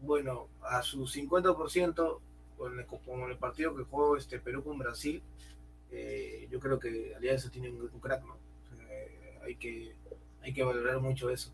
bueno, 0.00 0.48
a 0.62 0.82
su 0.82 1.06
50% 1.06 2.20
con 2.56 2.78
el, 2.78 2.86
como 2.86 3.24
en 3.24 3.30
el 3.30 3.38
partido 3.38 3.74
que 3.74 3.84
jugó 3.84 4.16
este 4.16 4.38
Perú 4.38 4.62
con 4.62 4.78
Brasil, 4.78 5.22
eh, 5.90 6.46
yo 6.50 6.60
creo 6.60 6.78
que 6.78 7.14
Alianza 7.14 7.50
tiene 7.50 7.70
un, 7.70 7.82
un 7.82 8.00
crack, 8.00 8.24
¿no? 8.24 8.36
Eh, 8.90 9.38
hay, 9.42 9.56
que, 9.56 9.94
hay 10.42 10.52
que 10.52 10.62
valorar 10.62 11.00
mucho 11.00 11.30
eso. 11.30 11.52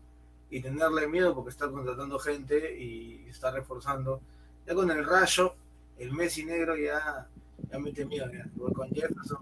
Y 0.51 0.61
tenerle 0.61 1.07
miedo 1.07 1.33
porque 1.33 1.49
está 1.49 1.67
contratando 1.69 2.19
gente 2.19 2.77
y 2.77 3.25
está 3.29 3.49
reforzando. 3.51 4.21
Ya 4.67 4.75
con 4.75 4.91
el 4.91 5.03
rayo, 5.05 5.55
el 5.97 6.11
Messi 6.11 6.45
negro 6.45 6.75
ya, 6.77 7.27
ya 7.71 7.79
mete 7.79 8.05
miedo. 8.05 8.27
Ya. 8.31 8.45
Con 8.73 8.89
Jefferson, 8.89 9.39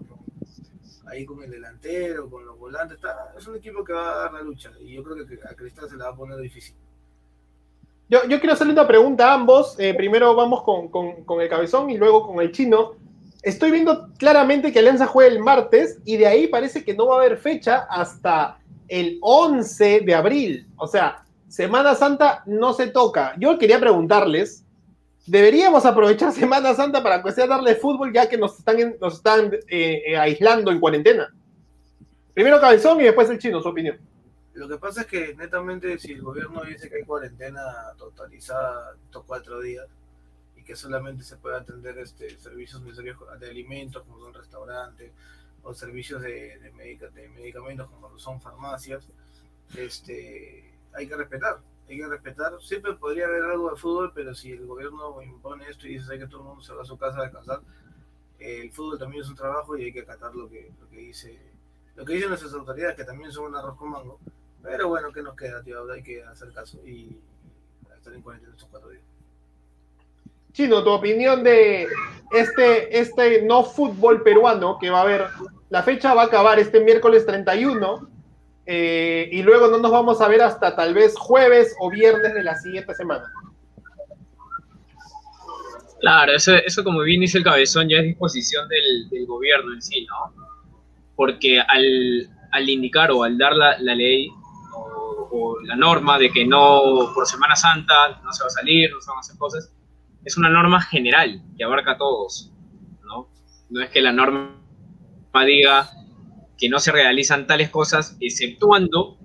ahí 1.06 1.26
con 1.26 1.42
el 1.42 1.50
delantero, 1.50 2.30
con 2.30 2.46
los 2.46 2.56
volantes. 2.58 2.96
Está, 2.96 3.34
es 3.36 3.46
un 3.46 3.56
equipo 3.56 3.82
que 3.84 3.92
va 3.92 4.12
a 4.12 4.18
dar 4.20 4.32
la 4.34 4.42
lucha. 4.42 4.70
Y 4.80 4.94
yo 4.94 5.02
creo 5.02 5.26
que 5.26 5.38
a 5.44 5.54
Cristal 5.54 5.90
se 5.90 5.96
la 5.96 6.06
va 6.06 6.10
a 6.12 6.16
poner 6.16 6.38
difícil. 6.38 6.74
Yo, 8.08 8.24
yo 8.28 8.38
quiero 8.40 8.52
hacerle 8.54 8.72
una 8.72 8.86
pregunta 8.86 9.30
a 9.30 9.34
ambos. 9.34 9.78
Eh, 9.78 9.94
primero 9.94 10.34
vamos 10.34 10.62
con, 10.62 10.88
con- 10.88 11.24
con 11.24 11.40
el 11.40 11.48
cabezón 11.48 11.90
y 11.90 11.98
luego 11.98 12.26
con 12.26 12.40
el 12.40 12.52
chino. 12.52 12.92
Estoy 13.42 13.70
viendo 13.72 14.12
claramente 14.18 14.72
que 14.72 14.78
Alianza 14.78 15.06
juega 15.06 15.32
el 15.32 15.40
martes 15.40 15.98
y 16.04 16.16
de 16.18 16.26
ahí 16.26 16.46
parece 16.46 16.84
que 16.84 16.94
no 16.94 17.06
va 17.06 17.16
a 17.16 17.18
haber 17.20 17.38
fecha 17.38 17.86
hasta 17.90 18.59
el 18.90 19.18
11 19.22 20.00
de 20.00 20.14
abril. 20.14 20.68
O 20.76 20.86
sea, 20.86 21.24
Semana 21.48 21.94
Santa 21.94 22.42
no 22.46 22.74
se 22.74 22.88
toca. 22.88 23.34
Yo 23.38 23.58
quería 23.58 23.80
preguntarles, 23.80 24.64
¿deberíamos 25.26 25.86
aprovechar 25.86 26.32
Semana 26.34 26.74
Santa 26.74 27.02
para 27.02 27.22
que 27.22 27.32
sea 27.32 27.46
darle 27.46 27.74
fútbol 27.76 28.12
ya 28.12 28.28
que 28.28 28.36
nos 28.36 28.58
están, 28.58 28.78
en- 28.80 28.96
nos 29.00 29.14
están 29.14 29.52
eh, 29.68 30.02
eh, 30.06 30.16
aislando 30.18 30.70
en 30.70 30.80
cuarentena? 30.80 31.32
Primero 32.34 32.60
cabezón 32.60 33.00
y 33.00 33.04
después 33.04 33.28
el 33.30 33.38
chino, 33.38 33.60
su 33.60 33.68
opinión. 33.68 33.98
Lo 34.54 34.68
que 34.68 34.76
pasa 34.78 35.02
es 35.02 35.06
que 35.06 35.34
netamente 35.36 35.98
si 35.98 36.12
el 36.12 36.22
gobierno 36.22 36.62
dice 36.64 36.88
que 36.88 36.96
hay 36.96 37.04
cuarentena 37.04 37.62
totalizada 37.96 38.94
estos 39.04 39.24
cuatro 39.24 39.60
días 39.60 39.86
y 40.56 40.62
que 40.62 40.74
solamente 40.76 41.22
se 41.24 41.36
puede 41.36 41.56
atender 41.56 41.96
este 41.98 42.38
servicios 42.38 42.82
de 43.40 43.50
alimentos 43.50 44.02
como 44.02 44.18
son 44.18 44.34
restaurantes 44.34 45.12
o 45.62 45.74
servicios 45.74 46.22
de, 46.22 46.58
de, 46.58 46.72
medica- 46.72 47.08
de 47.10 47.28
medicamentos 47.28 47.88
como 47.90 48.18
son 48.18 48.40
farmacias, 48.40 49.08
este 49.76 50.74
hay 50.92 51.06
que 51.08 51.16
respetar, 51.16 51.60
hay 51.88 51.98
que 51.98 52.06
respetar. 52.08 52.52
Siempre 52.62 52.94
podría 52.94 53.26
haber 53.26 53.42
algo 53.44 53.70
de 53.70 53.76
fútbol, 53.76 54.12
pero 54.14 54.34
si 54.34 54.52
el 54.52 54.66
gobierno 54.66 55.22
impone 55.22 55.68
esto 55.68 55.86
y 55.86 55.94
dice 55.98 56.18
que 56.18 56.26
todo 56.26 56.40
el 56.42 56.46
mundo 56.48 56.62
se 56.62 56.74
va 56.74 56.82
a 56.82 56.84
su 56.84 56.98
casa 56.98 57.20
a 57.20 57.22
descansar, 57.24 57.60
el 58.38 58.72
fútbol 58.72 58.98
también 58.98 59.22
es 59.22 59.28
un 59.28 59.36
trabajo 59.36 59.76
y 59.76 59.84
hay 59.84 59.92
que 59.92 60.00
acatar 60.02 60.34
lo 60.34 60.48
que, 60.48 60.72
lo 60.80 60.88
que 60.88 60.96
dice 60.98 61.38
lo 61.96 62.04
que 62.04 62.14
dicen 62.14 62.30
nuestras 62.30 62.54
autoridades, 62.54 62.96
que 62.96 63.04
también 63.04 63.30
son 63.32 63.46
un 63.46 63.56
arroz 63.56 63.76
con 63.76 63.90
mango. 63.90 64.18
Pero 64.62 64.88
bueno, 64.88 65.12
¿qué 65.12 65.22
nos 65.22 65.36
queda, 65.36 65.62
tío? 65.62 65.90
Hay 65.92 66.02
que 66.02 66.22
hacer 66.24 66.52
caso 66.52 66.78
y 66.86 67.20
estar 67.96 68.14
en 68.14 68.22
cuarentena 68.22 68.54
estos 68.54 68.68
cuatro 68.70 68.90
días. 68.90 69.04
Chino, 70.52 70.82
tu 70.82 70.90
opinión 70.90 71.44
de 71.44 71.86
este, 72.32 72.98
este 72.98 73.42
no 73.42 73.64
fútbol 73.64 74.22
peruano 74.22 74.78
que 74.80 74.90
va 74.90 74.98
a 74.98 75.02
haber, 75.02 75.26
la 75.68 75.82
fecha 75.82 76.14
va 76.14 76.22
a 76.22 76.26
acabar 76.26 76.58
este 76.58 76.80
miércoles 76.80 77.26
31 77.26 78.08
eh, 78.66 79.28
y 79.32 79.42
luego 79.42 79.68
no 79.68 79.78
nos 79.78 79.90
vamos 79.90 80.20
a 80.20 80.28
ver 80.28 80.42
hasta 80.42 80.76
tal 80.76 80.94
vez 80.94 81.16
jueves 81.16 81.74
o 81.80 81.90
viernes 81.90 82.34
de 82.34 82.42
la 82.42 82.56
siguiente 82.56 82.94
semana. 82.94 83.24
Claro, 86.00 86.32
eso, 86.32 86.54
eso 86.54 86.82
como 86.82 87.00
bien 87.00 87.20
dice 87.20 87.38
el 87.38 87.44
cabezón, 87.44 87.88
ya 87.88 87.98
es 87.98 88.04
disposición 88.04 88.66
del, 88.68 89.26
gobierno 89.26 89.74
en 89.74 89.82
sí, 89.82 90.06
¿no? 90.06 90.32
Porque 91.14 91.60
al, 91.60 92.68
indicar 92.68 93.10
o 93.10 93.22
al 93.22 93.36
dar 93.36 93.54
la, 93.54 93.76
ley 93.76 94.30
o, 94.72 95.56
la 95.64 95.76
norma 95.76 96.18
de 96.18 96.30
que 96.30 96.46
no 96.46 97.10
por 97.14 97.26
Semana 97.26 97.54
Santa 97.54 98.20
no 98.24 98.32
se 98.32 98.42
va 98.42 98.46
a 98.46 98.50
salir, 98.50 98.90
no 98.90 99.00
se 99.00 99.10
van 99.10 99.18
a 99.18 99.20
hacer 99.20 99.36
cosas, 99.36 99.72
es 100.24 100.36
una 100.36 100.50
norma 100.50 100.80
general 100.80 101.42
que 101.56 101.64
abarca 101.64 101.92
a 101.92 101.98
todos, 101.98 102.52
¿no? 103.04 103.28
No 103.70 103.80
es 103.82 103.90
que 103.90 104.00
la 104.00 104.12
norma 104.12 104.54
diga 105.46 105.90
que 106.58 106.68
no 106.68 106.78
se 106.78 106.92
realizan 106.92 107.46
tales 107.46 107.70
cosas, 107.70 108.16
exceptuando 108.20 109.18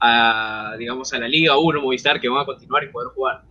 a, 0.00 0.74
digamos, 0.78 1.12
a 1.12 1.18
la 1.18 1.28
Liga 1.28 1.58
1 1.58 1.82
Movistar 1.82 2.20
que 2.20 2.28
van 2.28 2.42
a 2.42 2.46
continuar 2.46 2.84
y 2.84 2.88
poder 2.88 3.08
jugar 3.14 3.48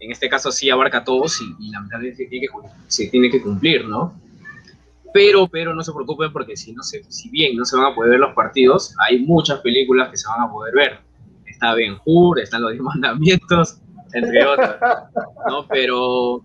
en 0.00 0.12
este 0.12 0.28
caso 0.28 0.52
sí 0.52 0.70
abarca 0.70 0.98
a 0.98 1.04
todos 1.04 1.40
y, 1.40 1.70
la 1.70 1.78
lamentablemente 1.78 2.24
se 2.24 2.30
tiene, 2.30 2.46
que, 2.46 2.52
se 2.86 3.06
tiene 3.08 3.30
que 3.30 3.42
cumplir, 3.42 3.86
¿no? 3.86 4.14
Pero, 5.12 5.48
pero 5.48 5.74
no 5.74 5.82
se 5.82 5.92
preocupen 5.92 6.32
porque 6.32 6.56
si, 6.56 6.72
no 6.72 6.82
se, 6.82 7.02
si 7.10 7.30
bien 7.30 7.56
no 7.56 7.64
se 7.64 7.76
van 7.76 7.92
a 7.92 7.94
poder 7.94 8.12
ver 8.12 8.20
los 8.20 8.34
partidos, 8.34 8.94
hay 9.06 9.20
muchas 9.20 9.60
películas 9.60 10.10
que 10.10 10.16
se 10.16 10.28
van 10.28 10.42
a 10.42 10.52
poder 10.52 10.74
ver. 10.74 11.00
Está 11.46 11.74
Ben 11.74 11.96
Hur, 12.04 12.38
están 12.38 12.62
los 12.62 12.70
Diez 12.72 12.82
Mandamientos, 12.82 13.80
entre 14.12 14.44
otras, 14.44 14.76
¿no? 15.48 15.66
Pero, 15.68 16.44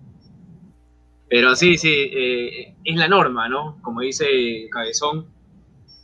pero 1.30 1.56
sí, 1.56 1.78
sí, 1.78 1.94
eh, 1.94 2.76
es 2.84 2.96
la 2.96 3.08
norma, 3.08 3.48
¿no? 3.50 3.80
Como 3.82 4.02
dice 4.02 4.26
Cabezón, 4.72 5.28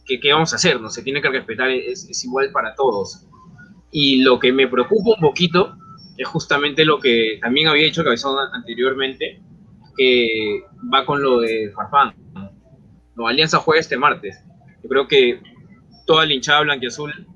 que 0.05 0.19
qué 0.19 0.33
vamos 0.33 0.53
a 0.53 0.55
hacer, 0.55 0.79
¿no? 0.81 0.89
Se 0.89 1.03
tiene 1.03 1.21
que 1.21 1.29
respetar, 1.29 1.69
es, 1.69 2.23
igual 2.23 2.51
para 2.51 2.75
todos. 2.75 3.27
Y 3.91 4.21
lo 4.23 4.39
que 4.39 4.51
me 4.51 4.67
preocupa 4.67 5.11
un 5.15 5.21
poquito 5.21 5.75
es 6.17 6.27
justamente 6.27 6.85
lo 6.85 6.99
que 6.99 7.39
también 7.41 7.67
había 7.67 7.85
dicho 7.85 8.03
Cabezón 8.03 8.37
anteriormente, 8.53 9.41
que 9.97 10.63
va 10.93 11.05
con 11.05 11.21
lo 11.21 11.39
de 11.39 11.71
Farfán. 11.75 12.13
No, 13.15 13.27
Alianza 13.27 13.59
juega 13.59 13.81
este 13.81 13.97
martes. 13.97 14.43
Yo 14.81 14.89
creo 14.89 15.07
que 15.07 15.41
toda 16.05 16.25
la 16.25 16.33
hinchada 16.33 16.61
blanquiazul 16.61 17.27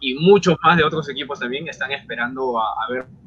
y 0.00 0.14
muchos 0.14 0.56
más 0.62 0.76
de 0.76 0.84
otros 0.84 1.08
equipos 1.08 1.38
también 1.38 1.68
están 1.68 1.92
esperando 1.92 2.58
a, 2.58 2.64
a 2.84 2.90
verlo 2.90 3.23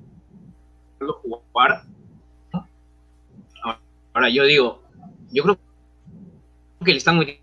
Ahora 4.13 4.29
yo 4.29 4.45
digo, 4.45 4.81
yo 5.31 5.43
creo 5.43 5.59
que 6.83 6.91
le 6.91 6.97
están 6.97 7.19
metiendo 7.19 7.41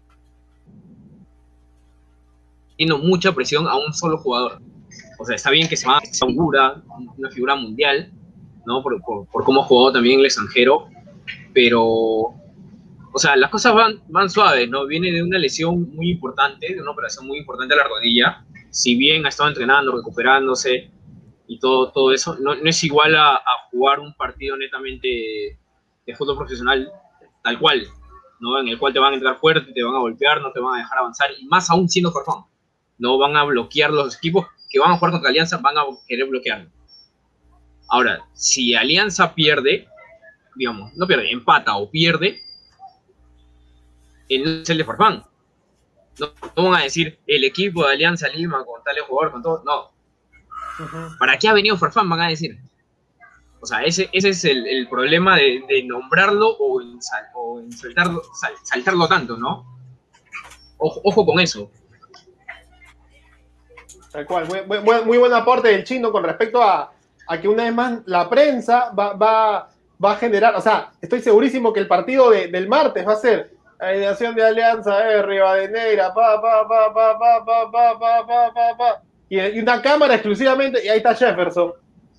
mucha 2.99 3.33
presión 3.33 3.69
a 3.69 3.77
un 3.77 3.93
solo 3.93 4.19
jugador 4.19 4.61
o 5.19 5.25
sea, 5.25 5.37
está 5.37 5.51
bien 5.51 5.69
que 5.69 5.77
se 5.77 5.87
va 5.87 5.99
a 5.99 6.01
figura, 6.01 6.83
una 7.17 7.31
figura 7.31 7.55
mundial, 7.55 8.11
¿no? 8.67 8.83
Por, 8.83 9.01
por, 9.01 9.45
cómo 9.45 9.63
jugó 9.63 9.93
también 9.93 10.21
el 10.21 10.27
extranjero, 10.27 10.89
pero, 11.53 11.83
o 11.83 13.19
sea, 13.19 13.37
las 13.37 13.51
cosas 13.51 13.75
van, 13.75 14.01
van 14.09 14.29
suaves, 14.29 14.69
¿no? 14.69 14.87
Viene 14.87 15.13
de 15.13 15.23
una 15.23 15.39
lesión 15.39 15.95
muy 15.95 16.11
importante, 16.11 16.75
de 16.75 16.81
una 16.81 16.91
operación 16.91 17.27
muy 17.27 17.39
importante 17.39 17.75
a 17.75 17.79
la 17.79 17.85
rodilla, 17.85 18.45
si 18.71 18.97
bien 18.97 19.25
ha 19.25 19.29
estado 19.29 19.51
entrenando, 19.51 19.97
recuperándose 19.97 20.91
y 21.47 21.59
todo, 21.59 21.91
todo 21.93 22.13
eso, 22.13 22.37
no, 22.41 22.55
no 22.55 22.69
es 22.69 22.85
igual 22.85 23.15
a, 23.17 23.41
jugar 23.71 24.01
un 24.01 24.15
partido 24.15 24.57
netamente 24.57 25.59
de 26.07 26.15
fútbol 26.15 26.37
profesional 26.37 26.91
tal 27.43 27.59
cual, 27.59 27.87
¿no? 28.41 28.61
En 28.61 28.69
el 28.69 28.79
cual 28.79 28.93
te 28.93 28.99
van 28.99 29.13
a 29.13 29.17
entrar 29.17 29.37
fuerte, 29.39 29.73
te 29.73 29.83
van 29.83 29.95
a 29.95 29.99
golpear, 29.99 30.41
no 30.41 30.53
te 30.53 30.61
van 30.61 30.77
a 30.77 30.83
dejar 30.83 30.99
avanzar, 30.99 31.31
y 31.39 31.45
más 31.47 31.69
aún 31.71 31.89
siendo 31.89 32.13
Farfán, 32.13 32.45
no 32.99 33.19
van 33.19 33.37
a 33.37 33.45
bloquear 33.45 33.91
los 33.91 34.17
equipos 34.17 34.47
que 34.71 34.79
van 34.79 34.93
a 34.93 34.97
jugar 34.97 35.13
contra 35.13 35.31
Alianza 35.31 35.59
van 35.59 35.79
a 35.79 35.83
querer 36.07 36.27
bloquearlo. 36.27 36.71
Ahora, 37.89 38.27
si 38.33 38.75
Alianza 38.75 39.35
pierde, 39.35 39.89
digamos, 40.57 40.95
no 40.95 41.07
pierde, 41.07 41.31
empata 41.31 41.77
o 41.77 41.91
pierde, 41.91 42.41
no 44.31 44.51
es 44.51 44.71
el 44.71 44.79
de 44.79 44.85
Farfán. 44.85 45.25
No, 46.19 46.71
van 46.71 46.81
a 46.81 46.85
decir 46.85 47.19
el 47.27 47.45
equipo 47.45 47.87
de 47.87 47.93
Alianza 47.93 48.29
Lima 48.29 48.65
con 48.65 48.83
tal 48.83 48.99
jugador, 49.01 49.33
con 49.33 49.43
todo. 49.43 49.63
No. 49.65 49.94
¿Para 51.19 51.39
qué 51.39 51.49
ha 51.49 51.53
venido 51.53 51.77
Farfán? 51.77 52.09
Van 52.09 52.21
a 52.21 52.29
decir. 52.29 52.59
O 53.61 53.67
sea, 53.67 53.83
ese, 53.83 54.11
ese 54.13 54.29
es 54.31 54.45
el, 54.45 54.87
problema 54.91 55.37
de, 55.37 55.85
nombrarlo 55.87 56.55
o, 56.59 56.83
saltarlo, 58.63 59.09
tanto, 59.09 59.37
¿no? 59.37 59.65
ojo 60.79 61.25
con 61.25 61.41
eso. 61.41 61.71
Tal 64.13 64.27
cual, 64.27 64.47
muy, 65.07 65.19
buen 65.19 65.33
aporte 65.33 65.69
del 65.69 65.83
chino 65.83 66.13
con 66.13 66.23
respecto 66.23 66.63
a, 66.63 66.93
que 67.41 67.49
una 67.49 67.65
vez 67.65 67.75
más 67.75 68.01
la 68.07 68.29
prensa 68.29 68.91
va, 68.93 69.71
a 70.01 70.17
generar, 70.17 70.55
o 70.55 70.61
sea, 70.61 70.93
estoy 71.01 71.21
segurísimo 71.21 71.73
que 71.73 71.81
el 71.81 71.89
partido 71.89 72.31
del 72.31 72.69
martes 72.69 73.05
va 73.07 73.15
a 73.15 73.17
ser 73.17 73.55
ideación 73.81 74.35
de 74.35 74.45
Alianza, 74.45 75.11
eh, 75.11 75.23
Rivadeneira, 75.23 76.15
pa, 76.15 76.41
pa, 76.41 76.69
pa, 76.69 76.93
pa, 76.95 77.19
pa, 77.19 77.45
pa, 77.45 77.71
pa, 77.73 77.99
pa, 77.99 78.27
pa, 78.27 78.53
pa, 78.55 78.77
pa, 78.77 79.03
y, 79.39 79.61
una 79.61 79.83
cámara 79.83 80.15
exclusivamente, 80.15 80.85
y 80.85 80.89
ahí 80.89 80.99
está 80.99 81.15
Jefferson, 81.15 81.73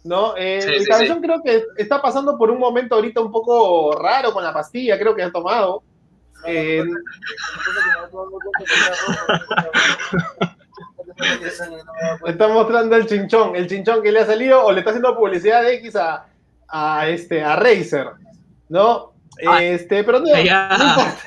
¿no? 0.04 0.36
el 0.36 0.88
cabezón 0.88 1.22
creo 1.22 1.42
que 1.44 1.64
está 1.78 2.02
pasando 2.02 2.38
por 2.38 2.52
un 2.52 2.60
momento 2.60 2.96
ahorita 2.96 3.22
un 3.22 3.32
poco 3.32 3.98
raro 4.00 4.34
con 4.34 4.44
la 4.44 4.54
pastilla, 4.54 4.98
creo 4.98 5.16
que 5.16 5.24
ha 5.24 5.32
tomado. 5.32 5.84
Está 12.26 12.48
mostrando 12.50 12.96
el 12.96 13.08
chinchón, 13.08 13.56
el 13.56 13.68
chinchón 13.68 14.04
que 14.04 14.12
le 14.12 14.20
ha 14.20 14.26
salido 14.26 14.66
o 14.66 14.72
le 14.72 14.80
está 14.80 14.92
haciendo 14.92 15.18
publicidad 15.18 15.64
de 15.64 15.76
X 15.76 15.96
a, 15.96 16.26
a 16.68 17.08
este, 17.08 17.44
a 17.44 17.56
Razer, 17.56 18.10
¿no? 18.70 19.14
Este, 19.38 20.04
pero 20.04 20.20
no, 20.20 20.28
importa. 20.28 21.18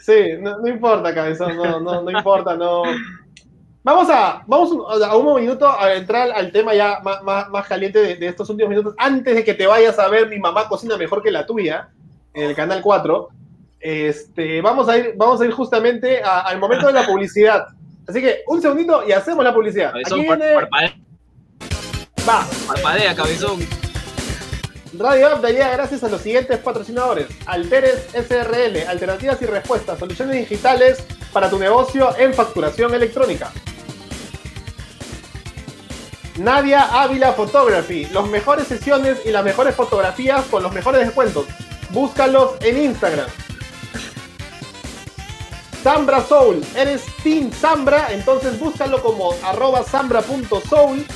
Sí, 0.00 0.38
no, 0.40 0.66
importa, 0.66 1.14
cabezón, 1.14 1.58
no, 1.58 1.78
no, 1.78 2.00
no 2.00 2.10
importa, 2.10 2.56
no. 2.56 2.82
Vamos 3.84 4.08
a, 4.08 4.42
vamos 4.46 4.72
a 5.02 5.14
un 5.14 5.40
minuto 5.42 5.68
a 5.68 5.92
entrar 5.92 6.30
al 6.32 6.50
tema 6.50 6.74
ya 6.74 7.00
más, 7.04 7.50
más, 7.50 7.66
caliente 7.66 8.16
de, 8.16 8.26
estos 8.26 8.48
últimos 8.48 8.70
minutos, 8.70 8.94
antes 8.96 9.34
de 9.34 9.44
que 9.44 9.52
te 9.52 9.66
vayas 9.66 9.98
a 9.98 10.08
ver 10.08 10.26
Mi 10.26 10.38
mamá 10.38 10.66
cocina 10.68 10.96
mejor 10.96 11.22
que 11.22 11.30
la 11.30 11.44
tuya, 11.44 11.90
en 12.32 12.48
el 12.48 12.56
canal 12.56 12.80
4. 12.80 13.28
Este, 13.80 14.62
vamos 14.62 14.88
a 14.88 14.96
ir, 14.96 15.12
vamos 15.16 15.38
a 15.42 15.44
ir 15.44 15.52
justamente 15.52 16.22
al 16.22 16.58
momento 16.58 16.86
de 16.86 16.94
la 16.94 17.04
publicidad. 17.04 17.66
Así 18.08 18.22
que 18.22 18.42
un 18.46 18.62
segundito 18.62 19.06
y 19.06 19.12
hacemos 19.12 19.44
la 19.44 19.52
publicidad. 19.52 19.92
Cabezón, 19.92 20.20
Aquí 20.20 20.28
viene... 20.28 20.54
parpadea. 20.54 20.94
Va. 22.26 22.46
Parpadea, 22.66 23.14
cabezón. 23.14 23.60
Radio 24.98 25.42
llega 25.42 25.72
gracias 25.72 26.02
a 26.04 26.08
los 26.08 26.22
siguientes 26.22 26.56
patrocinadores. 26.58 27.26
Alteres 27.44 28.06
SRL, 28.14 28.88
alternativas 28.88 29.42
y 29.42 29.46
respuestas, 29.46 29.98
soluciones 29.98 30.36
digitales 30.36 31.04
para 31.32 31.50
tu 31.50 31.58
negocio 31.58 32.16
en 32.16 32.32
facturación 32.32 32.94
electrónica. 32.94 33.52
Nadia 36.36 37.02
Ávila 37.02 37.32
Photography, 37.32 38.06
las 38.06 38.26
mejores 38.26 38.66
sesiones 38.66 39.18
y 39.24 39.30
las 39.30 39.44
mejores 39.44 39.74
fotografías 39.74 40.44
con 40.46 40.62
los 40.62 40.72
mejores 40.72 41.06
descuentos. 41.06 41.46
Búscalos 41.90 42.52
en 42.60 42.82
Instagram. 42.82 43.28
Zambra 45.84 46.24
Soul. 46.24 46.64
Eres 46.74 47.04
Team 47.22 47.52
Zambra, 47.52 48.08
entonces 48.10 48.58
búscalo 48.58 49.02
como 49.02 49.34
arroba 49.44 49.84
zambra.soul 49.84 51.06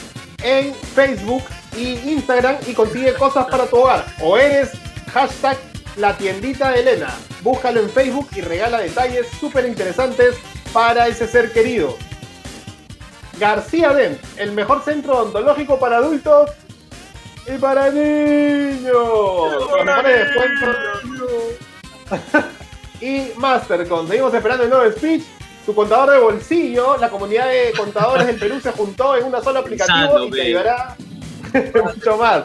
en 0.42 0.74
Facebook 0.74 1.42
y 1.76 1.94
Instagram 2.10 2.56
y 2.66 2.74
consigue 2.74 3.14
cosas 3.14 3.46
para 3.46 3.66
tu 3.66 3.76
hogar. 3.78 4.04
O 4.20 4.36
eres 4.36 4.72
hashtag 5.12 5.56
la 5.96 6.16
tiendita 6.16 6.70
de 6.70 6.80
Elena. 6.80 7.16
Búscalo 7.42 7.80
en 7.80 7.90
Facebook 7.90 8.28
y 8.36 8.40
regala 8.42 8.78
detalles 8.78 9.26
súper 9.40 9.66
interesantes 9.66 10.36
para 10.72 11.08
ese 11.08 11.26
ser 11.26 11.52
querido. 11.52 11.96
García 13.38 13.92
Dent, 13.92 14.18
el 14.36 14.52
mejor 14.52 14.82
centro 14.84 15.18
odontológico 15.18 15.78
para 15.78 15.98
adultos 15.98 16.50
y 17.46 17.58
para 17.58 17.90
niños. 17.90 18.92
Los 18.92 19.84
mejores 19.84 20.26
descuentos. 20.26 20.76
y 23.00 23.32
Mastercon. 23.36 24.08
Seguimos 24.08 24.34
esperando 24.34 24.64
el 24.64 24.70
nuevo 24.70 24.90
speech. 24.92 25.22
Tu 25.64 25.74
contador 25.74 26.10
de 26.10 26.18
bolsillo, 26.18 26.96
la 26.96 27.10
comunidad 27.10 27.48
de 27.48 27.72
contadores 27.76 28.26
del 28.26 28.38
Perú 28.38 28.58
se 28.58 28.72
juntó 28.72 29.16
en 29.16 29.24
una 29.24 29.42
sola 29.42 29.60
aplicativo 29.60 30.24
y 30.24 30.30
te 30.30 30.40
ayudará 30.40 30.96
mucho 31.84 32.16
más. 32.16 32.44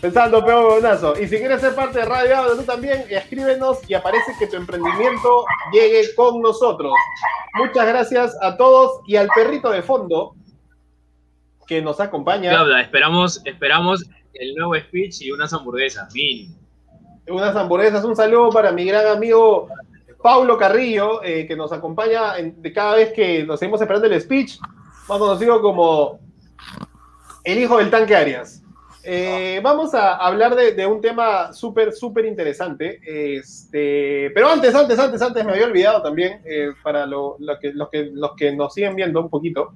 Pensando 0.00 0.44
peor 0.44 0.74
bonazo. 0.74 1.18
Y 1.20 1.26
si 1.26 1.38
quieres 1.38 1.60
ser 1.60 1.74
parte 1.74 2.00
de 2.00 2.04
Radio 2.04 2.36
Audio, 2.36 2.56
tú 2.56 2.62
también, 2.64 3.04
escríbenos 3.08 3.78
y 3.88 3.94
aparece 3.94 4.32
que 4.38 4.46
tu 4.46 4.56
emprendimiento 4.56 5.44
llegue 5.72 6.14
con 6.14 6.40
nosotros. 6.40 6.92
Muchas 7.54 7.86
gracias 7.86 8.36
a 8.40 8.56
todos 8.56 9.00
y 9.06 9.16
al 9.16 9.28
perrito 9.34 9.70
de 9.70 9.82
fondo 9.82 10.34
que 11.66 11.82
nos 11.82 12.00
acompaña. 12.00 12.52
esperamos, 12.80 13.42
esperamos 13.44 14.04
el 14.34 14.54
nuevo 14.54 14.74
speech 14.76 15.22
y 15.22 15.30
unas 15.32 15.52
hamburguesas, 15.52 16.12
mínimo 16.14 16.58
unas 17.30 17.54
hamburguesas. 17.56 18.04
Un 18.04 18.16
saludo 18.16 18.50
para 18.50 18.72
mi 18.72 18.84
gran 18.84 19.06
amigo 19.06 19.68
Paulo 20.22 20.56
Carrillo, 20.58 21.22
eh, 21.22 21.46
que 21.46 21.56
nos 21.56 21.72
acompaña 21.72 22.34
de 22.34 22.72
cada 22.72 22.96
vez 22.96 23.12
que 23.12 23.44
nos 23.44 23.60
seguimos 23.60 23.80
esperando 23.80 24.06
el 24.06 24.20
speech, 24.20 24.58
más 25.08 25.18
conocido 25.18 25.60
como 25.60 26.18
el 27.44 27.58
hijo 27.58 27.78
del 27.78 27.90
tanque 27.90 28.16
Arias. 28.16 28.62
Eh, 29.10 29.58
vamos 29.62 29.94
a 29.94 30.16
hablar 30.16 30.54
de, 30.54 30.86
un 30.86 31.00
tema 31.00 31.50
súper, 31.54 31.94
súper 31.94 32.26
interesante. 32.26 33.00
Este, 33.06 34.30
pero 34.34 34.50
antes, 34.50 34.74
antes, 34.74 34.98
antes, 34.98 35.22
antes 35.22 35.46
me 35.46 35.52
había 35.52 35.64
olvidado 35.64 36.02
también, 36.02 36.42
eh, 36.44 36.72
para 36.82 37.06
lo, 37.06 37.38
que, 37.58 37.72
los, 37.72 37.88
que, 37.88 38.10
los 38.12 38.32
que 38.36 38.52
nos 38.52 38.74
siguen 38.74 38.94
viendo 38.96 39.18
un 39.22 39.30
poquito. 39.30 39.72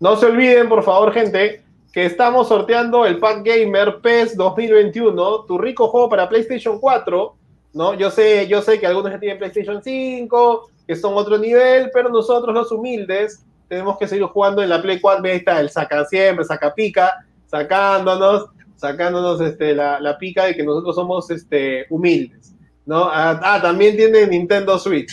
No 0.00 0.16
se 0.16 0.24
olviden, 0.24 0.70
por 0.70 0.82
favor, 0.82 1.12
gente, 1.12 1.62
que 1.92 2.06
estamos 2.06 2.48
sorteando 2.48 3.04
el 3.04 3.18
Pack 3.18 3.44
Gamer 3.44 4.00
PES 4.00 4.38
2021, 4.38 5.44
tu 5.44 5.58
rico 5.58 5.88
juego 5.88 6.08
para 6.08 6.30
PlayStation 6.30 6.80
4. 6.80 7.34
¿no? 7.74 7.92
Yo 7.92 8.10
sé, 8.10 8.46
yo 8.48 8.62
sé 8.62 8.80
que 8.80 8.86
algunos 8.86 9.12
ya 9.12 9.20
tienen 9.20 9.36
PlayStation 9.36 9.82
5, 9.82 10.70
que 10.86 10.96
son 10.96 11.12
otro 11.14 11.36
nivel, 11.36 11.90
pero 11.92 12.08
nosotros 12.08 12.54
los 12.54 12.72
humildes 12.72 13.44
tenemos 13.68 13.98
que 13.98 14.08
seguir 14.08 14.24
jugando 14.24 14.62
en 14.62 14.70
la 14.70 14.80
Play 14.80 14.98
4. 14.98 15.22
Ahí 15.26 15.36
está 15.36 15.60
el 15.60 15.68
saca 15.68 16.06
siempre, 16.06 16.46
saca 16.46 16.74
pica, 16.74 17.22
sacándonos 17.48 18.46
sacándonos 18.82 19.40
este, 19.40 19.74
la, 19.74 20.16
pica 20.18 20.44
de 20.44 20.54
que 20.54 20.64
nosotros 20.64 20.94
somos 20.94 21.30
este, 21.30 21.86
humildes. 21.88 22.52
¿no? 22.84 23.04
Ah, 23.04 23.40
ah, 23.42 23.62
también 23.62 23.96
tiene 23.96 24.26
Nintendo 24.26 24.78
Switch. 24.78 25.12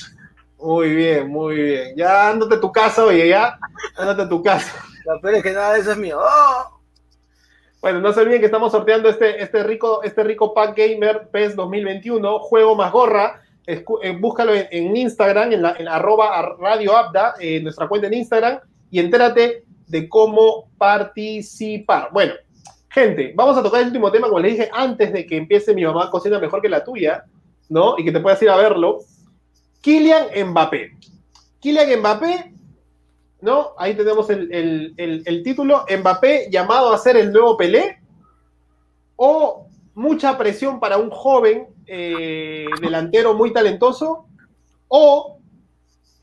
Muy 0.58 0.90
bien, 0.90 1.30
muy 1.30 1.56
bien. 1.56 1.96
Ya 1.96 2.30
ándate 2.30 2.56
a 2.56 2.60
tu 2.60 2.72
casa, 2.72 3.06
oye, 3.06 3.30
ya. 3.30 3.58
Ándate 3.96 4.24
a 4.24 4.30
tu 4.30 4.44
casa. 4.44 4.74
Lo 5.06 5.22
peor 5.22 5.36
es 5.36 5.44
que 5.44 5.54
nada 5.54 5.74
de 5.74 5.80
eso 5.80 5.92
es 5.92 5.98
mío. 5.98 6.20
¡Oh! 6.20 6.82
Bueno, 7.80 8.02
no 8.02 8.12
se 8.12 8.20
olviden 8.20 8.42
que 8.42 8.48
estamos 8.48 8.74
sorteando 8.74 9.08
este, 9.08 9.42
este, 9.42 9.64
rico, 9.64 10.04
este 10.04 10.24
rico 10.24 10.54
Pack 10.54 10.78
Gamer 10.78 11.30
PES 11.32 11.56
2021, 11.56 12.40
juego 12.40 12.76
más 12.76 12.92
gorra. 12.92 13.42
Eh, 13.66 13.86
búscalo 14.20 14.54
en, 14.54 14.98
Instagram, 14.98 15.54
en 15.54 15.62
la 15.62 15.76
en 15.78 15.88
arroba 15.88 16.56
Radio 16.60 16.98
Abda, 16.98 17.36
en 17.40 17.64
nuestra 17.64 17.88
cuenta 17.88 18.08
en 18.08 18.16
Instagram, 18.16 18.60
y 18.90 19.00
entérate 19.00 19.64
de 19.88 20.10
cómo 20.10 20.70
participar. 20.78 22.10
Bueno, 22.12 22.34
Gente, 22.90 23.34
vamos 23.36 23.56
a 23.56 23.62
tocar 23.62 23.82
el 23.82 23.88
último 23.88 24.12
tema, 24.12 24.28
como 24.28 24.40
les 24.40 24.54
dije, 24.54 24.70
antes 24.74 25.14
de 25.14 25.26
que 25.26 25.38
empiece 25.38 25.76
mi 25.76 25.86
mamá 25.86 26.10
cocina 26.10 26.40
mejor 26.40 26.62
que 26.62 26.70
la 26.70 26.84
tuya, 26.84 27.24
¿no? 27.70 27.96
Y 28.00 28.04
que 28.04 28.12
te 28.12 28.20
puedas 28.20 28.42
ir 28.42 28.50
a 28.50 28.58
verlo. 28.58 29.00
Kylian 29.82 30.28
Mbappé. 30.50 30.98
Kylian 31.60 32.00
Mbappé, 32.00 32.54
¿no? 33.42 33.74
Ahí 33.78 33.94
tenemos 33.94 34.28
el, 34.32 35.42
título. 35.44 35.86
Mbappé 36.00 36.50
llamado 36.50 36.92
a 36.92 36.98
ser 36.98 37.16
el 37.16 37.32
nuevo 37.32 37.56
Pelé. 37.56 38.00
O 39.16 39.68
mucha 39.94 40.38
presión 40.38 40.80
para 40.80 40.98
un 40.98 41.12
joven 41.12 41.68
eh, 41.86 42.66
delantero 42.82 43.36
muy 43.36 43.54
talentoso. 43.54 44.26
O 44.88 45.38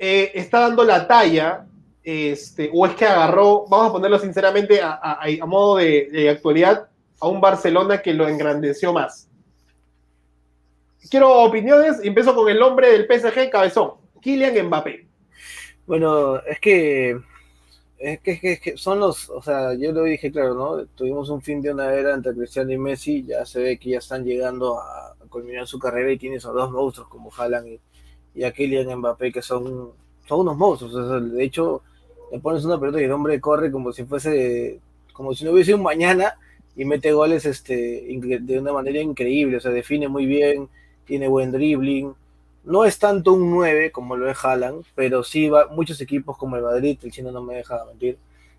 eh, 0.01 0.33
está 0.35 0.61
dando 0.61 0.83
la 0.83 1.07
talla 1.07 1.65
este, 2.07 2.71
o 2.73 2.87
es 2.87 2.95
que 2.95 3.05
agarró, 3.05 3.67
vamos 3.67 3.91
a 3.91 3.93
ponerlo 3.95 4.21
sinceramente 4.21 4.79
a, 4.81 5.19
modo 5.45 5.79
de, 5.79 6.31
actualidad, 6.31 6.89
a 7.19 7.27
un 7.27 7.41
Barcelona 7.41 8.01
que 8.01 8.15
lo 8.15 8.29
engrandeció 8.29 8.93
más. 8.93 9.29
Quiero 11.11 11.43
opiniones 11.43 11.99
empiezo 12.05 12.33
con 12.33 12.49
el 12.49 12.63
hombre 12.63 12.93
del 12.93 13.07
PSG, 13.07 13.51
cabezón, 13.51 13.95
Kylian 14.21 14.67
Mbappé. 14.69 15.05
Bueno, 15.85 16.37
es 16.45 16.61
que, 16.61 17.19
es 17.99 18.21
que, 18.21 18.75
son 18.77 19.01
los, 19.01 19.29
o 19.29 19.43
sea, 19.43 19.75
yo 19.75 19.91
lo 19.91 20.05
dije 20.05 20.31
claro, 20.31 20.55
¿no? 20.55 20.87
Tuvimos 20.95 21.29
un 21.29 21.43
fin 21.43 21.61
de 21.61 21.73
una 21.73 21.93
era 21.93 22.15
entre 22.15 22.35
Cristiano 22.35 22.71
y 22.71 22.79
Messi, 22.79 23.25
ya 23.25 23.45
se 23.45 23.61
ve 23.61 23.79
que 23.79 23.91
ya 23.91 23.99
están 23.99 24.25
llegando 24.25 24.79
a, 24.79 25.17
culminar 25.29 25.67
su 25.67 25.81
carrera 25.81 26.13
y 26.13 26.19
tiene 26.19 26.37
esos 26.37 26.55
dos 26.55 26.71
monstruos 26.71 27.09
como 27.09 27.33
Haaland 27.37 27.67
y, 27.67 27.81
y 28.37 28.45
a 28.45 28.53
Kylian 28.53 28.97
Mbappé 28.97 29.33
que 29.33 29.43
son, 29.43 29.91
son 30.29 30.41
unos 30.41 30.57
monstruos, 30.57 31.33
de 31.33 31.43
hecho 31.43 31.83
le 32.33 32.39
pones 32.39 32.65
una 32.65 32.79
pelota 32.79 33.01
y 33.01 33.05
el 33.05 33.13
hombre 33.13 33.41
corre 33.41 33.71
como 33.71 33.93
si 33.93 34.05
fuese, 34.05 34.81
como 35.13 35.35
si 35.35 35.45
no 35.45 35.53
hubiese 35.53 35.75
un 35.75 35.83
mañana 35.83 36.35
y 36.77 36.85
mete 36.85 37.13
goles 37.13 37.47
este, 37.47 38.07
de 38.41 38.59
una 38.59 38.73
manera 38.73 39.01
increíble, 39.01 39.57
o 39.57 39.61
sea, 39.61 39.71
define 39.71 40.09
muy 40.09 40.27
bien, 40.27 40.69
tiene 41.07 41.29
buen 41.29 41.53
dribbling. 41.53 42.15
No 42.65 42.85
es 42.85 42.99
tanto 42.99 43.33
un 43.33 43.51
9 43.51 43.93
como 43.93 44.17
lo 44.17 44.29
es 44.31 44.37
Haaland, 44.45 44.85
pero 44.95 45.23
sí 45.23 45.49
va, 45.49 45.69
muchos 45.69 46.01
equipos 46.01 46.37
como 46.37 46.57
el 46.57 46.63
Madrid, 46.63 46.99
el 47.03 47.13
chino 47.13 47.31
no 47.31 47.43
me 47.43 47.55
deja 47.55 47.85
mentir, 47.87 48.19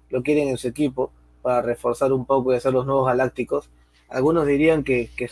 lo 0.10 0.24
quieren 0.24 0.48
en 0.48 0.58
su 0.58 0.68
equipo 0.68 1.12
para 1.42 1.62
reforzar 1.62 2.12
un 2.14 2.26
poco 2.26 2.54
y 2.54 2.58
hacer 2.58 2.74
los 2.74 2.86
nuevos 2.86 3.08
galácticos. 3.08 3.70
Algunos 4.10 4.48
dirían 4.48 4.84
que, 4.84 5.10
que, 5.18 5.30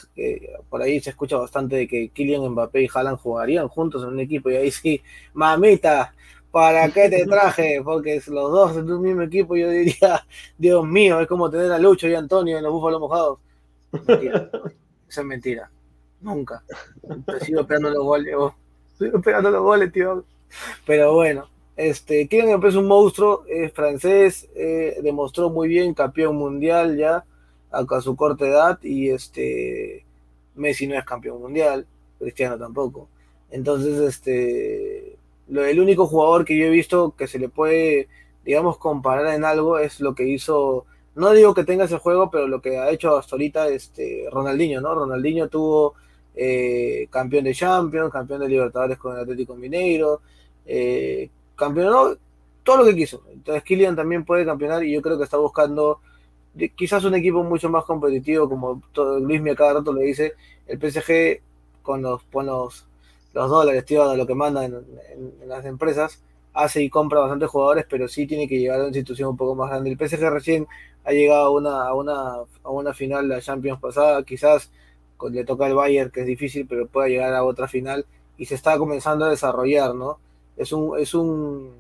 por 0.70 0.82
ahí 0.82 1.00
se 1.00 1.12
escucha 1.12 1.38
bastante 1.38 1.78
de 1.78 1.88
que 1.88 2.10
Kylian 2.10 2.50
Mbappé 2.50 2.84
y 2.84 2.90
Haaland 2.94 3.18
jugarían 3.18 3.70
juntos 3.70 4.04
en 4.04 4.10
un 4.10 4.20
equipo 4.20 4.50
y 4.50 4.58
ahí 4.58 4.72
sí, 4.72 5.02
mamita, 5.34 6.14
¿para 6.56 6.88
qué 6.88 7.10
te 7.10 7.26
traje? 7.26 7.82
Porque 7.84 8.22
los 8.28 8.50
dos 8.50 8.78
en 8.78 8.90
un 8.90 9.02
mismo 9.02 9.24
equipo, 9.24 9.58
yo 9.58 9.70
diría, 9.70 10.26
Dios 10.58 10.88
mío, 10.88 11.20
es 11.20 11.28
como 11.28 11.50
tener 11.50 11.70
a 11.70 11.78
Lucho 11.78 12.08
y 12.08 12.16
Antonio 12.16 12.58
en 12.58 12.64
los 12.64 12.72
búfalos 12.72 13.02
mojados. 13.02 13.40
Mentira. 13.92 14.50
Esa 15.10 15.20
es 15.20 15.28
mentira. 15.28 15.70
Nunca. 16.22 16.64
sigo 17.42 17.60
esperando 17.60 17.90
los 17.90 18.04
goles. 18.06 18.34
Sigo 18.98 19.18
esperando 19.18 19.52
los 19.52 19.64
goles, 19.64 19.92
tío. 19.92 20.24
Pero 20.86 21.14
bueno, 21.14 21.50
este, 21.76 22.26
Kylian 22.30 22.64
es 22.64 22.76
un 22.76 22.88
monstruo, 22.88 23.44
es 23.50 23.74
francés, 23.74 24.48
eh, 24.56 24.96
demostró 25.04 25.50
muy 25.50 25.68
bien, 25.68 25.94
campeón 25.94 26.38
mundial 26.38 26.96
ya, 26.96 27.26
a 27.70 28.02
su 28.02 28.16
corta 28.16 28.48
edad, 28.48 28.80
y 28.82 29.10
este, 29.10 30.06
Messi 30.56 30.88
no 30.88 30.98
es 30.98 31.04
campeón 31.04 31.42
mundial, 31.42 31.86
Cristiano 32.18 32.58
tampoco. 32.58 33.10
Entonces, 33.52 34.00
este, 34.00 34.95
el 35.50 35.80
único 35.80 36.08
jugador 36.08 36.46
que 36.46 36.58
yo 36.58 36.66
he 36.66 36.70
visto 36.70 37.16
que 37.18 37.28
se 37.28 37.40
le 37.40 37.50
puede, 37.50 38.08
digamos, 38.44 38.78
comparar 38.78 39.34
en 39.34 39.46
algo 39.46 39.80
es 39.80 40.00
lo 40.00 40.16
que 40.16 40.28
hizo, 40.28 40.86
no 41.16 41.32
digo 41.32 41.54
que 41.54 41.64
tenga 41.64 41.86
ese 41.86 42.00
juego, 42.00 42.30
pero 42.32 42.48
lo 42.48 42.62
que 42.62 42.78
ha 42.78 42.90
hecho 42.90 43.18
hasta 43.18 43.36
ahorita 43.36 43.68
este, 43.70 44.28
Ronaldinho, 44.32 44.82
¿no? 44.82 44.96
Ronaldinho 44.96 45.50
tuvo 45.50 45.96
eh, 46.36 47.08
campeón 47.10 47.46
de 47.46 47.54
Champions, 47.54 48.12
campeón 48.12 48.42
de 48.42 48.50
Libertadores 48.50 48.98
con 48.98 49.16
el 49.16 49.22
Atlético 49.22 49.56
Mineiro, 49.56 50.22
eh, 50.66 51.30
campeón, 51.56 52.18
todo 52.64 52.78
lo 52.78 52.86
que 52.86 52.96
quiso. 52.96 53.24
Entonces 53.32 53.64
Kylian 53.64 53.96
también 53.96 54.26
puede 54.26 54.46
campeonar 54.46 54.84
y 54.84 54.92
yo 54.92 55.02
creo 55.02 55.18
que 55.18 55.24
está 55.24 55.38
buscando 55.38 56.00
quizás 56.76 57.04
un 57.04 57.16
equipo 57.16 57.44
mucho 57.44 57.70
más 57.70 57.84
competitivo, 57.86 58.50
como 58.50 58.82
todo, 58.94 59.20
Luis 59.20 59.42
me 59.42 59.56
cada 59.56 59.76
rato 59.76 59.94
le 59.94 60.04
dice, 60.06 60.34
el 60.68 60.80
PSG 60.80 61.42
con 61.82 62.02
los, 62.02 62.24
con 62.24 62.46
los 62.46 62.88
los 63.36 63.50
dólares, 63.50 63.84
tío, 63.86 64.16
lo 64.16 64.26
que 64.26 64.34
mandan 64.34 64.86
en, 65.12 65.50
las 65.50 65.66
empresas, 65.66 66.24
hace 66.54 66.82
y 66.82 66.90
compra 66.90 67.20
bastantes 67.20 67.50
jugadores, 67.50 67.86
pero 67.90 68.08
sí 68.08 68.26
tiene 68.26 68.48
que 68.48 68.58
llegar 68.58 68.78
a 68.78 68.80
una 68.80 68.88
institución 68.88 69.30
un 69.30 69.38
poco 69.38 69.56
más 69.56 69.70
grande. 69.70 69.92
El 69.92 69.98
PSG 69.98 70.30
recién 70.30 70.68
ha 71.04 71.12
llegado 71.12 71.46
a 71.48 71.50
una, 71.50 71.84
a 71.84 71.94
una, 71.94 72.36
a 72.64 72.70
una 72.70 72.94
final 72.94 73.28
la 73.28 73.42
Champions 73.42 73.80
pasada, 73.82 74.24
quizás 74.24 74.72
le 75.30 75.44
toca 75.44 75.66
al 75.66 75.76
Bayern, 75.76 76.12
que 76.12 76.22
es 76.22 76.28
difícil, 76.28 76.66
pero 76.66 76.88
pueda 76.88 77.10
llegar 77.10 77.34
a 77.34 77.44
otra 77.44 77.68
final 77.68 78.06
y 78.38 78.46
se 78.46 78.56
está 78.56 78.78
comenzando 78.78 79.26
a 79.26 79.30
desarrollar, 79.30 79.94
¿no? 79.96 80.18
Es 80.56 80.72
un, 80.72 80.98
es 80.98 81.14
un, 81.14 81.74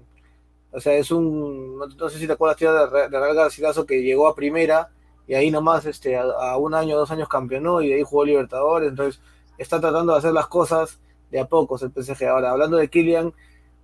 o 0.73 0.79
sea, 0.81 0.93
es 0.95 1.09
un, 1.09 1.77
no, 1.77 2.09
sé 2.09 2.19
si 2.19 2.27
te 2.27 2.33
acuerdas, 2.33 2.57
tío, 2.57 2.73
de, 2.73 3.09
de 3.09 3.19
Real 3.19 3.35
Garcilaso 3.35 3.85
que 3.85 4.01
llegó 4.01 4.27
a 4.27 4.35
primera 4.35 4.89
y 5.25 5.35
ahí 5.35 5.51
nomás, 5.51 5.85
este, 5.85 6.17
a, 6.17 6.23
a 6.23 6.57
un 6.57 6.73
año, 6.73 6.97
dos 6.97 7.11
años 7.11 7.29
campeonó 7.29 7.81
y 7.81 7.89
de 7.89 7.95
ahí 7.95 8.03
jugó 8.03 8.25
Libertadores, 8.25 8.89
entonces 8.89 9.21
está 9.57 9.79
tratando 9.79 10.11
de 10.11 10.19
hacer 10.19 10.33
las 10.33 10.47
cosas 10.47 10.99
de 11.32 11.39
a 11.39 11.45
pocos 11.45 11.84
el 11.84 11.91
PSG. 11.91 12.26
Ahora, 12.26 12.51
hablando 12.51 12.78
de 12.78 12.88
Kylian, 12.88 13.34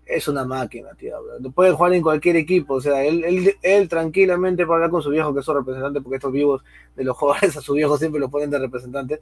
es 0.05 0.27
una 0.27 0.45
máquina, 0.45 0.89
tío. 0.95 1.15
Puede 1.53 1.71
jugar 1.71 1.93
en 1.93 2.01
cualquier 2.01 2.35
equipo. 2.35 2.75
O 2.75 2.81
sea, 2.81 3.03
él, 3.03 3.23
él, 3.23 3.55
él 3.61 3.89
tranquilamente 3.89 4.65
puede 4.65 4.77
hablar 4.77 4.91
con 4.91 5.01
su 5.01 5.09
viejo, 5.09 5.33
que 5.33 5.39
es 5.39 5.45
su 5.45 5.53
representante, 5.53 6.01
porque 6.01 6.17
estos 6.17 6.31
vivos 6.31 6.63
de 6.95 7.03
los 7.03 7.17
jugadores 7.17 7.55
a 7.57 7.61
su 7.61 7.73
viejo 7.73 7.97
siempre 7.97 8.19
lo 8.19 8.29
ponen 8.29 8.49
de 8.49 8.59
representante. 8.59 9.19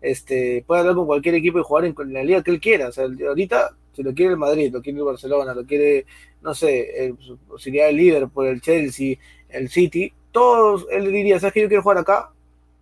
Este, 0.00 0.64
puede 0.66 0.80
hablar 0.80 0.94
con 0.94 1.06
cualquier 1.06 1.34
equipo 1.34 1.58
y 1.58 1.62
jugar 1.62 1.84
en, 1.84 1.94
la 2.12 2.24
liga 2.24 2.42
que 2.42 2.50
él 2.52 2.60
quiera. 2.60 2.88
O 2.88 2.92
sea, 2.92 3.04
ahorita, 3.04 3.76
si 3.92 4.02
lo 4.02 4.14
quiere 4.14 4.32
el 4.32 4.38
Madrid, 4.38 4.72
lo 4.72 4.80
quiere 4.80 4.98
el 4.98 5.04
Barcelona, 5.04 5.54
lo 5.54 5.64
quiere, 5.66 6.06
no 6.42 6.54
sé, 6.54 7.04
el, 7.04 7.16
sería 7.58 7.88
el 7.88 8.28
por 8.30 8.46
el 8.46 8.60
Chelsea, 8.60 9.16
el 9.48 9.68
City, 9.68 10.12
todos, 10.32 10.86
él 10.90 11.10
diría, 11.12 11.40
¿sabes 11.40 11.54
que 11.54 11.62
yo 11.62 11.68
quiero 11.68 11.82
jugar 11.82 11.98
acá? 11.98 12.30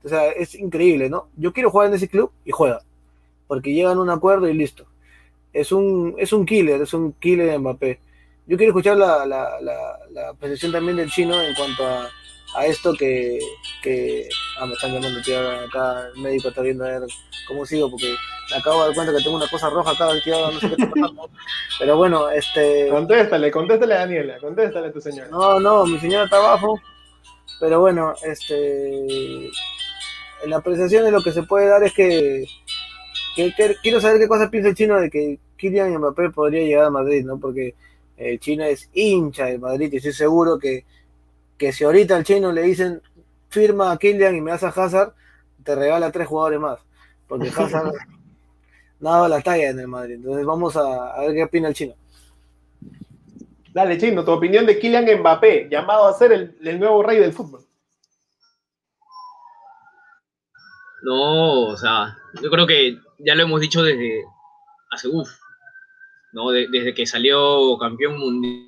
O 0.04 0.08
sea, 0.08 0.30
es 0.30 0.54
increíble, 0.54 1.10
¿no? 1.10 1.28
Yo 1.36 1.52
quiero 1.52 1.70
jugar 1.70 1.88
en 1.88 1.94
ese 1.94 2.08
club 2.08 2.30
y 2.44 2.52
juega 2.52 2.82
porque 3.48 3.72
llegan 3.72 3.98
a 3.98 4.02
un 4.02 4.10
acuerdo 4.10 4.48
y 4.48 4.54
listo. 4.54 4.86
Es 5.52 5.72
un, 5.72 6.14
es 6.18 6.32
un 6.32 6.46
killer, 6.46 6.80
es 6.80 6.94
un 6.94 7.12
killer 7.14 7.50
de 7.50 7.58
Mbappé. 7.58 8.00
Yo 8.46 8.56
quiero 8.56 8.70
escuchar 8.70 8.96
la, 8.96 9.26
la, 9.26 9.60
la, 9.60 9.98
la 10.12 10.34
percepción 10.34 10.70
también 10.70 10.96
del 10.96 11.10
chino 11.10 11.42
en 11.42 11.54
cuanto 11.54 11.84
a, 11.84 12.08
a 12.54 12.66
esto 12.66 12.94
que, 12.94 13.38
que 13.82 14.28
ah, 14.58 14.66
me 14.66 14.72
están 14.72 14.92
llamando 14.92 15.20
tío, 15.22 15.38
acá 15.38 16.06
el 16.14 16.22
médico 16.22 16.48
está 16.48 16.62
viendo 16.62 16.84
a 16.84 16.98
ver 16.98 17.08
cómo 17.46 17.66
sigo 17.66 17.90
porque 17.90 18.14
me 18.50 18.56
acabo 18.56 18.80
de 18.80 18.86
dar 18.86 18.94
cuenta 18.94 19.12
que 19.14 19.22
tengo 19.22 19.36
una 19.36 19.48
cosa 19.48 19.68
roja 19.68 19.90
acá 19.90 20.08
tío, 20.24 20.50
no 20.50 20.58
sé 20.58 20.68
qué 20.68 20.74
está 20.82 20.90
pasando. 20.90 21.30
pero 21.78 21.96
bueno 21.96 22.30
este 22.30 22.88
contéstale 22.88 23.50
contéstale 23.50 23.94
a 23.94 23.98
Daniela 23.98 24.38
contéstale 24.38 24.88
a 24.88 24.92
tu 24.92 25.00
señora 25.00 25.28
no 25.30 25.60
no 25.60 25.84
mi 25.84 25.98
señora 25.98 26.24
está 26.24 26.38
abajo 26.38 26.80
pero 27.60 27.80
bueno 27.80 28.14
este 28.24 29.46
en 29.46 30.50
la 30.50 30.56
apreciación 30.56 31.04
de 31.04 31.10
lo 31.12 31.22
que 31.22 31.32
se 31.32 31.42
puede 31.42 31.66
dar 31.66 31.82
es 31.82 31.92
que 31.92 32.44
quiero 33.82 34.00
saber 34.00 34.18
qué 34.18 34.28
cosa 34.28 34.50
piensa 34.50 34.70
el 34.70 34.74
chino 34.74 35.00
de 35.00 35.10
que 35.10 35.38
Kylian 35.56 35.96
Mbappé 35.98 36.30
podría 36.30 36.62
llegar 36.62 36.84
a 36.86 36.90
Madrid, 36.90 37.24
¿no? 37.24 37.38
Porque 37.38 37.74
el 38.16 38.38
chino 38.40 38.64
es 38.64 38.88
hincha 38.92 39.46
de 39.46 39.58
Madrid 39.58 39.92
y 39.92 39.96
estoy 39.96 40.12
seguro 40.12 40.58
que, 40.58 40.84
que 41.56 41.72
si 41.72 41.84
ahorita 41.84 42.16
al 42.16 42.24
chino 42.24 42.52
le 42.52 42.62
dicen 42.62 43.02
firma 43.48 43.92
a 43.92 43.98
Kylian 43.98 44.36
y 44.36 44.40
me 44.40 44.50
das 44.50 44.64
a 44.64 44.68
Hazard, 44.68 45.14
te 45.62 45.74
regala 45.74 46.12
tres 46.12 46.26
jugadores 46.26 46.60
más. 46.60 46.80
Porque 47.26 47.48
Hazard 47.56 47.92
nada 49.00 49.28
la 49.28 49.40
talla 49.40 49.70
en 49.70 49.80
el 49.80 49.88
Madrid. 49.88 50.16
Entonces 50.16 50.44
vamos 50.44 50.76
a, 50.76 51.14
a 51.14 51.20
ver 51.20 51.34
qué 51.34 51.44
opina 51.44 51.68
el 51.68 51.74
chino. 51.74 51.94
Dale, 53.72 53.98
Chino, 53.98 54.24
tu 54.24 54.32
opinión 54.32 54.66
de 54.66 54.78
Kylian 54.78 55.20
Mbappé, 55.20 55.68
llamado 55.70 56.08
a 56.08 56.14
ser 56.14 56.32
el, 56.32 56.56
el 56.64 56.80
nuevo 56.80 57.02
rey 57.02 57.18
del 57.18 57.32
fútbol. 57.32 57.60
No, 61.02 61.68
o 61.68 61.76
sea, 61.76 62.16
yo 62.42 62.50
creo 62.50 62.66
que 62.66 62.98
ya 63.18 63.34
lo 63.34 63.42
hemos 63.42 63.60
dicho 63.60 63.82
desde 63.82 64.24
hace 64.90 65.08
uff, 65.08 65.30
¿no? 66.32 66.50
De- 66.50 66.68
desde 66.70 66.94
que 66.94 67.06
salió 67.06 67.76
campeón 67.78 68.18
mundial. 68.18 68.64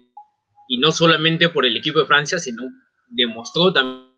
Y 0.68 0.78
no 0.78 0.92
solamente 0.92 1.48
por 1.48 1.66
el 1.66 1.76
equipo 1.76 1.98
de 1.98 2.06
Francia, 2.06 2.38
sino 2.38 2.62
demostró 3.08 3.72
tam- 3.72 4.08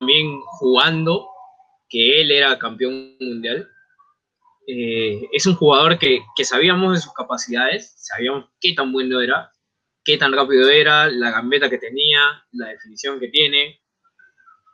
también 0.00 0.40
jugando 0.58 1.28
que 1.88 2.20
él 2.20 2.30
era 2.32 2.58
campeón 2.58 3.16
mundial. 3.20 3.68
Eh, 4.66 5.22
es 5.32 5.46
un 5.46 5.54
jugador 5.54 5.98
que, 5.98 6.20
que 6.36 6.44
sabíamos 6.44 6.92
de 6.94 7.00
sus 7.00 7.12
capacidades, 7.14 7.94
sabíamos 7.96 8.50
qué 8.60 8.74
tan 8.74 8.92
bueno 8.92 9.20
era, 9.20 9.50
qué 10.04 10.18
tan 10.18 10.32
rápido 10.32 10.68
era, 10.68 11.08
la 11.08 11.30
gambeta 11.30 11.70
que 11.70 11.78
tenía, 11.78 12.20
la 12.52 12.68
definición 12.68 13.18
que 13.18 13.28
tiene. 13.28 13.80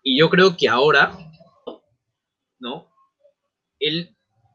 Y 0.02 0.18
yo 0.18 0.28
creo 0.30 0.56
que 0.56 0.68
ahora, 0.68 1.16
¿no? 2.58 2.90
Él 3.78 4.13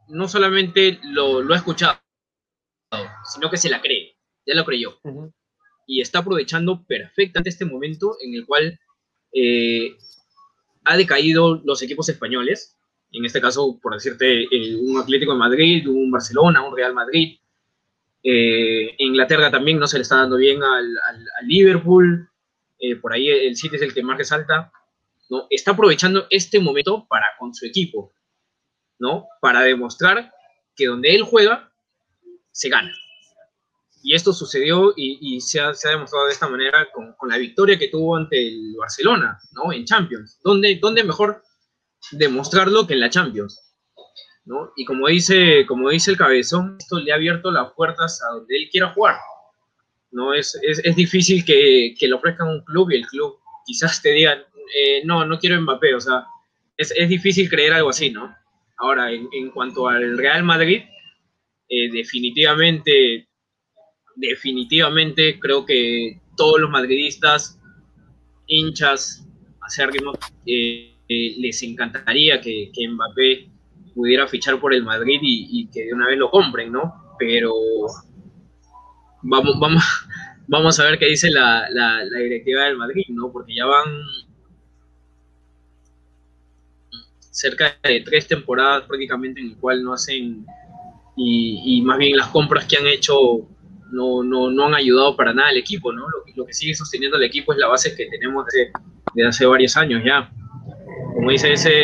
no 0.10 0.28
solamente 0.28 1.00
lo, 1.04 1.42
lo 1.42 1.54
ha 1.54 1.58
escuchado, 1.58 2.00
sino 3.34 3.50
que 3.50 3.58
se 3.58 3.70
la 3.70 3.82
cree, 3.82 4.16
ya 4.46 4.56
lo 4.56 4.66
creyó. 4.66 5.00
Y 5.88 6.02
está 6.02 6.20
aprovechando 6.20 6.84
perfectamente 6.86 7.50
este 7.50 7.66
momento 7.66 8.16
en 8.24 8.36
el 8.36 8.46
cual 8.46 8.80
eh, 9.34 9.96
ha 10.86 10.98
decaído 10.98 11.62
los 11.64 11.82
equipos 11.82 12.10
españoles, 12.10 12.76
en 13.12 13.26
este 13.26 13.42
caso, 13.42 13.80
por 13.82 13.94
decirte, 13.96 14.44
eh, 14.44 14.76
un 14.76 15.00
Atlético 15.00 15.32
de 15.34 15.40
Madrid, 15.40 15.88
un 15.90 16.12
Barcelona, 16.12 16.62
un 16.62 16.76
Real 16.76 16.94
Madrid. 16.94 17.40
Eh, 18.22 18.96
Inglaterra 19.00 19.50
también 19.50 19.80
no 19.80 19.88
se 19.88 19.98
le 19.98 20.04
está 20.04 20.18
dando 20.18 20.36
bien 20.38 20.62
al, 20.62 20.86
al- 21.08 21.26
al 21.40 21.48
Liverpool, 21.48 22.30
eh, 22.80 22.96
por 22.98 23.14
ahí 23.14 23.30
el 23.30 23.56
City 23.56 23.78
es 23.78 23.82
el 23.82 23.94
que 23.94 24.04
más 24.04 24.18
resalta. 24.18 24.72
¿no? 25.30 25.48
Está 25.50 25.72
aprovechando 25.72 26.28
este 26.30 26.60
momento 26.60 27.08
para 27.10 27.26
con 27.40 27.54
su 27.54 27.66
equipo, 27.66 28.12
¿no? 29.00 29.28
Para 29.42 29.62
demostrar 29.62 30.32
que 30.76 30.88
donde 30.88 31.16
él 31.16 31.24
juega, 31.24 31.72
se 32.52 32.70
gana. 32.70 32.92
Y 34.02 34.16
esto 34.16 34.32
sucedió 34.32 34.94
y, 34.96 35.42
se, 35.42 35.60
ha, 35.60 35.74
demostrado 35.84 36.28
de 36.28 36.32
esta 36.32 36.48
manera 36.48 36.88
con, 36.94 37.14
con 37.14 37.30
la 37.30 37.38
victoria 37.38 37.78
que 37.78 37.90
tuvo 37.90 38.16
ante 38.16 38.48
el 38.48 38.76
Barcelona, 38.78 39.38
¿no? 39.52 39.74
En 39.74 39.84
Champions. 39.84 40.40
¿Dónde, 40.42 40.80
dónde 40.82 41.04
mejor 41.04 41.44
demostrarlo 42.12 42.88
que 42.88 42.94
en 42.94 43.02
la 43.02 43.10
Champions? 43.10 43.70
¿no? 44.50 44.72
Y 44.76 44.84
como 44.84 45.08
dice, 45.08 45.66
como 45.68 45.90
dice 45.90 46.10
el 46.12 46.18
cabezón, 46.18 46.76
esto 46.80 47.00
le 47.00 47.12
ha 47.12 47.16
abierto 47.16 47.52
las 47.52 47.72
puertas 47.74 48.20
a 48.24 48.34
donde 48.34 48.58
él 48.58 48.70
quiera 48.72 48.92
jugar. 48.94 49.18
¿no? 50.12 50.34
Es, 50.34 50.58
es, 50.64 50.82
es 50.84 50.96
difícil 50.96 51.46
que, 51.46 51.94
que 51.98 52.08
le 52.08 52.16
ofrezcan 52.16 52.48
un 52.48 52.64
club 52.64 52.90
y 52.92 52.96
el 52.96 53.06
club 53.06 53.38
quizás 53.66 54.02
te 54.02 54.10
digan, 54.10 54.40
eh, 54.76 55.02
no, 55.06 55.24
no 55.24 55.38
quiero 55.38 55.62
Mbappé, 55.62 55.94
o 55.94 56.02
sea, 56.02 56.26
es, 56.78 56.92
es 56.98 57.10
difícil 57.10 57.48
creer 57.48 57.74
algo 57.74 57.90
así, 57.90 58.10
¿no? 58.10 58.36
Ahora, 58.80 59.12
en, 59.12 59.52
cuanto 59.52 59.90
al 59.90 60.18
Real 60.18 60.44
Madrid, 60.44 60.84
eh, 61.68 61.92
definitivamente, 61.92 63.28
definitivamente 64.16 65.38
creo 65.38 65.66
que 65.66 66.22
todos 66.38 66.62
los 66.62 66.70
madridistas, 66.70 67.60
hinchas, 68.48 69.28
acérrimos, 69.62 70.18
eh, 70.46 70.96
eh, 71.10 71.36
les 71.40 71.62
encantaría 71.64 72.40
que, 72.40 72.72
Mbappé 72.90 73.50
pudiera 73.94 74.28
fichar 74.28 74.60
por 74.62 74.74
el 74.74 74.84
Madrid 74.84 75.20
y, 75.22 75.70
que 75.70 75.86
de 75.86 75.94
una 75.94 76.08
vez 76.08 76.18
lo 76.18 76.32
compren, 76.32 76.72
¿no? 76.72 77.16
Pero 77.20 77.54
vamos, 79.24 79.60
vamos, 79.60 79.84
vamos 80.48 80.80
a 80.80 80.86
ver 80.86 80.98
qué 80.98 81.08
dice 81.08 81.30
la, 81.30 81.70
la 81.70 82.02
directiva 82.18 82.64
del 82.64 82.78
Madrid, 82.78 83.08
¿no? 83.10 83.30
Porque 83.30 83.56
ya 83.56 83.66
van 83.66 83.84
cerca 87.40 87.78
de 87.84 88.02
tres 88.02 88.28
temporadas 88.28 88.84
prácticamente 88.86 89.40
en 89.40 89.52
el 89.52 89.58
cual 89.58 89.82
no 89.82 89.94
hacen 89.94 90.46
y, 91.16 91.62
y 91.64 91.82
más 91.82 91.98
bien 91.98 92.18
las 92.18 92.28
compras 92.28 92.66
que 92.66 92.76
han 92.76 92.86
hecho 92.86 93.48
no, 93.92 94.22
no, 94.24 94.52
no 94.52 94.66
han 94.66 94.76
ayudado 94.76 95.16
para 95.16 95.34
nada 95.34 95.48
al 95.50 95.58
equipo, 95.58 95.94
¿no? 95.94 96.02
Lo, 96.02 96.24
lo 96.36 96.46
que 96.46 96.54
sigue 96.54 96.76
sosteniendo 96.76 97.18
el 97.18 97.24
equipo 97.24 97.54
es 97.54 97.60
la 97.60 97.68
base 97.68 97.96
que 97.96 98.08
tenemos 98.08 98.46
desde, 98.46 98.72
desde 99.14 99.30
hace 99.30 99.46
varios 99.46 99.78
años 99.78 100.02
ya. 100.06 100.30
Como 101.14 101.32
dice 101.32 101.54
ese 101.54 101.82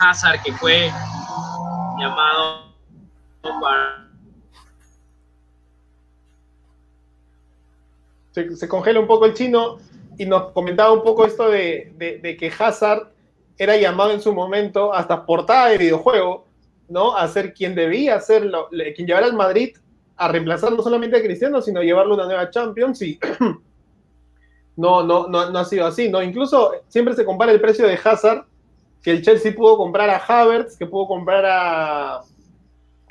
Hazard 0.00 0.42
que 0.42 0.52
fue 0.52 0.90
llamado 2.00 2.72
para 3.42 4.07
se, 8.56 8.68
congela 8.68 9.00
un 9.00 9.06
poco 9.06 9.26
el 9.26 9.34
chino 9.34 9.78
y 10.16 10.26
nos 10.26 10.52
comentaba 10.52 10.92
un 10.92 11.02
poco 11.02 11.24
esto 11.24 11.48
de, 11.50 11.92
de- 11.96 12.36
que 12.36 12.52
Hazard 12.58 13.10
era 13.56 13.76
llamado 13.76 14.12
en 14.12 14.20
su 14.20 14.32
momento 14.32 14.92
hasta 14.94 15.24
portada 15.26 15.68
de 15.70 15.78
videojuego, 15.78 16.46
¿no? 16.88 17.16
A 17.16 17.26
ser 17.28 17.52
quien 17.54 17.74
debía 17.74 18.20
ser, 18.20 18.50
quien 18.94 19.06
llevara 19.06 19.26
al 19.26 19.34
Madrid 19.34 19.76
a 20.16 20.28
reemplazar 20.28 20.72
no 20.72 20.82
solamente 20.82 21.16
a 21.16 21.22
Cristiano, 21.22 21.60
sino 21.62 21.82
llevarlo 21.82 22.12
a 22.14 22.16
una 22.16 22.26
nueva 22.26 22.50
Champions 22.50 23.02
y 23.02 23.18
no, 24.76 25.02
no, 25.02 25.28
no, 25.28 25.50
no 25.50 25.58
ha 25.58 25.64
sido 25.64 25.86
así, 25.86 26.08
¿no? 26.08 26.22
Incluso 26.22 26.72
siempre 26.88 27.14
se 27.14 27.24
compara 27.24 27.52
el 27.52 27.60
precio 27.60 27.86
de 27.86 27.98
Hazard, 28.02 28.44
que 29.02 29.12
el 29.12 29.22
Chelsea 29.22 29.54
pudo 29.54 29.76
comprar 29.76 30.10
a 30.10 30.18
Havertz, 30.18 30.76
que 30.76 30.86
pudo 30.86 31.06
comprar 31.06 31.44
a... 31.46 32.20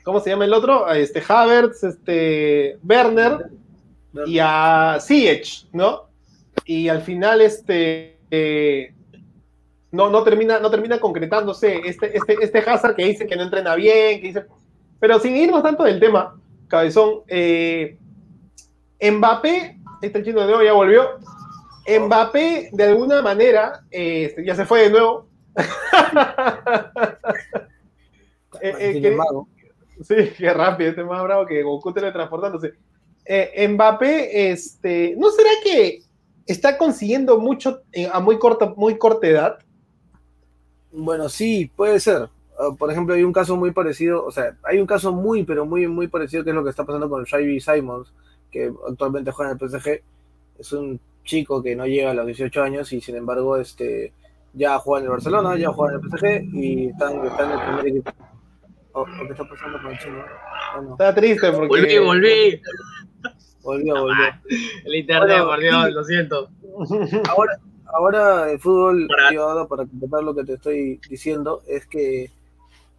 ¿Cómo 0.03 0.19
se 0.19 0.29
llama 0.29 0.45
el 0.45 0.53
otro? 0.53 0.89
Este 0.91 1.21
Havertz, 1.27 1.83
este 1.83 2.77
Werner, 2.87 3.47
y 4.25 4.39
a 4.39 4.97
Ziyech, 4.99 5.67
¿no? 5.73 6.07
Y 6.65 6.89
al 6.89 7.01
final 7.01 7.41
este 7.41 8.17
eh, 8.31 8.93
no, 9.91 10.09
no, 10.09 10.23
termina, 10.23 10.59
no 10.59 10.69
termina 10.69 10.99
concretándose 10.99 11.81
este, 11.85 12.15
este, 12.17 12.37
este 12.41 12.59
Hazard 12.59 12.95
que 12.95 13.05
dice 13.05 13.25
que 13.25 13.35
no 13.35 13.43
entrena 13.43 13.75
bien, 13.75 14.19
que 14.19 14.27
dice... 14.27 14.45
Pero 14.99 15.19
sin 15.19 15.35
irnos 15.35 15.63
tanto 15.63 15.83
del 15.83 15.99
tema, 15.99 16.35
Cabezón, 16.67 17.21
eh, 17.27 17.97
Mbappé, 18.99 19.79
este 20.01 20.23
chino 20.23 20.41
de 20.41 20.47
nuevo 20.47 20.63
ya 20.63 20.73
volvió, 20.73 21.19
Mbappé 21.87 22.69
de 22.73 22.83
alguna 22.83 23.21
manera, 23.21 23.83
eh, 23.91 24.35
ya 24.43 24.55
se 24.55 24.65
fue 24.65 24.83
de 24.83 24.89
nuevo. 24.91 25.27
Eh, 28.61 28.73
eh, 28.79 29.01
que-. 29.01 29.17
Sí, 30.01 30.33
qué 30.35 30.51
rápido, 30.51 30.89
este 30.89 31.01
es 31.01 31.07
más 31.07 31.21
bravo 31.21 31.45
que 31.45 31.61
Goku 31.61 31.93
teletransportándose. 31.93 32.73
Eh, 33.29 33.67
Mbappé, 33.67 34.51
este, 34.51 35.15
¿no 35.17 35.29
será 35.31 35.49
que 35.63 35.99
está 36.45 36.77
consiguiendo 36.77 37.37
mucho 37.39 37.81
eh, 37.91 38.09
a 38.11 38.19
muy 38.19 38.39
corta, 38.39 38.73
muy 38.75 38.97
corta 38.97 39.27
edad? 39.27 39.57
Bueno, 40.91 41.29
sí, 41.29 41.69
puede 41.75 41.99
ser. 41.99 42.29
Ah, 42.59 42.69
por 42.77 42.91
ejemplo, 42.91 43.13
hay 43.13 43.23
un 43.23 43.33
caso 43.33 43.55
muy 43.55 43.71
parecido, 43.71 44.25
o 44.25 44.31
sea, 44.31 44.55
hay 44.63 44.79
un 44.79 44.87
caso 44.87 45.11
muy, 45.11 45.43
pero 45.43 45.65
muy, 45.65 45.87
muy 45.87 46.07
parecido 46.07 46.43
que 46.43 46.49
es 46.51 46.55
lo 46.55 46.63
que 46.63 46.69
está 46.69 46.85
pasando 46.85 47.09
con 47.09 47.23
Shivy 47.23 47.59
Simons, 47.59 48.13
que 48.51 48.71
actualmente 48.89 49.31
juega 49.31 49.51
en 49.51 49.57
el 49.61 49.69
PSG. 49.69 50.01
Es 50.59 50.71
un 50.73 50.99
chico 51.23 51.61
que 51.61 51.75
no 51.75 51.85
llega 51.85 52.11
a 52.11 52.13
los 52.13 52.25
18 52.25 52.63
años 52.63 52.91
y 52.93 53.01
sin 53.01 53.15
embargo, 53.17 53.57
este, 53.57 54.13
ya 54.53 54.79
juega 54.79 54.99
en 55.01 55.05
el 55.05 55.11
Barcelona, 55.11 55.57
ya 55.57 55.71
juega 55.71 55.95
en 55.97 55.99
el 56.03 56.09
PSG 56.09 56.55
y 56.55 56.87
está, 56.87 57.11
en- 57.11 57.25
está 57.25 57.43
en 57.43 57.51
el 57.51 57.65
primer 57.65 57.87
equipo. 57.87 58.11
Oh, 58.93 59.05
¿Qué 59.05 59.31
está 59.33 59.47
pasando 59.47 59.79
con 59.81 59.91
el 59.91 59.99
chino? 59.99 60.23
Bueno, 60.75 60.91
Está 60.93 61.13
triste 61.13 61.51
porque... 61.51 61.67
Volví, 61.67 61.97
volví. 61.99 62.61
Volvió, 63.67 63.93
volvió. 64.01 64.25
El 64.85 64.95
internet, 64.95 65.27
Bueno, 65.29 65.45
por 65.47 65.59
Dios, 65.59 65.91
lo 65.93 66.03
siento. 66.03 66.49
Ahora, 67.29 67.59
ahora 67.85 68.51
el 68.51 68.59
fútbol 68.59 69.07
Para- 69.07 69.27
privado, 69.29 69.67
para 69.67 69.85
completar 69.85 70.23
lo 70.23 70.33
que 70.35 70.43
te 70.43 70.53
estoy 70.53 70.99
diciendo, 71.09 71.61
es 71.67 71.85
que 71.85 72.31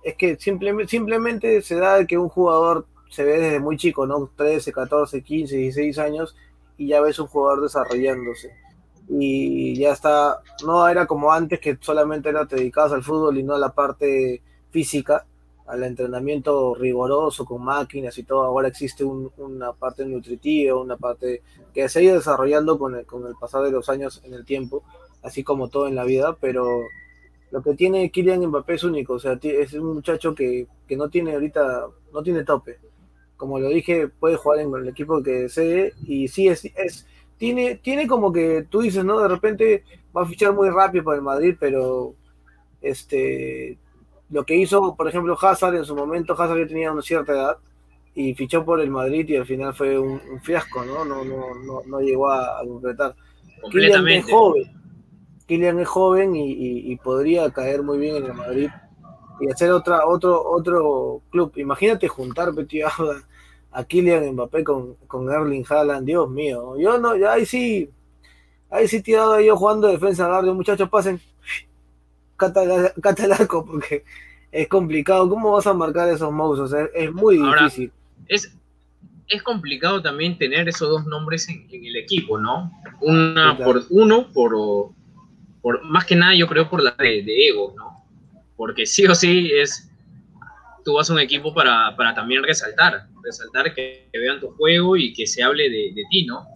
es 0.05 0.15
que 0.15 0.37
simplemente, 0.37 0.89
simplemente 0.91 1.61
se 1.63 1.75
da 1.75 2.05
que 2.07 2.17
un 2.17 2.29
jugador 2.29 2.87
se 3.11 3.25
ve 3.25 3.39
desde 3.39 3.59
muy 3.61 3.77
chico, 3.77 4.07
¿no? 4.07 4.31
13, 4.37 4.73
14, 4.73 5.23
15, 5.23 5.57
16 5.57 5.99
años, 5.99 6.37
y 6.77 6.87
ya 6.89 7.01
ves 7.01 7.19
un 7.19 7.27
jugador 7.27 7.63
desarrollándose. 7.63 8.53
Y 9.09 9.75
ya 9.77 9.93
está, 9.93 10.41
no 10.65 10.87
era 10.89 11.07
como 11.07 11.33
antes 11.33 11.59
que 11.61 11.77
solamente 11.81 12.29
era 12.29 12.47
te 12.47 12.57
dedicabas 12.57 12.93
al 12.93 13.03
fútbol 13.03 13.39
y 13.39 13.43
no 13.43 13.55
a 13.55 13.59
la 13.59 13.71
parte 13.71 14.41
física, 14.71 15.25
al 15.69 15.85
entrenamiento 15.85 16.75
riguroso 16.75 17.45
con 17.45 17.63
máquinas 17.65 18.17
y 18.19 18.25
todo. 18.25 18.43
Ahora 18.45 18.69
existe 18.69 19.05
un- 19.05 19.31
una 19.39 19.73
parte 19.73 20.05
nutritiva, 20.07 20.81
una 20.81 20.97
parte 20.97 21.43
que 21.75 21.89
se 21.89 21.99
ha 21.99 22.03
ido 22.03 22.15
desarrollando 22.17 22.79
con 22.79 22.95
el, 22.97 23.07
con 23.07 23.27
el 23.27 23.35
pasar 23.41 23.63
de 23.65 23.71
los 23.71 23.89
años 23.89 24.21
en 24.25 24.35
el 24.35 24.45
tiempo, 24.45 24.83
así 25.23 25.45
como 25.45 25.69
todo 25.69 25.89
en 25.89 25.95
la 25.95 26.05
vida, 26.05 26.37
pero 26.41 26.81
lo 27.51 27.63
que 27.63 27.75
tiene 27.75 28.11
Kylian 28.11 28.47
Mbappé 28.47 28.75
es 28.75 28.85
único, 28.85 29.15
o 29.15 29.19
sea, 29.19 29.39
es 29.43 29.73
un 29.75 29.95
muchacho 29.95 30.35
que, 30.35 30.67
que 30.87 30.97
no 30.97 31.09
tiene 31.09 31.33
ahorita, 31.35 31.87
no 32.13 32.23
tiene 32.23 32.45
tope. 32.45 32.79
Como 33.37 33.59
lo 33.61 33.69
dije, 33.69 34.09
puede 34.09 34.37
jugar 34.37 34.61
en 34.61 34.75
el 34.75 34.89
equipo 34.89 35.23
que 35.23 35.31
desee 35.43 35.95
y 36.07 36.29
sí 36.29 36.49
es, 36.49 36.65
es 36.77 37.07
tiene, 37.39 37.77
tiene 37.77 38.07
como 38.09 38.33
que 38.33 38.67
tú 38.69 38.81
dices, 38.83 39.05
¿no? 39.05 39.21
De 39.21 39.29
repente 39.29 39.85
va 40.17 40.23
a 40.23 40.27
fichar 40.27 40.55
muy 40.55 40.69
rápido 40.71 41.05
para 41.05 41.17
el 41.19 41.23
Madrid, 41.23 41.57
pero 41.59 42.15
este 42.81 43.79
lo 44.31 44.45
que 44.45 44.57
hizo, 44.57 44.95
por 44.95 45.09
ejemplo, 45.09 45.37
Hazard 45.41 45.77
en 45.77 45.85
su 45.85 45.97
momento, 45.97 46.35
Hazard 46.35 46.59
ya 46.59 46.67
tenía 46.67 46.93
una 46.93 47.03
cierta 47.03 47.33
edad 47.33 47.57
y 48.15 48.35
fichó 48.35 48.65
por 48.65 48.81
el 48.81 48.91
Madrid 48.91 49.29
y 49.29 49.37
al 49.37 49.47
final 49.47 49.75
fue 49.75 49.99
un, 49.99 50.21
fiasco, 50.43 50.85
¿no? 50.85 51.05
No, 51.05 51.25
no, 51.25 51.55
no, 51.65 51.83
no 51.87 52.01
llegó 52.01 52.31
a, 52.31 52.61
concretar. 52.67 53.15
Kylian 53.71 54.09
es 54.09 54.31
joven, 54.31 54.65
Kylian 55.47 55.79
es 55.79 55.89
joven 55.89 56.33
y, 56.35 56.97
podría 56.97 57.51
caer 57.51 57.83
muy 57.83 57.99
bien 57.99 58.17
en 58.17 58.27
el 58.27 58.35
Madrid 58.35 58.71
y 59.41 59.51
hacer 59.51 59.71
otra, 59.71 60.07
otro, 60.07 60.43
otro 60.51 61.23
club. 61.31 61.53
Imagínate 61.57 62.09
juntar, 62.09 62.53
tío, 62.67 62.89
a 63.73 63.85
Kylian 63.85 64.33
Mbappé 64.33 64.65
con, 64.65 64.95
con 65.07 65.31
Erling 65.31 65.65
Haaland, 65.69 66.07
Dios 66.07 66.29
mío. 66.29 66.77
Yo 66.77 66.99
no, 66.99 67.11
ahí 67.29 67.47
sí, 67.47 67.89
ahí 68.69 68.89
sí 68.89 69.01
tirado 69.01 69.41
yo 69.41 69.57
jugando 69.57 69.89
defensa 69.89 70.29
larga, 70.29 70.53
muchachos, 70.53 70.89
pasen, 70.89 71.21
cata, 72.39 72.63
el 72.63 73.33
arco, 73.39 73.67
porque 73.67 74.05
es 74.51 74.69
complicado. 74.69 75.29
¿Cómo 75.29 75.53
vas 75.53 75.67
a 75.67 75.75
marcar 75.75 76.09
esos 76.09 76.33
mouse? 76.33 76.73
es, 76.95 77.13
muy 77.13 77.37
difícil. 77.37 77.93
Es, 78.27 78.57
es 79.29 79.43
complicado 79.43 80.01
también 80.01 80.39
tener 80.39 80.69
esos 80.69 80.89
dos 80.89 81.07
nombres 81.07 81.49
en, 81.51 81.69
el 81.71 81.97
equipo, 81.97 82.39
¿no? 82.39 82.73
Una 83.03 83.59
por 83.59 83.85
uno, 83.91 84.33
por, 84.33 84.53
por 85.61 85.85
más 85.85 86.07
que 86.07 86.17
nada, 86.17 86.35
yo 86.35 86.47
creo 86.47 86.71
por 86.71 86.83
la 86.83 86.95
de, 86.99 87.23
de 87.23 87.49
ego, 87.49 87.75
¿no? 87.77 88.03
Porque 88.57 88.87
sí 88.87 89.07
o 89.07 89.15
sí 89.15 89.51
es 89.53 89.89
tú 90.89 90.95
vas 90.95 91.11
a 91.11 91.13
un 91.13 91.21
equipo 91.21 91.53
para, 91.53 91.95
también 92.15 92.43
resaltar, 92.43 93.09
resaltar 93.23 93.75
que, 93.75 94.09
vean 94.11 94.41
tu 94.41 94.49
juego 94.53 94.97
y 94.97 95.13
que 95.13 95.27
se 95.27 95.43
hable 95.43 95.69
de, 95.69 96.03
ti, 96.11 96.25
¿no? 96.25 96.47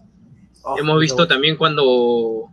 Oh, 0.62 0.78
Hemos 0.78 0.98
visto 1.00 1.28
también 1.28 1.54
cuando 1.54 2.48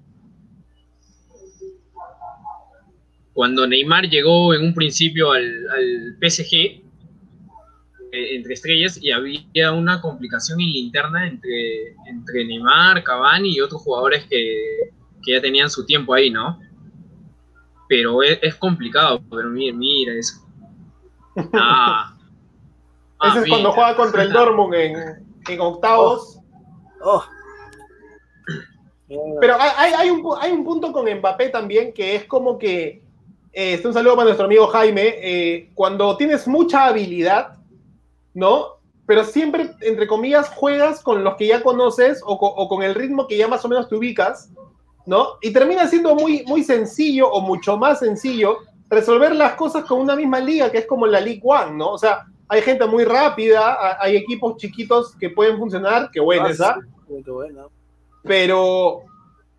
cuando 3.40 3.66
Neymar 3.66 4.10
llegó 4.10 4.54
en 4.54 4.66
un 4.66 4.74
principio 4.74 5.32
al, 5.32 6.18
PSG 6.22 6.54
eh, 6.54 6.82
entre 8.12 8.54
estrellas 8.54 9.02
y 9.02 9.12
había 9.12 9.72
una 9.72 10.02
complicación 10.02 10.60
en 10.60 10.74
la 10.74 10.78
interna 10.78 11.26
entre, 11.26 11.96
entre 12.06 12.44
Neymar, 12.44 13.02
Cavani 13.02 13.56
y 13.56 13.62
otros 13.62 13.82
jugadores 13.82 14.26
que, 14.30 14.92
ya 15.26 15.40
tenían 15.40 15.70
su 15.70 15.86
tiempo 15.86 16.14
ahí, 16.14 16.30
¿no? 16.30 16.60
Pero 17.88 18.24
es, 18.24 18.56
complicado, 18.56 19.22
pero 19.32 19.48
mira, 19.50 19.74
mira 19.74 20.16
eso. 20.16 20.46
Ah. 21.54 22.18
Ese 23.24 23.40
es 23.40 23.46
ah, 23.46 23.48
cuando 23.48 23.72
juega 23.72 23.96
contra 23.96 24.24
el 24.24 24.34
Dortmund 24.34 24.74
en, 24.74 25.62
octavos. 25.62 26.40
Oh. 27.02 27.24
Oh. 29.08 29.38
Pero 29.40 29.56
hay, 29.58 30.10
un, 30.10 30.66
punto 30.66 30.92
con 30.92 31.10
Mbappé 31.10 31.48
también 31.48 31.94
que 31.94 32.16
es 32.16 32.26
como 32.26 32.60
que, 32.60 33.08
este, 33.52 33.88
un 33.88 33.94
saludo 33.94 34.16
para 34.16 34.26
nuestro 34.26 34.46
amigo 34.46 34.68
Jaime, 34.68 35.16
eh, 35.22 35.70
cuando 35.74 36.16
tienes 36.18 36.48
mucha 36.48 36.86
habilidad, 36.86 37.58
¿no? 38.34 38.80
Pero 39.06 39.24
siempre, 39.24 39.72
entre 39.82 40.08
comillas, 40.08 40.50
juegas 40.50 41.02
con 41.02 41.24
los 41.24 41.36
que 41.36 41.48
ya 41.48 41.64
conoces 41.64 42.22
o, 42.24 42.34
o 42.34 42.70
con 42.70 42.84
el 42.84 42.94
ritmo 42.94 43.28
que 43.28 43.38
ya 43.38 43.48
más 43.48 43.66
o 43.66 43.70
menos 43.70 43.90
te 43.90 43.96
ubicas, 43.96 44.52
¿no? 45.06 45.38
Y 45.42 45.52
termina 45.52 45.88
siendo 45.88 46.16
muy, 46.16 46.44
muy 46.46 46.64
sencillo 46.64 47.30
o 47.32 47.42
mucho 47.42 47.78
más 47.78 48.00
sencillo 48.00 48.60
resolver 48.90 49.36
las 49.36 49.54
cosas 49.54 49.86
con 49.86 50.02
una 50.02 50.16
misma 50.16 50.40
liga, 50.40 50.72
que 50.72 50.80
es 50.80 50.86
como 50.86 51.06
la 51.08 51.20
League 51.20 51.42
One, 51.44 51.78
¿no? 51.78 51.92
O 51.92 51.98
sea, 51.98 52.26
hay 52.48 52.62
gente 52.62 52.86
muy 52.86 53.04
rápida, 53.06 54.02
hay 54.02 54.18
equipos 54.18 54.58
chiquitos 54.58 55.16
que 55.16 55.30
pueden 55.30 55.58
funcionar, 55.58 56.10
qué 56.12 56.20
buena 56.20 56.46
ah, 56.46 56.50
esa. 56.50 56.80
Pero 58.24 59.04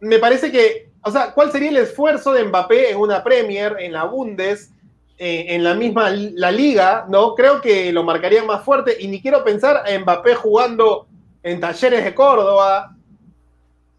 me 0.00 0.18
parece 0.18 0.50
que, 0.50 0.89
o 1.02 1.10
sea, 1.10 1.32
¿cuál 1.32 1.50
sería 1.50 1.70
el 1.70 1.76
esfuerzo 1.78 2.32
de 2.32 2.44
Mbappé 2.44 2.90
en 2.90 2.98
una 2.98 3.22
Premier, 3.22 3.76
en 3.78 3.92
la 3.92 4.04
Bundes, 4.04 4.70
eh, 5.18 5.46
en 5.48 5.64
la 5.64 5.74
misma 5.74 6.10
la 6.10 6.50
liga, 6.50 7.06
¿no? 7.08 7.34
Creo 7.34 7.60
que 7.60 7.92
lo 7.92 8.04
marcarían 8.04 8.46
más 8.46 8.64
fuerte 8.64 8.96
y 8.98 9.06
ni 9.08 9.20
quiero 9.20 9.44
pensar 9.44 9.82
a 9.86 9.98
Mbappé 9.98 10.34
jugando 10.34 11.06
en 11.42 11.60
Talleres 11.60 12.04
de 12.04 12.14
Córdoba, 12.14 12.96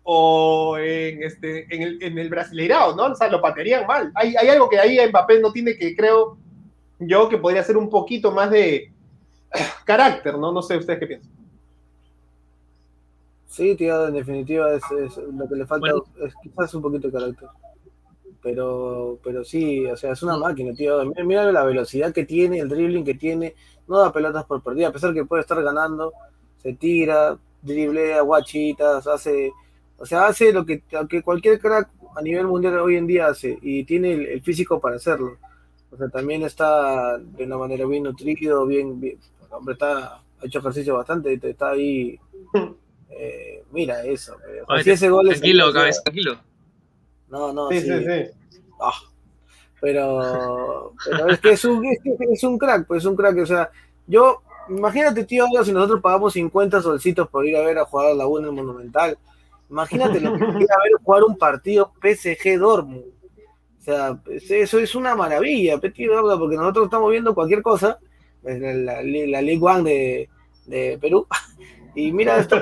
o 0.04 0.78
en, 0.78 1.24
este, 1.24 1.74
en, 1.74 1.82
el, 1.84 2.20
en 2.20 2.30
Brasileirao, 2.30 2.96
¿no? 2.96 3.06
O 3.06 3.16
sea, 3.16 3.30
lo 3.30 3.42
patearían 3.42 3.86
mal. 3.86 4.12
Hay, 4.16 4.36
hay 4.36 4.50
algo 4.50 4.70
que 4.70 4.80
ahí 4.80 4.98
Mbappé 5.08 5.40
no 5.40 5.52
tiene 5.52 5.78
que, 5.78 5.96
creo 5.96 6.38
yo, 7.00 7.30
que 7.30 7.38
podría 7.38 7.64
ser 7.64 7.78
un 7.78 7.90
poquito 7.90 8.32
más 8.32 8.50
de 8.52 8.92
carácter, 9.86 10.38
¿no? 10.38 10.52
No 10.52 10.62
sé 10.62 10.78
ustedes 10.78 11.00
qué 11.00 11.08
piensan. 11.08 11.32
Sí, 13.52 13.76
tío, 13.76 14.08
en 14.08 14.14
definitiva 14.14 14.74
es, 14.74 14.84
lo 15.18 15.48
que 15.48 15.56
le 15.56 15.66
falta 15.66 15.92
es 16.26 16.34
quizás 16.42 16.74
un 16.74 16.82
poquito 16.82 17.08
de 17.10 17.14
carácter. 17.14 17.50
Pero, 18.42 19.20
pero 19.24 19.44
sí, 19.44 19.86
o 19.86 19.96
sea, 19.98 20.14
es 20.14 20.24
una 20.24 20.38
máquina, 20.38 20.74
tío. 20.74 21.04
Mira 21.26 21.52
la 21.52 21.64
velocidad 21.66 22.14
que 22.14 22.26
tiene, 22.26 22.60
el 22.60 22.70
dribbling 22.70 23.04
que 23.04 23.16
tiene, 23.16 23.54
no 23.88 24.00
da 24.00 24.14
pelotas 24.14 24.46
por 24.46 24.64
perdida, 24.64 24.88
a 24.88 24.92
pesar 24.94 25.14
que 25.14 25.26
puede 25.26 25.42
estar 25.42 25.62
ganando, 25.62 26.14
se 26.58 26.74
tira, 26.74 27.38
driblea, 27.62 28.22
guachitas, 28.22 29.06
hace 29.06 29.52
o 30.02 30.06
sea, 30.06 30.26
hace 30.26 30.52
lo 30.52 30.66
que, 30.66 30.82
cualquier 31.24 31.60
crack 31.60 31.90
a 32.16 32.22
nivel 32.24 32.48
mundial 32.48 32.80
hoy 32.80 32.96
en 32.96 33.06
día 33.06 33.28
hace 33.28 33.60
y 33.62 33.84
tiene 33.84 34.14
el, 34.14 34.42
físico 34.42 34.80
para 34.82 34.96
hacerlo. 34.96 35.38
O 35.92 35.98
sea, 35.98 36.10
también 36.10 36.42
está 36.42 37.20
de 37.20 37.44
una 37.46 37.58
manera 37.58 37.86
bien 37.86 38.04
nutrido, 38.04 38.66
bien, 38.66 39.00
bien 39.00 39.20
el 39.46 39.54
hombre 39.54 39.74
está, 39.74 40.16
ha 40.16 40.46
hecho 40.46 40.58
ejercicio 40.58 40.96
bastante, 40.96 41.40
está 41.44 41.70
ahí. 41.70 42.20
Eh, 43.12 43.64
mira 43.72 44.04
eso. 44.04 44.36
ese 44.86 45.10
gol 45.10 45.30
tranquilo, 45.30 45.72
cabeza, 45.72 46.02
tranquilo. 46.04 46.40
No, 47.30 47.54
no, 47.54 47.70
sí. 47.70 47.82
sí, 47.82 47.88
sí. 47.90 48.60
Ah, 48.82 49.00
pero, 49.80 50.94
pero 51.06 51.30
es 51.30 51.40
que 51.40 51.52
es 51.52 51.66
un, 51.66 51.84
es, 51.86 52.44
un 52.44 52.58
crack, 52.58 52.88
pues 52.88 53.04
es 53.04 53.06
un 53.06 53.16
crack. 53.16 53.38
O 53.38 53.46
sea, 53.46 53.70
yo, 54.08 54.42
imagínate, 54.70 55.24
tío, 55.24 55.46
si 55.64 55.72
nosotros 55.72 56.02
pagamos 56.02 56.34
50 56.34 56.82
solcitos 56.82 57.30
por 57.30 57.46
ir 57.46 57.56
a 57.56 57.62
ver 57.62 57.78
a 57.78 57.86
jugar 57.86 58.12
a 58.12 58.14
la 58.14 58.28
U 58.28 58.38
en 58.40 58.46
el 58.46 58.52
Monumental 58.52 59.18
Imagínate 59.72 60.20
lo 60.20 60.34
que 60.34 60.46
ver 60.46 60.68
jugar 61.02 61.24
un 61.24 61.38
partido 61.38 61.94
PSG 62.02 62.60
Dortmund. 62.60 63.06
O 63.80 63.84
sea, 63.84 64.20
eso 64.28 64.80
es 64.80 64.96
una 64.96 65.16
maravilla, 65.16 65.80
porque 65.80 66.06
nosotros 66.08 66.86
estamos 66.86 67.10
viendo 67.10 67.34
cualquier 67.34 67.62
cosa, 67.62 67.98
la, 68.44 69.02
la, 69.02 69.42
League 69.42 69.60
One 69.62 70.28
de, 70.68 70.98
Perú, 71.00 71.26
y 71.96 72.12
mira 72.12 72.38
esto, 72.38 72.58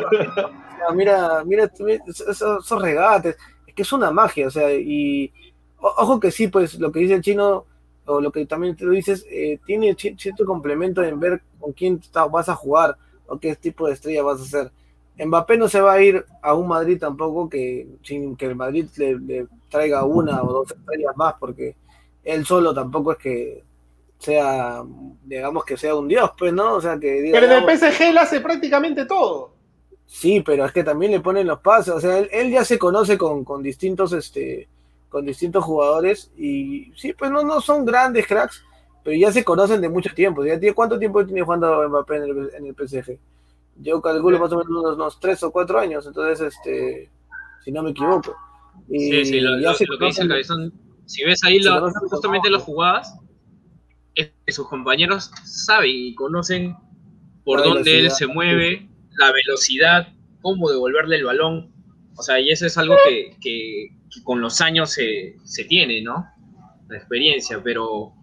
mira, 0.95 1.43
mira 1.45 1.71
esos, 2.07 2.81
regates, 2.81 3.37
es 3.67 3.73
que 3.73 3.81
es 3.81 3.93
una 3.93 4.11
magia, 4.11 4.47
o 4.47 4.51
sea, 4.51 4.73
y 4.73 5.31
ojo 5.77 6.19
que 6.19 6.31
sí, 6.31 6.47
pues 6.47 6.79
lo 6.79 6.91
que 6.91 6.99
dice 6.99 7.15
el 7.15 7.21
chino, 7.21 7.65
o 8.05 8.19
lo 8.21 8.31
que 8.31 8.45
también 8.45 8.75
lo 8.79 8.91
dices, 8.91 9.25
eh, 9.29 9.59
tiene 9.65 9.95
cierto 9.95 10.45
complemento 10.45 11.03
en 11.03 11.19
ver 11.19 11.41
con 11.59 11.73
quién 11.73 12.01
vas 12.31 12.49
a 12.49 12.55
jugar, 12.55 12.97
o 13.27 13.39
qué 13.39 13.55
tipo 13.55 13.87
de 13.87 13.93
estrella 13.93 14.23
vas 14.23 14.39
a 14.39 14.43
hacer. 14.43 14.71
Mbappé 15.25 15.57
no 15.57 15.67
se 15.67 15.81
va 15.81 15.93
a 15.93 16.01
ir 16.01 16.25
a 16.41 16.53
un 16.53 16.67
Madrid 16.67 16.97
tampoco 16.97 17.49
que 17.49 17.87
sin 18.03 18.35
que 18.35 18.45
el 18.45 18.55
Madrid 18.55 18.87
le, 18.97 19.47
traiga 19.69 20.05
una 20.05 20.41
o 20.43 20.51
dos 20.51 20.71
estrellas 20.71 21.15
más, 21.15 21.35
porque 21.39 21.75
él 22.23 22.45
solo 22.45 22.73
tampoco 22.73 23.11
es 23.11 23.17
que 23.17 23.63
sea, 24.21 24.83
digamos 25.23 25.63
que 25.63 25.77
sea 25.77 25.95
un 25.95 26.07
dios, 26.07 26.31
pues, 26.37 26.53
¿no? 26.53 26.75
O 26.75 26.81
sea 26.81 26.99
que. 26.99 27.29
pero 27.31 27.45
en 27.45 27.69
el 27.69 27.77
PSG 27.77 28.01
él 28.09 28.17
hace 28.17 28.41
prácticamente 28.41 29.05
todo. 29.05 29.53
Sí, 30.05 30.41
pero 30.41 30.65
es 30.65 30.71
que 30.71 30.83
también 30.83 31.11
le 31.11 31.19
ponen 31.19 31.47
los 31.47 31.59
pasos. 31.59 31.95
O 31.95 32.01
sea, 32.01 32.17
él, 32.17 32.51
ya 32.51 32.65
se 32.65 32.79
conoce 32.79 33.17
con, 33.17 33.45
distintos, 33.61 34.11
este, 34.11 34.67
con 35.07 35.25
distintos 35.25 35.63
jugadores 35.63 36.31
y 36.35 36.91
sí, 36.95 37.13
pues 37.13 37.29
no, 37.29 37.43
no 37.43 37.61
son 37.61 37.85
grandes 37.85 38.25
cracks, 38.25 38.65
pero 39.03 39.15
ya 39.15 39.31
se 39.31 39.43
conocen 39.43 39.81
de 39.81 39.87
mucho 39.87 40.13
tiempo. 40.13 40.43
¿Ya 40.43 40.59
tiene, 40.59 40.73
¿Cuánto 40.73 40.97
tiempo 40.97 41.23
tiene 41.25 41.43
jugando 41.43 41.87
Mbappé 41.87 42.15
en 42.17 42.23
el, 42.23 42.49
en 42.55 42.65
el 42.65 42.75
PSG? 42.75 43.19
Yo 43.77 44.01
calculo 44.01 44.39
más 44.39 44.51
o 44.51 44.57
menos 44.57 44.95
unos, 44.95 45.19
tres 45.19 45.41
o 45.43 45.51
cuatro 45.51 45.79
años, 45.79 46.05
entonces, 46.05 46.53
este, 46.53 47.09
si 47.63 47.71
no 47.71 47.83
me 47.83 47.91
equivoco. 47.91 48.35
sí, 48.89 49.25
sí, 49.25 49.39
lo, 49.39 49.57
que 49.75 50.05
dice 50.05 50.23
el 50.23 50.27
cabezón, 50.27 50.73
si 51.05 51.23
ves 51.23 51.41
ahí 51.45 51.59
justamente 52.09 52.49
las 52.49 52.63
jugadas, 52.63 53.15
es 54.21 54.31
que 54.45 54.51
sus 54.51 54.67
compañeros 54.67 55.31
saben 55.43 55.91
y 55.91 56.15
conocen 56.15 56.75
por 57.43 57.63
dónde 57.63 57.99
él 57.99 58.11
se 58.11 58.27
mueve, 58.27 58.89
la 59.17 59.31
velocidad, 59.31 60.13
cómo 60.41 60.69
devolverle 60.69 61.17
el 61.17 61.25
balón. 61.25 61.71
O 62.15 62.21
sea, 62.21 62.39
y 62.39 62.51
eso 62.51 62.65
es 62.65 62.77
algo 62.77 62.95
que, 63.07 63.35
que, 63.41 63.89
con 64.23 64.41
los 64.41 64.61
años 64.61 64.91
se, 64.91 65.35
se, 65.43 65.63
tiene, 65.65 66.01
¿no? 66.01 66.27
La 66.89 66.97
experiencia, 66.97 67.61
pero 67.63 68.13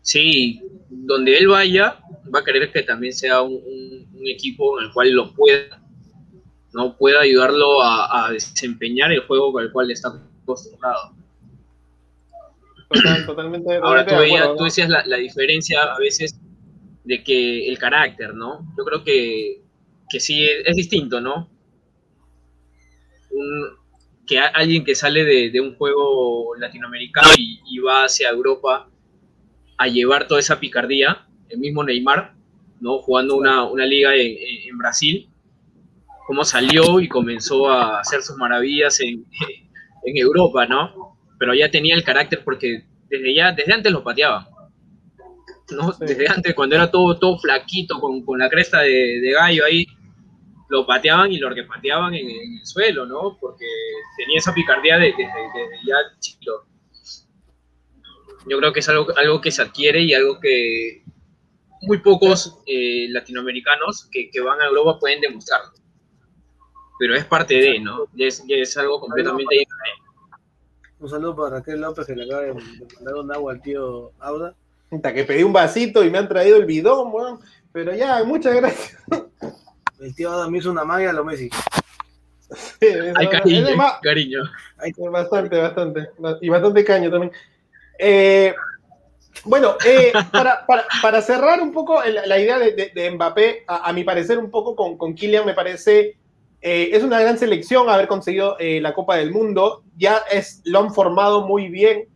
sí, 0.00 0.62
donde 0.88 1.36
él 1.36 1.48
vaya, 1.48 1.98
va 2.34 2.40
a 2.40 2.44
querer 2.44 2.72
que 2.72 2.82
también 2.82 3.12
sea 3.12 3.42
un 3.42 4.06
equipo 4.26 4.80
en 4.80 4.86
el 4.86 4.92
cual 4.92 5.12
lo 5.12 5.34
pueda, 5.34 5.82
¿no? 6.72 6.96
pueda 6.96 7.20
ayudarlo 7.20 7.82
a, 7.82 8.30
desempeñar 8.32 9.12
el 9.12 9.20
juego 9.20 9.52
con 9.52 9.64
el 9.64 9.72
cual 9.72 9.90
está 9.90 10.12
acostumbrado. 10.42 11.14
Totalmente. 13.26 13.76
Ahora 13.76 14.06
tú, 14.06 14.14
tú 14.58 14.64
decías 14.64 14.88
la, 14.88 15.04
la, 15.06 15.16
diferencia 15.16 15.82
a 15.82 15.98
veces 15.98 16.38
de 17.04 17.22
que 17.22 17.68
el 17.68 17.78
carácter, 17.78 18.34
¿no? 18.34 18.66
Yo 18.76 18.84
creo 18.84 19.04
que, 19.04 19.62
que 20.08 20.20
sí 20.20 20.44
es, 20.44 20.76
distinto, 20.76 21.20
¿no? 21.20 21.50
que 24.26 24.38
alguien 24.38 24.84
que 24.84 24.94
sale 24.94 25.24
de, 25.24 25.50
de 25.50 25.60
un 25.60 25.74
juego 25.76 26.54
latinoamericano 26.56 27.28
y, 27.36 27.60
y, 27.66 27.78
va 27.80 28.04
hacia 28.04 28.30
Europa 28.30 28.88
a 29.76 29.86
llevar 29.86 30.26
toda 30.26 30.40
esa 30.40 30.60
picardía, 30.60 31.26
el 31.48 31.58
mismo 31.58 31.84
Neymar, 31.84 32.34
¿no? 32.80 32.98
Jugando 32.98 33.36
una, 33.36 33.64
una 33.64 33.84
liga 33.84 34.14
en, 34.14 34.36
en, 34.68 34.78
Brasil, 34.78 35.28
cómo 36.26 36.44
salió 36.44 37.00
y 37.00 37.08
comenzó 37.08 37.68
a 37.68 38.00
hacer 38.00 38.22
sus 38.22 38.36
maravillas 38.36 39.00
en, 39.00 39.26
en 40.04 40.16
Europa, 40.16 40.66
¿no? 40.66 41.03
Pero 41.38 41.54
ya 41.54 41.70
tenía 41.70 41.94
el 41.94 42.04
carácter 42.04 42.42
porque 42.44 42.84
desde 43.08 43.34
ya, 43.34 43.52
desde 43.52 43.72
antes 43.72 43.92
lo 43.92 44.02
pateaban. 44.02 44.46
¿no? 45.70 45.92
Desde 45.98 46.28
antes, 46.28 46.54
cuando 46.54 46.76
era 46.76 46.90
todo, 46.90 47.18
todo 47.18 47.38
flaquito, 47.38 48.00
con, 48.00 48.24
con 48.24 48.38
la 48.38 48.48
cresta 48.48 48.80
de, 48.80 49.20
de, 49.20 49.32
gallo 49.32 49.64
ahí, 49.64 49.86
lo 50.68 50.86
pateaban 50.86 51.32
y 51.32 51.38
lo 51.38 51.48
repateaban 51.48 52.14
en, 52.14 52.28
en, 52.28 52.58
el 52.58 52.66
suelo, 52.66 53.06
¿no? 53.06 53.38
Porque 53.40 53.66
tenía 54.18 54.38
esa 54.38 54.52
picardía 54.52 54.98
desde 54.98 55.22
de, 55.22 55.28
ya 55.86 55.96
chiquito. 56.18 56.66
Yo 58.46 58.58
creo 58.58 58.72
que 58.72 58.80
es 58.80 58.88
algo, 58.88 59.06
algo 59.16 59.40
que 59.40 59.50
se 59.50 59.62
adquiere 59.62 60.02
y 60.02 60.12
algo 60.12 60.38
que 60.38 61.02
muy 61.82 61.98
pocos 61.98 62.58
eh, 62.66 63.06
latinoamericanos 63.10 64.08
que, 64.10 64.30
que, 64.30 64.40
van 64.40 64.60
a 64.60 64.66
Europa 64.66 64.98
pueden 64.98 65.20
demostrar. 65.20 65.62
Pero 66.98 67.14
es 67.14 67.24
parte 67.24 67.54
de, 67.54 67.80
¿no? 67.80 68.06
Es, 68.16 68.42
es 68.48 68.76
algo 68.76 69.00
completamente 69.00 69.54
diferente. 69.54 70.03
Un 71.04 71.10
saludo 71.10 71.36
para 71.36 71.56
Raquel 71.56 71.82
López 71.82 72.06
que 72.06 72.16
le 72.16 72.24
acaba 72.24 72.44
de 72.44 72.54
mandar 72.54 73.14
un 73.16 73.30
agua 73.30 73.52
al 73.52 73.60
tío 73.60 74.12
Auda. 74.20 74.54
Que 75.12 75.24
pedí 75.24 75.42
un 75.42 75.52
vasito 75.52 76.02
y 76.02 76.08
me 76.08 76.16
han 76.16 76.30
traído 76.30 76.56
el 76.56 76.64
bidón, 76.64 77.12
weón. 77.12 77.40
Pero 77.72 77.94
ya, 77.94 78.24
muchas 78.24 78.54
gracias. 78.54 78.96
El 80.00 80.14
tío 80.14 80.30
Auda 80.30 80.48
me 80.48 80.56
hizo 80.56 80.70
una 80.70 80.82
magia 80.82 81.10
a 81.10 81.12
lo 81.12 81.22
Messi. 81.22 81.50
Sí, 82.80 82.86
Hay 83.16 83.28
cariño, 83.28 83.76
más, 83.76 84.00
cariño. 84.00 84.44
Bastante, 85.10 85.58
bastante. 85.58 86.08
Y 86.40 86.48
bastante 86.48 86.82
caño 86.82 87.10
también. 87.10 87.32
Eh, 87.98 88.54
bueno, 89.44 89.76
eh, 89.84 90.10
para, 90.32 90.64
para, 90.64 90.84
para, 91.02 91.20
cerrar 91.20 91.60
un 91.60 91.72
poco 91.72 92.02
la, 92.02 92.24
la 92.24 92.38
idea 92.38 92.58
de, 92.58 92.72
de, 92.72 92.92
de 92.94 93.10
Mbappé, 93.10 93.64
a, 93.66 93.90
a, 93.90 93.92
mi 93.92 94.04
parecer, 94.04 94.38
un 94.38 94.50
poco 94.50 94.74
con, 94.74 94.96
con 94.96 95.14
Kylian, 95.14 95.44
me 95.44 95.52
parece 95.52 96.16
eh, 96.66 96.96
es 96.96 97.04
una 97.04 97.20
gran 97.20 97.36
selección 97.36 97.90
haber 97.90 98.08
conseguido 98.08 98.56
eh, 98.58 98.80
la 98.80 98.94
Copa 98.94 99.16
del 99.16 99.32
Mundo. 99.32 99.82
Ya 99.98 100.22
es, 100.30 100.62
lo 100.64 100.78
han 100.78 100.94
formado 100.94 101.46
muy 101.46 101.68
bien. 101.68 102.08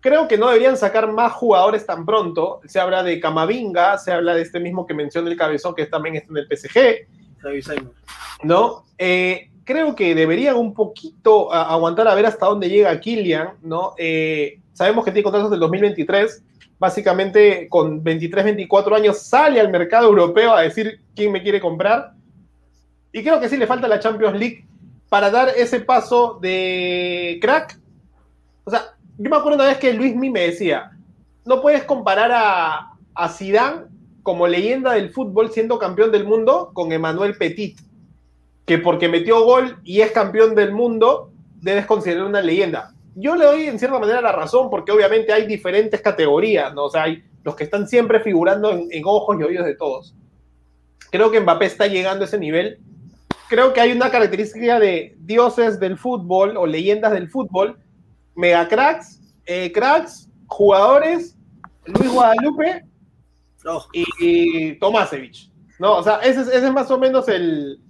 Creo 0.00 0.28
que 0.28 0.36
no 0.36 0.48
deberían 0.48 0.76
sacar 0.76 1.10
más 1.10 1.32
jugadores 1.32 1.86
tan 1.86 2.04
pronto. 2.04 2.60
Se 2.66 2.78
habla 2.78 3.02
de 3.02 3.18
Camavinga, 3.18 3.96
se 3.96 4.12
habla 4.12 4.34
de 4.34 4.42
este 4.42 4.60
mismo 4.60 4.86
que 4.86 4.92
mencioné 4.92 5.30
el 5.30 5.38
cabezón, 5.38 5.74
que 5.74 5.86
también 5.86 6.16
está 6.16 6.30
en 6.30 6.36
el 6.36 6.46
PSG. 6.46 7.06
¿No? 8.42 8.84
Eh, 8.98 9.48
creo 9.64 9.96
que 9.96 10.14
deberían 10.14 10.56
un 10.56 10.74
poquito 10.74 11.50
aguantar 11.50 12.06
a 12.06 12.14
ver 12.14 12.26
hasta 12.26 12.44
dónde 12.44 12.68
llega 12.68 13.00
Kylian, 13.00 13.54
¿no? 13.62 13.94
Eh, 13.96 14.60
sabemos 14.74 15.06
que 15.06 15.10
tiene 15.10 15.24
contratos 15.24 15.50
del 15.50 15.60
2023. 15.60 16.44
Básicamente, 16.78 17.66
con 17.70 18.04
23, 18.04 18.44
24 18.44 18.94
años, 18.94 19.20
sale 19.20 19.58
al 19.58 19.70
mercado 19.70 20.06
europeo 20.06 20.52
a 20.52 20.60
decir 20.60 21.00
quién 21.14 21.32
me 21.32 21.42
quiere 21.42 21.62
comprar 21.62 22.12
y 23.12 23.22
creo 23.22 23.40
que 23.40 23.48
sí 23.48 23.56
le 23.56 23.66
falta 23.66 23.88
la 23.88 24.00
Champions 24.00 24.38
League 24.38 24.66
para 25.08 25.30
dar 25.30 25.50
ese 25.56 25.80
paso 25.80 26.38
de 26.40 27.38
crack. 27.40 27.78
O 28.64 28.70
sea, 28.70 28.96
yo 29.18 29.30
me 29.30 29.36
acuerdo 29.36 29.56
una 29.56 29.68
vez 29.68 29.78
que 29.78 29.92
Luis 29.92 30.14
Mi 30.14 30.30
me 30.30 30.40
decía, 30.40 30.90
no 31.44 31.62
puedes 31.62 31.84
comparar 31.84 32.32
a, 32.32 32.92
a 33.14 33.28
Zidane 33.28 33.84
como 34.22 34.48
leyenda 34.48 34.92
del 34.92 35.10
fútbol 35.10 35.50
siendo 35.52 35.78
campeón 35.78 36.10
del 36.10 36.24
mundo 36.24 36.70
con 36.74 36.92
Emmanuel 36.92 37.36
Petit, 37.36 37.78
que 38.64 38.78
porque 38.78 39.08
metió 39.08 39.44
gol 39.44 39.78
y 39.84 40.00
es 40.00 40.10
campeón 40.10 40.54
del 40.54 40.72
mundo, 40.72 41.30
debes 41.60 41.86
considerar 41.86 42.26
una 42.26 42.42
leyenda. 42.42 42.92
Yo 43.14 43.36
le 43.36 43.44
doy 43.46 43.66
en 43.68 43.78
cierta 43.78 43.98
manera 43.98 44.20
la 44.20 44.32
razón 44.32 44.68
porque 44.68 44.92
obviamente 44.92 45.32
hay 45.32 45.46
diferentes 45.46 46.00
categorías, 46.00 46.74
¿no? 46.74 46.84
O 46.86 46.90
sea, 46.90 47.04
hay 47.04 47.22
los 47.44 47.54
que 47.54 47.64
están 47.64 47.88
siempre 47.88 48.20
figurando 48.20 48.72
en, 48.72 48.88
en 48.90 49.02
ojos 49.06 49.36
y 49.38 49.44
oídos 49.44 49.64
de 49.64 49.76
todos. 49.76 50.14
Creo 51.12 51.30
que 51.30 51.40
Mbappé 51.40 51.66
está 51.66 51.86
llegando 51.86 52.24
a 52.24 52.26
ese 52.26 52.38
nivel 52.38 52.80
creo 53.48 53.72
que 53.72 53.80
hay 53.80 53.92
una 53.92 54.10
característica 54.10 54.78
de 54.78 55.16
dioses 55.18 55.78
del 55.80 55.98
fútbol 55.98 56.56
o 56.56 56.66
leyendas 56.66 57.12
del 57.12 57.28
fútbol, 57.28 57.78
mega 58.34 58.68
cracks, 58.68 59.20
eh, 59.46 59.72
cracks, 59.72 60.28
jugadores, 60.46 61.36
Luis 61.86 62.10
Guadalupe 62.10 62.84
oh. 63.66 63.86
y, 63.92 64.04
y 64.20 64.78
Tomasevich. 64.78 65.50
¿no? 65.78 65.96
O 65.96 66.02
sea, 66.02 66.16
ese 66.16 66.42
es, 66.42 66.48
ese 66.48 66.66
es 66.66 66.72
más 66.72 66.90
o 66.90 66.98
menos 66.98 67.28
el, 67.28 67.80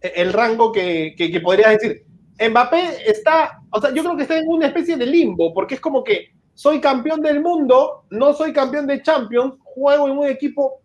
el 0.00 0.32
rango 0.32 0.72
que, 0.72 1.14
que, 1.16 1.30
que, 1.30 1.40
podrías 1.40 1.72
decir. 1.72 2.04
Mbappé 2.40 3.10
está, 3.10 3.60
o 3.70 3.80
sea, 3.80 3.92
yo 3.92 4.02
creo 4.02 4.16
que 4.16 4.22
está 4.22 4.38
en 4.38 4.48
una 4.48 4.68
especie 4.68 4.96
de 4.96 5.06
limbo, 5.06 5.52
porque 5.52 5.74
es 5.74 5.80
como 5.80 6.04
que 6.04 6.28
soy 6.54 6.80
campeón 6.80 7.20
del 7.20 7.40
mundo, 7.40 8.04
no 8.10 8.32
soy 8.32 8.52
campeón 8.52 8.86
de 8.86 9.02
Champions, 9.02 9.54
juego 9.62 10.08
en 10.08 10.18
un 10.18 10.26
equipo 10.26 10.80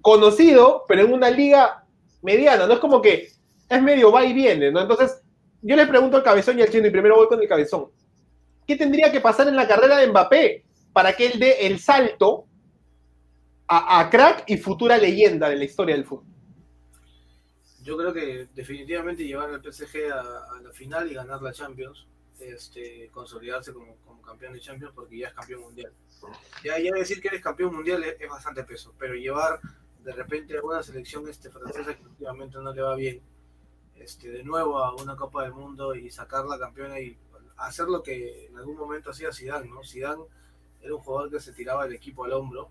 conocido, 0.00 0.84
pero 0.88 1.02
en 1.02 1.12
una 1.12 1.30
liga 1.30 1.84
mediana, 2.22 2.66
no 2.66 2.74
es 2.74 2.78
como 2.80 3.00
que 3.00 3.28
es 3.70 3.82
medio 3.82 4.10
va 4.10 4.24
y 4.24 4.32
viene, 4.32 4.70
¿no? 4.70 4.80
Entonces, 4.80 5.22
yo 5.62 5.76
le 5.76 5.86
pregunto 5.86 6.16
al 6.16 6.24
cabezón 6.24 6.58
y 6.58 6.62
al 6.62 6.70
chino, 6.70 6.88
y 6.88 6.90
primero 6.90 7.16
voy 7.16 7.28
con 7.28 7.40
el 7.40 7.48
cabezón. 7.48 7.90
¿Qué 8.66 8.76
tendría 8.76 9.12
que 9.12 9.20
pasar 9.20 9.46
en 9.48 9.56
la 9.56 9.68
carrera 9.68 9.96
de 9.96 10.08
Mbappé 10.08 10.64
para 10.92 11.14
que 11.14 11.26
él 11.26 11.38
dé 11.38 11.66
el 11.66 11.78
salto 11.78 12.46
a, 13.68 14.08
crack 14.10 14.44
y 14.48 14.56
futura 14.56 14.98
leyenda 14.98 15.48
de 15.48 15.56
la 15.56 15.64
historia 15.64 15.94
del 15.94 16.04
fútbol? 16.04 16.26
Yo 17.84 17.96
creo 17.96 18.12
que 18.12 18.48
definitivamente 18.52 19.24
llevar 19.24 19.50
al 19.50 19.62
PSG 19.62 20.12
a, 20.12 20.60
la 20.62 20.72
final 20.72 21.08
y 21.08 21.14
ganar 21.14 21.40
la 21.40 21.52
Champions, 21.52 22.08
este, 22.40 23.08
consolidarse 23.12 23.72
como, 23.72 23.96
como, 24.04 24.20
campeón 24.22 24.54
de 24.54 24.60
Champions 24.60 24.92
porque 24.94 25.18
ya 25.18 25.28
es 25.28 25.34
campeón 25.34 25.60
mundial. 25.60 25.92
Ya, 26.64 26.78
ya 26.78 26.90
decir 26.92 27.20
que 27.20 27.28
eres 27.28 27.40
campeón 27.40 27.74
mundial 27.74 28.02
es, 28.02 28.28
bastante 28.28 28.64
peso, 28.64 28.92
pero 28.98 29.14
llevar 29.14 29.60
de 30.02 30.12
repente 30.12 30.58
a 30.58 30.62
una 30.62 30.82
selección 30.82 31.28
este, 31.28 31.50
francesa 31.50 31.94
que 31.94 32.04
no 32.18 32.72
le 32.72 32.82
va 32.82 32.96
bien, 32.96 33.22
este, 34.00 34.30
de 34.30 34.42
nuevo 34.42 34.78
a 34.78 34.94
una 34.94 35.14
Copa 35.14 35.42
del 35.42 35.52
Mundo 35.52 35.94
y 35.94 36.10
sacar 36.10 36.46
la 36.46 36.58
campeona 36.58 36.98
y 36.98 37.16
hacer 37.58 37.86
lo 37.86 38.02
que 38.02 38.46
en 38.46 38.56
algún 38.56 38.76
momento 38.76 39.10
hacía 39.10 39.32
Zidane, 39.32 39.68
¿no? 39.68 39.84
Zidane 39.84 40.24
era 40.80 40.94
un 40.94 41.00
jugador 41.02 41.30
que 41.30 41.40
se 41.40 41.52
tiraba 41.52 41.84
el 41.84 41.92
equipo 41.92 42.24
al 42.24 42.32
hombro 42.32 42.70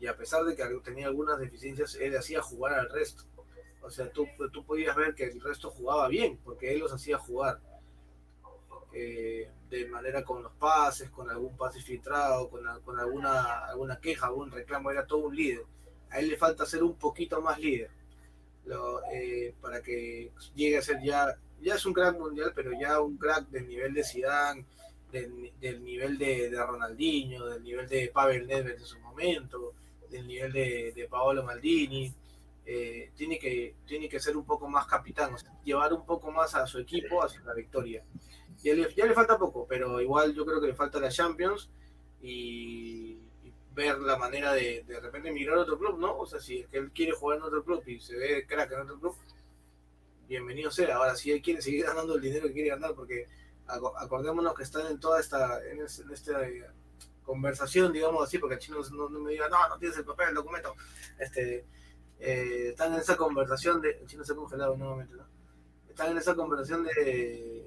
y 0.00 0.06
a 0.06 0.16
pesar 0.16 0.44
de 0.44 0.54
que 0.54 0.64
tenía 0.84 1.08
algunas 1.08 1.40
deficiencias, 1.40 1.96
él 1.96 2.16
hacía 2.16 2.40
jugar 2.40 2.74
al 2.74 2.88
resto. 2.88 3.24
O 3.82 3.90
sea, 3.90 4.10
tú, 4.12 4.26
tú 4.52 4.64
podías 4.64 4.94
ver 4.94 5.14
que 5.14 5.24
el 5.24 5.40
resto 5.40 5.70
jugaba 5.70 6.06
bien, 6.06 6.38
porque 6.44 6.72
él 6.72 6.78
los 6.78 6.92
hacía 6.92 7.18
jugar. 7.18 7.60
Eh, 8.92 9.50
de 9.68 9.88
manera 9.88 10.24
con 10.24 10.42
los 10.42 10.52
pases, 10.52 11.10
con 11.10 11.28
algún 11.28 11.56
pase 11.56 11.80
filtrado, 11.80 12.48
con, 12.48 12.62
con 12.82 12.98
alguna, 12.98 13.66
alguna 13.66 13.98
queja, 14.00 14.26
algún 14.26 14.52
reclamo, 14.52 14.90
era 14.92 15.06
todo 15.06 15.26
un 15.26 15.34
líder. 15.34 15.64
A 16.10 16.20
él 16.20 16.28
le 16.28 16.36
falta 16.36 16.64
ser 16.64 16.84
un 16.84 16.94
poquito 16.94 17.40
más 17.42 17.58
líder 17.58 17.90
lo, 18.68 19.02
eh, 19.12 19.54
para 19.60 19.82
que 19.82 20.30
llegue 20.54 20.78
a 20.78 20.82
ser 20.82 21.02
ya, 21.02 21.36
ya 21.60 21.74
es 21.74 21.86
un 21.86 21.92
crack 21.92 22.18
mundial, 22.18 22.52
pero 22.54 22.70
ya 22.78 23.00
un 23.00 23.16
crack 23.16 23.48
del 23.48 23.66
nivel 23.66 23.94
de 23.94 24.04
Zidane, 24.04 24.64
del, 25.10 25.52
del 25.60 25.82
nivel 25.82 26.18
de, 26.18 26.50
de, 26.50 26.66
Ronaldinho, 26.66 27.46
del 27.46 27.62
nivel 27.62 27.88
de 27.88 28.08
Pavel 28.08 28.46
Nedved 28.46 28.76
en 28.78 28.84
su 28.84 28.98
momento, 29.00 29.74
del 30.10 30.26
nivel 30.26 30.52
de, 30.52 30.92
de 30.94 31.08
Paolo 31.08 31.42
Maldini. 31.42 32.12
Eh, 32.70 33.12
tiene, 33.16 33.38
que, 33.38 33.76
tiene 33.86 34.10
que 34.10 34.20
ser 34.20 34.36
un 34.36 34.44
poco 34.44 34.68
más 34.68 34.86
capitán, 34.86 35.32
o 35.32 35.38
sea, 35.38 35.50
llevar 35.64 35.94
un 35.94 36.04
poco 36.04 36.30
más 36.30 36.54
a 36.54 36.66
su 36.66 36.78
equipo 36.78 37.24
hacia 37.24 37.40
la 37.40 37.54
victoria. 37.54 38.04
Ya 38.62 38.74
le, 38.74 38.94
ya 38.94 39.06
le 39.06 39.14
falta 39.14 39.38
poco, 39.38 39.66
pero 39.66 40.02
igual 40.02 40.34
yo 40.34 40.44
creo 40.44 40.60
que 40.60 40.66
le 40.66 40.74
falta 40.74 41.00
la 41.00 41.08
Champions 41.08 41.70
y 42.20 43.16
ver 43.78 43.98
la 44.00 44.16
manera 44.16 44.52
de 44.52 44.82
de 44.86 45.00
repente 45.00 45.30
migrar 45.30 45.56
a 45.56 45.60
otro 45.60 45.78
club, 45.78 45.98
¿no? 46.00 46.18
O 46.18 46.26
sea, 46.26 46.40
si 46.40 46.58
es 46.58 46.68
que 46.68 46.78
él 46.78 46.90
quiere 46.90 47.12
jugar 47.12 47.38
en 47.38 47.44
otro 47.44 47.62
club 47.64 47.80
y 47.86 48.00
se 48.00 48.16
ve 48.16 48.44
crack 48.44 48.72
en 48.72 48.80
otro 48.80 48.98
club, 48.98 49.16
bienvenido 50.26 50.70
sea. 50.72 50.96
Ahora, 50.96 51.14
si 51.14 51.30
él 51.30 51.40
quiere 51.40 51.62
seguir 51.62 51.84
ganando 51.90 52.16
el 52.16 52.20
dinero 52.20 52.48
que 52.48 52.54
quiere 52.54 52.70
ganar, 52.70 52.94
porque 52.94 53.28
acordémonos 53.66 54.54
que 54.54 54.64
están 54.64 54.88
en 54.88 54.98
toda 54.98 55.20
esta, 55.20 55.64
en, 55.64 55.80
este, 55.82 56.02
en 56.02 56.10
esta 56.10 56.40
conversación, 57.22 57.92
digamos 57.92 58.24
así, 58.24 58.38
porque 58.38 58.54
el 58.54 58.60
chino 58.60 58.78
no, 58.90 59.08
no, 59.10 59.20
me 59.20 59.30
diga, 59.30 59.48
no, 59.48 59.68
no 59.68 59.78
tienes 59.78 59.96
el 59.96 60.04
papel, 60.04 60.30
el 60.30 60.34
documento, 60.34 60.74
este, 61.18 61.64
eh, 62.18 62.70
están 62.70 62.94
en 62.94 63.00
esa 63.00 63.16
conversación 63.16 63.80
de, 63.80 63.90
el 63.90 64.06
chino 64.08 64.24
se 64.24 64.32
ha 64.32 64.36
congelado 64.36 64.76
nuevamente, 64.76 65.14
¿no? 65.14 65.26
Están 65.88 66.10
en 66.10 66.18
esa 66.18 66.34
conversación 66.34 66.82
de, 66.84 67.64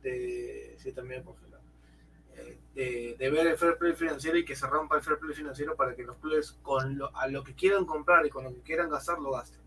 de 0.00 0.76
sí, 0.78 0.92
también 0.92 1.22
congelado 1.22 1.49
de, 2.74 3.16
ver 3.18 3.46
el 3.46 3.58
fair 3.58 3.76
play 3.76 3.94
financiero 3.94 4.38
y 4.38 4.44
que 4.44 4.56
se 4.56 4.66
rompa 4.66 4.96
el 4.96 5.02
fair 5.02 5.18
play 5.18 5.34
financiero 5.34 5.76
para 5.76 5.94
que 5.94 6.04
los 6.04 6.16
clubes 6.16 6.52
con 6.62 6.98
lo, 6.98 7.14
a 7.16 7.28
lo 7.28 7.42
que 7.42 7.54
quieran 7.54 7.84
comprar 7.84 8.24
y 8.26 8.30
con 8.30 8.44
lo 8.44 8.54
que 8.54 8.60
quieran 8.60 8.90
gastar 8.90 9.18
lo 9.18 9.32
gasten. 9.32 9.60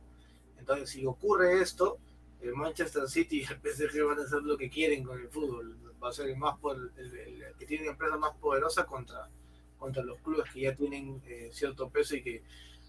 Entonces, 0.57 0.89
si 0.89 1.05
ocurre 1.05 1.61
esto, 1.61 1.97
el 2.41 2.53
Manchester 2.53 3.07
City 3.07 3.41
y 3.41 3.43
el 3.43 3.59
PSG 3.59 4.05
van 4.05 4.19
a 4.19 4.23
hacer 4.23 4.41
lo 4.43 4.57
que 4.57 4.69
quieren 4.69 5.03
con 5.03 5.19
el 5.19 5.27
fútbol. 5.29 5.77
Va 6.01 6.09
a 6.09 6.13
ser 6.13 6.29
el 6.29 6.37
más 6.37 6.57
por, 6.59 6.77
el, 6.77 7.45
que 7.57 7.65
tiene 7.65 7.87
empresa 7.87 8.17
más 8.17 8.35
poderosa 8.37 8.85
contra, 8.85 9.29
contra 9.77 10.03
los 10.03 10.19
clubes 10.19 10.49
que 10.51 10.61
ya 10.61 10.75
tienen 10.75 11.21
eh, 11.25 11.49
cierto 11.51 11.89
peso 11.89 12.15
y 12.15 12.21
que 12.21 12.43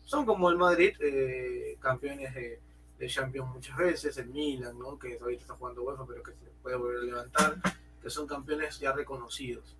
son 0.04 0.26
como 0.26 0.50
el 0.50 0.56
Madrid, 0.56 0.94
eh, 1.00 1.76
campeones 1.80 2.34
de, 2.34 2.60
de, 2.98 3.06
Champions 3.08 3.54
muchas 3.54 3.76
veces, 3.76 4.18
el 4.18 4.26
Milan, 4.26 4.78
¿no? 4.78 4.98
que 4.98 5.18
ahorita 5.20 5.42
está 5.42 5.54
jugando 5.54 5.82
UEFA, 5.82 6.06
pero 6.06 6.22
que 6.22 6.32
se 6.32 6.50
puede 6.62 6.76
volver 6.76 6.98
a 6.98 7.02
levantar, 7.02 7.56
que 8.02 8.10
son 8.10 8.26
campeones 8.26 8.78
ya 8.78 8.92
reconocidos. 8.92 9.76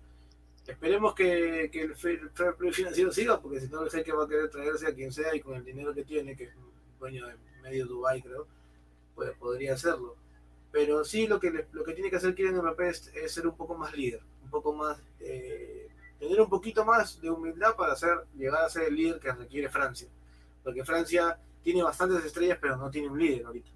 Esperemos 0.67 1.13
que, 1.13 1.69
que 1.71 1.81
el 1.81 1.95
fair 1.95 2.55
play 2.57 2.71
financiero 2.71 3.11
siga, 3.11 3.39
porque 3.39 3.59
si 3.59 3.67
no 3.67 3.83
el 3.83 4.03
que 4.03 4.11
va 4.11 4.23
a 4.23 4.27
querer 4.27 4.49
traerse 4.49 4.87
a 4.87 4.95
quien 4.95 5.11
sea 5.11 5.35
y 5.35 5.39
con 5.39 5.55
el 5.55 5.63
dinero 5.63 5.93
que 5.93 6.03
tiene, 6.03 6.35
que 6.35 6.45
es 6.45 6.53
dueño 6.99 7.27
de 7.27 7.35
medio 7.61 7.85
Dubai 7.85 8.21
creo, 8.21 8.47
pues 9.13 9.31
podría 9.37 9.73
hacerlo. 9.73 10.15
Pero 10.71 11.05
sí 11.05 11.27
lo 11.27 11.39
que, 11.39 11.67
lo 11.71 11.83
que 11.83 11.93
tiene 11.93 12.09
que 12.09 12.15
hacer 12.17 12.33
Kylian 12.33 12.57
Mbappé 12.57 12.89
es, 12.89 13.11
es, 13.15 13.31
ser 13.31 13.47
un 13.47 13.55
poco 13.55 13.75
más 13.75 13.95
líder, 13.95 14.21
un 14.43 14.49
poco 14.49 14.73
más, 14.73 14.97
eh, 15.19 15.87
tener 16.19 16.41
un 16.41 16.49
poquito 16.49 16.83
más 16.83 17.21
de 17.21 17.29
humildad 17.29 17.75
para 17.75 17.93
hacer, 17.93 18.25
llegar 18.35 18.63
a 18.63 18.69
ser 18.69 18.83
el 18.83 18.95
líder 18.95 19.19
que 19.19 19.31
requiere 19.31 19.69
Francia. 19.69 20.07
Porque 20.63 20.83
Francia 20.83 21.37
tiene 21.61 21.83
bastantes 21.83 22.25
estrellas, 22.25 22.57
pero 22.59 22.75
no 22.75 22.89
tiene 22.89 23.07
un 23.07 23.19
líder 23.19 23.45
ahorita. 23.45 23.69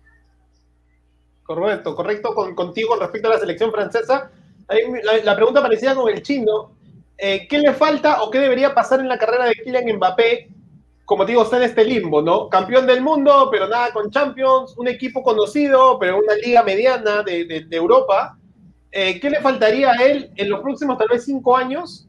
Correcto, 1.43 1.95
correcto 1.95 2.33
con, 2.33 2.55
contigo 2.55 2.95
respecto 2.95 3.27
a 3.27 3.35
la 3.35 3.39
selección 3.39 3.71
francesa. 3.71 4.31
La, 4.67 5.17
la 5.23 5.35
pregunta 5.35 5.61
parecía 5.61 5.95
con 5.95 6.09
el 6.09 6.21
chino. 6.21 6.78
Eh, 7.21 7.47
¿Qué 7.49 7.59
le 7.59 7.73
falta 7.73 8.21
o 8.23 8.29
qué 8.29 8.39
debería 8.39 8.73
pasar 8.73 8.99
en 8.99 9.09
la 9.09 9.17
carrera 9.17 9.45
de 9.45 9.55
Kylian 9.55 9.97
Mbappé 9.97 10.49
como 11.09 11.25
te 11.25 11.31
digo, 11.31 11.41
está 11.41 11.57
en 11.57 11.63
este 11.63 11.83
limbo, 11.85 12.21
¿no? 12.21 12.49
Campeón 12.49 12.85
del 12.85 13.01
mundo, 13.01 13.49
pero 13.51 13.67
nada 13.67 13.91
con 13.91 14.11
Champions, 14.11 14.77
un 14.77 14.87
equipo 14.87 15.23
conocido, 15.23 15.97
pero 15.97 16.19
una 16.19 16.35
liga 16.35 16.61
mediana 16.61 17.23
de, 17.23 17.65
Europa. 17.71 18.37
Eh, 18.91 19.19
¿Qué 19.19 19.31
le 19.31 19.41
faltaría 19.41 19.89
a 19.89 19.95
él 19.95 20.29
en 20.35 20.51
los 20.51 20.59
próximos 20.59 20.99
tal 20.99 21.07
vez 21.07 21.25
cinco 21.25 21.57
años 21.57 22.07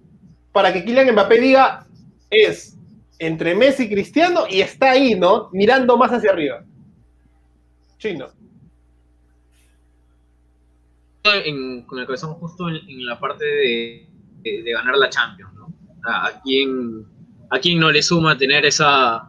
para 0.53 0.71
que 0.71 0.85
Kylian 0.85 1.13
Mbappé 1.13 1.41
diga 1.41 1.87
es 2.29 2.77
entre 3.19 3.55
Messi 3.55 3.85
y 3.85 3.89
Cristiano 3.89 4.43
y 4.47 4.61
está 4.61 4.91
ahí, 4.91 5.15
¿no? 5.15 5.49
Mirando 5.51 5.97
más 5.97 6.13
hacia 6.13 6.33
arriba. 6.33 6.63
Chino. 7.97 8.29
con 11.87 11.99
el 12.01 12.05
corazón 12.05 12.35
justo 12.35 12.69
en, 12.69 13.07
la 13.07 13.19
parte 13.19 13.47
de, 13.47 14.10
de, 14.43 14.73
ganar 14.73 14.97
la 14.97 15.09
Champions, 15.11 15.53
¿no? 15.55 15.75
Aquí 16.05 16.63
en 16.63 17.07
¿A 17.51 17.59
quién 17.59 17.81
no 17.81 17.91
le 17.91 18.01
suma 18.01 18.39
tener 18.39 18.65
esa, 18.65 19.29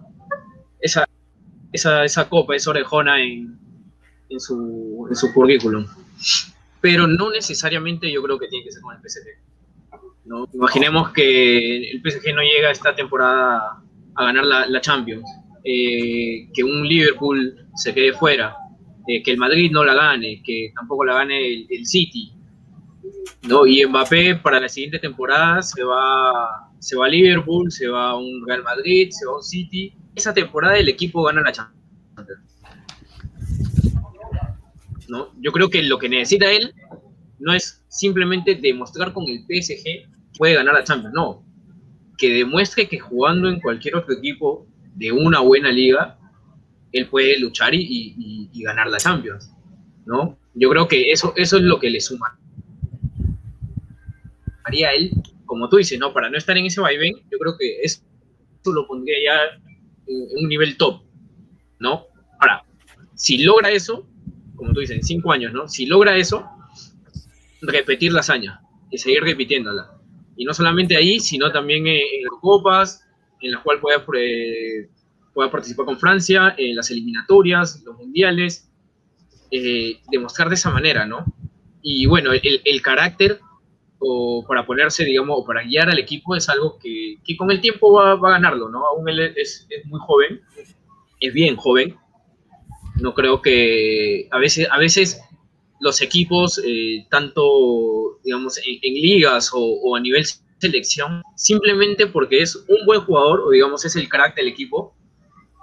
esa, 0.80 1.08
esa, 1.74 2.06
esa 2.06 2.30
copa, 2.30 2.56
esa 2.56 2.70
orejona 2.70 3.20
en, 3.20 3.58
en, 4.30 4.40
su, 4.40 5.08
en 5.10 5.16
su 5.16 5.34
currículum? 5.34 5.88
Pero 6.82 7.08
no 7.08 7.32
necesariamente 7.32 8.12
yo 8.12 8.22
creo 8.22 8.38
que 8.38 8.48
tiene 8.48 8.64
que 8.64 8.72
ser 8.72 8.82
con 8.84 8.96
el 8.96 9.02
PSG. 9.02 9.26
¿no? 10.26 10.48
Imaginemos 10.54 11.10
que 11.10 11.92
el 11.92 12.02
PSG 12.02 12.36
no 12.36 12.44
llega 12.44 12.70
esta 12.70 12.94
temporada 12.94 13.82
a 14.14 14.24
ganar 14.24 14.46
la, 14.46 14.68
la 14.68 14.82
Champions, 14.82 15.28
eh, 15.64 16.48
que 16.54 16.64
un 16.64 16.88
Liverpool 16.88 17.68
se 17.74 17.92
quede 17.92 18.14
fuera, 18.14 18.56
eh, 19.08 19.24
que 19.24 19.32
el 19.32 19.38
Madrid 19.38 19.72
no 19.72 19.84
la 19.84 19.96
gane, 19.96 20.44
que 20.46 20.72
tampoco 20.76 21.06
la 21.06 21.16
gane 21.16 21.66
el 21.68 21.86
City. 21.88 22.32
¿No? 23.44 23.66
Y 23.66 23.86
Mbappé 23.86 24.36
para 24.36 24.60
la 24.60 24.70
siguiente 24.70 25.00
temporada 25.00 25.62
se 25.62 25.84
va 25.84 26.72
se 26.82 26.98
va 26.98 27.06
a 27.06 27.10
Liverpool, 27.10 27.72
se 27.72 27.88
va 27.88 28.10
a 28.10 28.18
un 28.18 28.44
Real 28.46 28.64
Madrid, 28.64 29.10
se 29.12 29.26
va 29.26 29.34
a 29.34 29.36
un 29.38 29.44
City. 29.44 29.94
Esa 30.16 30.34
temporada 30.34 30.78
el 30.78 30.90
equipo 30.90 31.24
gana 31.24 31.42
la 31.42 31.52
Champions. 31.52 31.80
¿No? 35.08 35.32
Yo 35.40 35.52
creo 35.52 35.70
que 35.70 35.84
lo 35.84 36.00
que 36.00 36.10
necesita 36.10 36.52
él 36.52 36.74
no 37.40 37.54
es 37.54 37.84
simplemente 37.88 38.56
demostrar 38.56 39.14
con 39.14 39.26
el 39.28 39.42
PSG 39.42 40.10
puede 40.38 40.56
ganar 40.56 40.74
la 40.74 40.84
Champions, 40.84 41.14
no. 41.14 41.46
Que 42.18 42.34
demuestre 42.34 42.88
que 42.88 43.00
jugando 43.00 43.48
en 43.48 43.60
cualquier 43.60 43.96
otro 43.96 44.16
equipo 44.16 44.68
de 44.96 45.12
una 45.12 45.40
buena 45.40 45.72
liga, 45.72 46.18
él 46.92 47.08
puede 47.08 47.40
luchar 47.40 47.74
y, 47.76 48.50
ganar 48.64 48.88
la 48.88 48.98
Champions, 48.98 49.52
¿no? 50.06 50.38
Yo 50.56 50.70
creo 50.70 50.88
que 50.88 51.12
eso, 51.12 51.34
eso 51.36 51.58
es 51.58 51.64
lo 51.64 51.80
que 51.80 51.92
le 51.92 52.02
suma. 52.02 52.40
Haría 54.64 54.94
él 54.94 55.12
como 55.52 55.68
tú 55.68 55.76
dices, 55.76 56.00
¿no? 56.00 56.14
Para 56.14 56.30
no 56.30 56.38
estar 56.38 56.58
en 56.58 56.66
ese 56.66 56.80
vaivén, 56.80 57.14
yo 57.30 57.38
creo 57.38 57.58
que 57.58 57.82
eso 57.82 58.00
lo 58.74 58.88
pondría 58.88 59.18
ya 59.22 59.62
en 60.08 60.44
un 60.44 60.48
nivel 60.48 60.78
top, 60.78 61.02
¿no? 61.78 62.06
Ahora, 62.40 62.64
si 63.16 63.40
logra 63.40 63.70
eso, 63.70 64.08
como 64.56 64.72
tú 64.72 64.80
dices, 64.80 64.96
en 64.96 65.04
cinco 65.04 65.34
años, 65.34 65.52
¿no? 65.52 65.68
Si 65.68 65.86
logra 65.88 66.16
eso, 66.16 66.48
repetir 67.64 68.14
la 68.14 68.22
hazaña 68.22 68.62
y 68.90 68.98
seguir 68.98 69.24
repitiéndola. 69.24 69.92
Y 70.38 70.46
no 70.46 70.54
solamente 70.54 70.96
ahí, 70.96 71.20
sino 71.20 71.52
también 71.52 71.86
en, 71.86 72.24
las 72.24 72.40
copas, 72.40 73.06
en 73.42 73.52
las 73.52 73.62
cuales 73.62 73.82
pueda, 73.82 74.06
pueda 74.06 75.52
participar 75.52 75.86
con 75.86 76.00
Francia, 76.00 76.56
en 76.58 76.78
las 76.78 76.90
eliminatorias, 76.92 77.84
los 77.84 77.98
mundiales, 77.98 78.72
eh, 79.52 80.00
demostrar 80.10 80.48
de 80.48 80.56
esa 80.56 80.70
manera, 80.70 81.06
¿no? 81.06 81.26
Y 81.82 82.06
bueno, 82.06 82.32
el 82.32 82.82
carácter 82.82 83.42
o 84.04 84.44
para 84.48 84.66
ponerse, 84.66 85.06
digamos, 85.06 85.38
o 85.40 85.46
para 85.46 85.64
guiar 85.64 85.90
al 85.90 86.00
equipo 86.00 86.36
es 86.36 86.50
algo 86.50 86.78
que, 86.80 87.18
que 87.24 87.38
con 87.38 87.52
el 87.52 87.62
tiempo 87.62 87.94
va, 87.94 88.16
va, 88.16 88.30
a 88.30 88.32
ganarlo, 88.32 88.68
¿no? 88.68 88.86
Aún 88.88 89.08
él 89.08 89.20
es, 89.36 89.68
es, 89.70 89.86
muy 89.86 90.00
joven, 90.00 90.42
es 91.20 91.34
bien 91.34 91.56
joven. 91.56 91.96
No 93.00 93.14
creo 93.14 93.42
que 93.42 94.28
a 94.32 94.40
veces, 94.40 94.68
a 94.72 94.78
veces 94.80 95.22
los 95.80 96.02
equipos, 96.02 96.60
eh, 96.66 97.06
tanto, 97.12 98.20
digamos, 98.24 98.58
en, 98.58 98.80
en 98.82 98.94
ligas 98.94 99.52
o, 99.54 99.60
o, 99.60 99.96
a 99.96 100.00
nivel 100.00 100.26
selección, 100.58 101.22
simplemente 101.36 102.08
porque 102.08 102.42
es 102.42 102.56
un 102.56 102.86
buen 102.86 103.02
jugador 103.02 103.42
o, 103.42 103.52
digamos, 103.52 103.86
es 103.86 103.96
el 103.96 104.10
crack 104.10 104.36
del 104.36 104.48
equipo, 104.48 104.96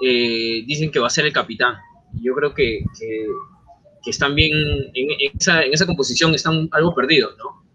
eh, 0.01 0.63
dicen 0.65 0.93
que 0.93 1.01
va 1.01 1.09
a 1.09 1.11
ser 1.11 1.27
el 1.27 1.33
capitán. 1.33 1.75
Yo 2.23 2.35
creo 2.35 2.55
que, 2.55 2.85
que, 2.99 3.27
que 4.03 4.11
están 4.11 4.37
bien, 4.37 4.53
en, 4.95 5.11
en, 5.11 5.37
esa, 5.39 5.63
en 5.63 5.75
esa 5.75 5.87
composición 5.87 6.35
están 6.35 6.69
algo 6.71 6.95
perdidos, 6.95 7.37
¿no? 7.37 7.68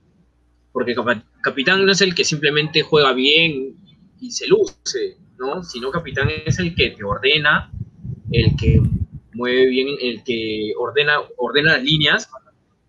Porque 0.73 0.95
capitán 1.41 1.85
no 1.85 1.91
es 1.91 2.01
el 2.01 2.15
que 2.15 2.25
simplemente 2.25 2.81
juega 2.81 3.13
bien 3.13 3.77
y 4.19 4.31
se 4.31 4.47
luce, 4.47 5.17
¿no? 5.37 5.63
Sino 5.63 5.91
capitán 5.91 6.29
es 6.45 6.57
el 6.59 6.75
que 6.75 6.89
te 6.89 7.03
ordena, 7.03 7.71
el 8.31 8.55
que 8.57 8.81
mueve 9.33 9.67
bien, 9.67 9.87
el 10.01 10.23
que 10.23 10.73
ordena, 10.77 11.19
ordena 11.37 11.73
las 11.73 11.83
líneas, 11.83 12.27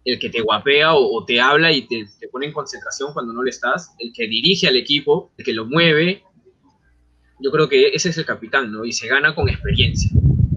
el 0.04 0.18
que 0.18 0.30
te 0.30 0.40
guapea 0.40 0.94
o, 0.94 1.24
te 1.26 1.40
habla 1.40 1.72
y 1.72 1.82
te, 1.82 2.06
te, 2.18 2.28
pone 2.28 2.46
en 2.46 2.52
concentración 2.52 3.12
cuando 3.12 3.34
no 3.34 3.42
le 3.42 3.50
estás, 3.50 3.94
el 3.98 4.12
que 4.14 4.26
dirige 4.28 4.66
al 4.66 4.76
equipo, 4.76 5.30
el 5.36 5.44
que 5.44 5.52
lo 5.52 5.66
mueve. 5.66 6.22
Yo 7.40 7.50
creo 7.50 7.68
que 7.68 7.88
ese 7.88 8.08
es 8.08 8.18
el 8.18 8.24
capitán, 8.24 8.72
¿no? 8.72 8.86
Y 8.86 8.92
se 8.92 9.08
gana 9.08 9.34
con 9.34 9.48
experiencia. 9.50 10.10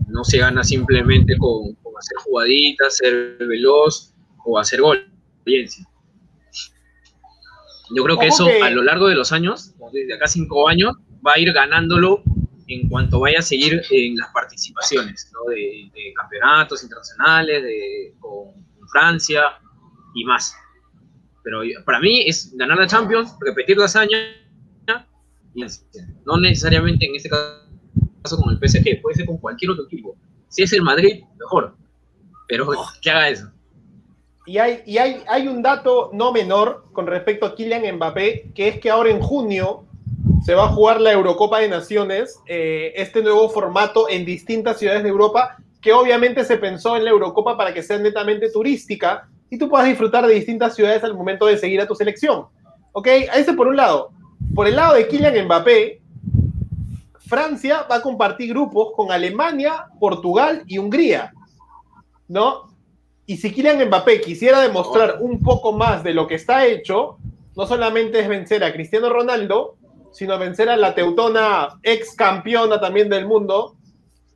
No 0.08 0.24
se 0.24 0.38
gana 0.38 0.64
simplemente 0.64 1.38
con, 1.38 1.74
con 1.76 1.94
hacer 1.98 2.18
jugaditas, 2.24 2.98
ser 2.98 3.38
veloz 3.40 4.14
o 4.46 4.58
hacer 4.58 4.80
gol. 4.80 5.12
Experiencia. 5.36 5.86
Yo 7.96 8.04
creo 8.04 8.18
que 8.18 8.28
eso 8.28 8.46
que... 8.46 8.62
a 8.62 8.70
lo 8.70 8.84
largo 8.84 9.08
de 9.08 9.16
los 9.16 9.32
años, 9.32 9.74
desde 9.92 10.14
acá 10.16 10.28
cinco 10.28 10.68
años, 10.68 10.96
va 11.26 11.34
a 11.36 11.40
ir 11.40 11.52
ganándolo 11.54 12.24
en 12.68 12.90
cuanto 12.90 13.20
vaya 13.20 13.40
a 13.40 13.42
seguir 13.42 13.82
en 13.92 14.18
las 14.18 14.30
participaciones 14.34 15.32
¿no? 15.34 15.50
de, 15.52 15.90
de, 15.94 16.14
campeonatos 16.14 16.84
internacionales, 16.84 17.64
de, 17.64 18.14
con 18.20 18.54
Francia 18.92 19.44
y 20.16 20.26
más. 20.26 20.54
Pero 21.44 21.62
para 21.86 22.00
mí 22.00 22.28
es 22.28 22.54
ganar 22.58 22.78
la 22.78 22.88
Champions, 22.88 23.34
repetir 23.40 23.78
la 23.78 23.86
hazaña, 23.86 24.18
y 25.58 25.66
no 26.26 26.38
necesariamente 26.38 27.08
en 27.08 27.16
este 27.16 27.30
caso 27.30 28.38
con 28.38 28.54
el 28.54 28.58
PSG, 28.60 29.02
puede 29.02 29.16
ser 29.16 29.26
con 29.26 29.38
cualquier 29.38 29.72
otro 29.72 29.86
equipo. 29.86 30.16
Si 30.50 30.62
es 30.62 30.72
el 30.74 30.84
Madrid, 30.84 31.24
mejor, 31.40 31.76
pero 32.48 32.68
oh. 32.70 32.88
que 33.02 33.10
haga 33.10 33.30
eso. 33.30 33.52
Y, 34.48 34.60
hay, 34.60 34.82
y 34.86 34.98
hay, 34.98 35.22
hay 35.28 35.48
un 35.50 35.62
dato 35.62 36.10
no 36.14 36.32
menor 36.32 36.86
con 36.94 37.06
respecto 37.06 37.46
a 37.46 37.54
Kylian 37.54 37.98
Mbappé, 37.98 38.52
que 38.56 38.70
es 38.70 38.80
que 38.80 38.90
ahora 38.90 39.10
en 39.10 39.20
junio 39.20 39.84
se 40.46 40.56
va 40.56 40.66
a 40.66 40.70
jugar 40.70 41.02
la 41.02 41.12
Eurocopa 41.12 41.60
de 41.60 41.68
Naciones, 41.68 42.40
eh, 42.48 42.94
este 42.96 43.22
nuevo 43.22 43.50
formato 43.50 44.08
en 44.08 44.24
distintas 44.24 44.80
ciudades 44.80 45.04
de 45.04 45.10
Europa, 45.10 45.58
que 45.82 45.92
obviamente 45.92 46.46
se 46.46 46.56
pensó 46.56 46.96
en 46.96 47.04
la 47.04 47.10
Eurocopa 47.10 47.58
para 47.58 47.74
que 47.74 47.84
sea 47.84 47.98
netamente 47.98 48.50
turística 48.50 49.28
y 49.50 49.58
tú 49.58 49.68
puedas 49.68 49.86
disfrutar 49.86 50.26
de 50.26 50.34
distintas 50.34 50.76
ciudades 50.76 51.04
al 51.04 51.14
momento 51.14 51.46
de 51.46 51.58
seguir 51.58 51.82
a 51.82 51.88
tu 51.88 51.96
selección. 51.96 52.46
¿Ok? 52.94 53.08
Ese 53.36 53.52
por 53.52 53.68
un 53.68 53.76
lado. 53.76 54.12
Por 54.56 54.68
el 54.68 54.78
lado 54.78 54.94
de 54.94 55.10
Kylian 55.10 55.44
Mbappé, 55.44 56.02
Francia 57.28 57.86
va 57.92 57.98
a 57.98 58.02
compartir 58.02 58.50
grupos 58.50 58.94
con 58.96 59.12
Alemania, 59.12 59.88
Portugal 60.00 60.64
y 60.68 60.78
Hungría. 60.78 61.34
¿No? 62.30 62.67
Y 63.30 63.38
si 63.38 63.52
Kylian 63.52 63.86
Mbappé 63.88 64.22
quisiera 64.22 64.62
demostrar 64.62 65.18
un 65.20 65.44
poco 65.44 65.74
más 65.74 66.02
de 66.04 66.14
lo 66.14 66.28
que 66.28 66.36
está 66.36 66.66
hecho, 66.66 67.18
no 67.58 67.68
solamente 67.68 68.22
es 68.22 68.30
vencer 68.30 68.64
a 68.64 68.72
Cristiano 68.72 69.10
Ronaldo, 69.10 69.76
sino 70.14 70.40
vencer 70.40 70.70
a 70.70 70.78
la 70.78 70.96
teutona 70.96 71.78
ex 71.84 72.16
campeona 72.16 72.80
también 72.80 73.10
del 73.10 73.28
mundo, 73.28 73.76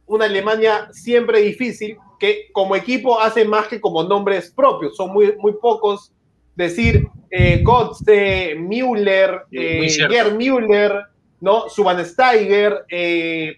una 0.07 0.25
Alemania 0.25 0.89
siempre 0.91 1.39
difícil, 1.39 1.97
que 2.19 2.49
como 2.51 2.75
equipo 2.75 3.19
hace 3.19 3.45
más 3.45 3.69
que 3.69 3.79
como 3.79 4.03
nombres 4.03 4.51
propios. 4.51 4.97
Son 4.97 5.11
muy, 5.11 5.35
muy 5.39 5.53
pocos. 5.53 6.11
Decir 6.53 7.07
eh, 7.29 7.61
Gotze, 7.63 8.55
Müller, 8.55 9.43
eh, 9.51 9.87
Gerd 9.89 10.35
Müller, 10.35 11.05
¿no? 11.39 11.63
Steiger, 11.69 12.85
eh, 12.89 13.55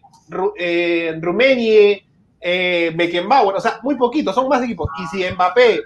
eh, 0.57 1.19
Rumenie, 1.19 2.05
eh, 2.46 2.91
Beckenbauer, 2.94 3.56
o 3.56 3.62
sea, 3.62 3.80
muy 3.82 3.96
poquitos, 3.96 4.36
son 4.36 4.50
más 4.50 4.62
equipos. 4.62 4.89
Y 5.02 5.08
si 5.08 5.32
Mbappé, 5.32 5.82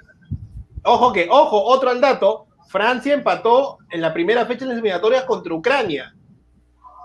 ojo 0.83 1.13
que, 1.13 1.27
ojo, 1.29 1.63
otro 1.63 1.91
al 1.91 2.01
dato, 2.01 2.47
Francia 2.67 3.13
empató 3.13 3.77
en 3.91 4.01
la 4.01 4.11
primera 4.11 4.45
fecha 4.45 4.61
de 4.61 4.69
las 4.69 4.77
eliminatorias 4.77 5.23
contra 5.25 5.53
Ucrania. 5.53 6.13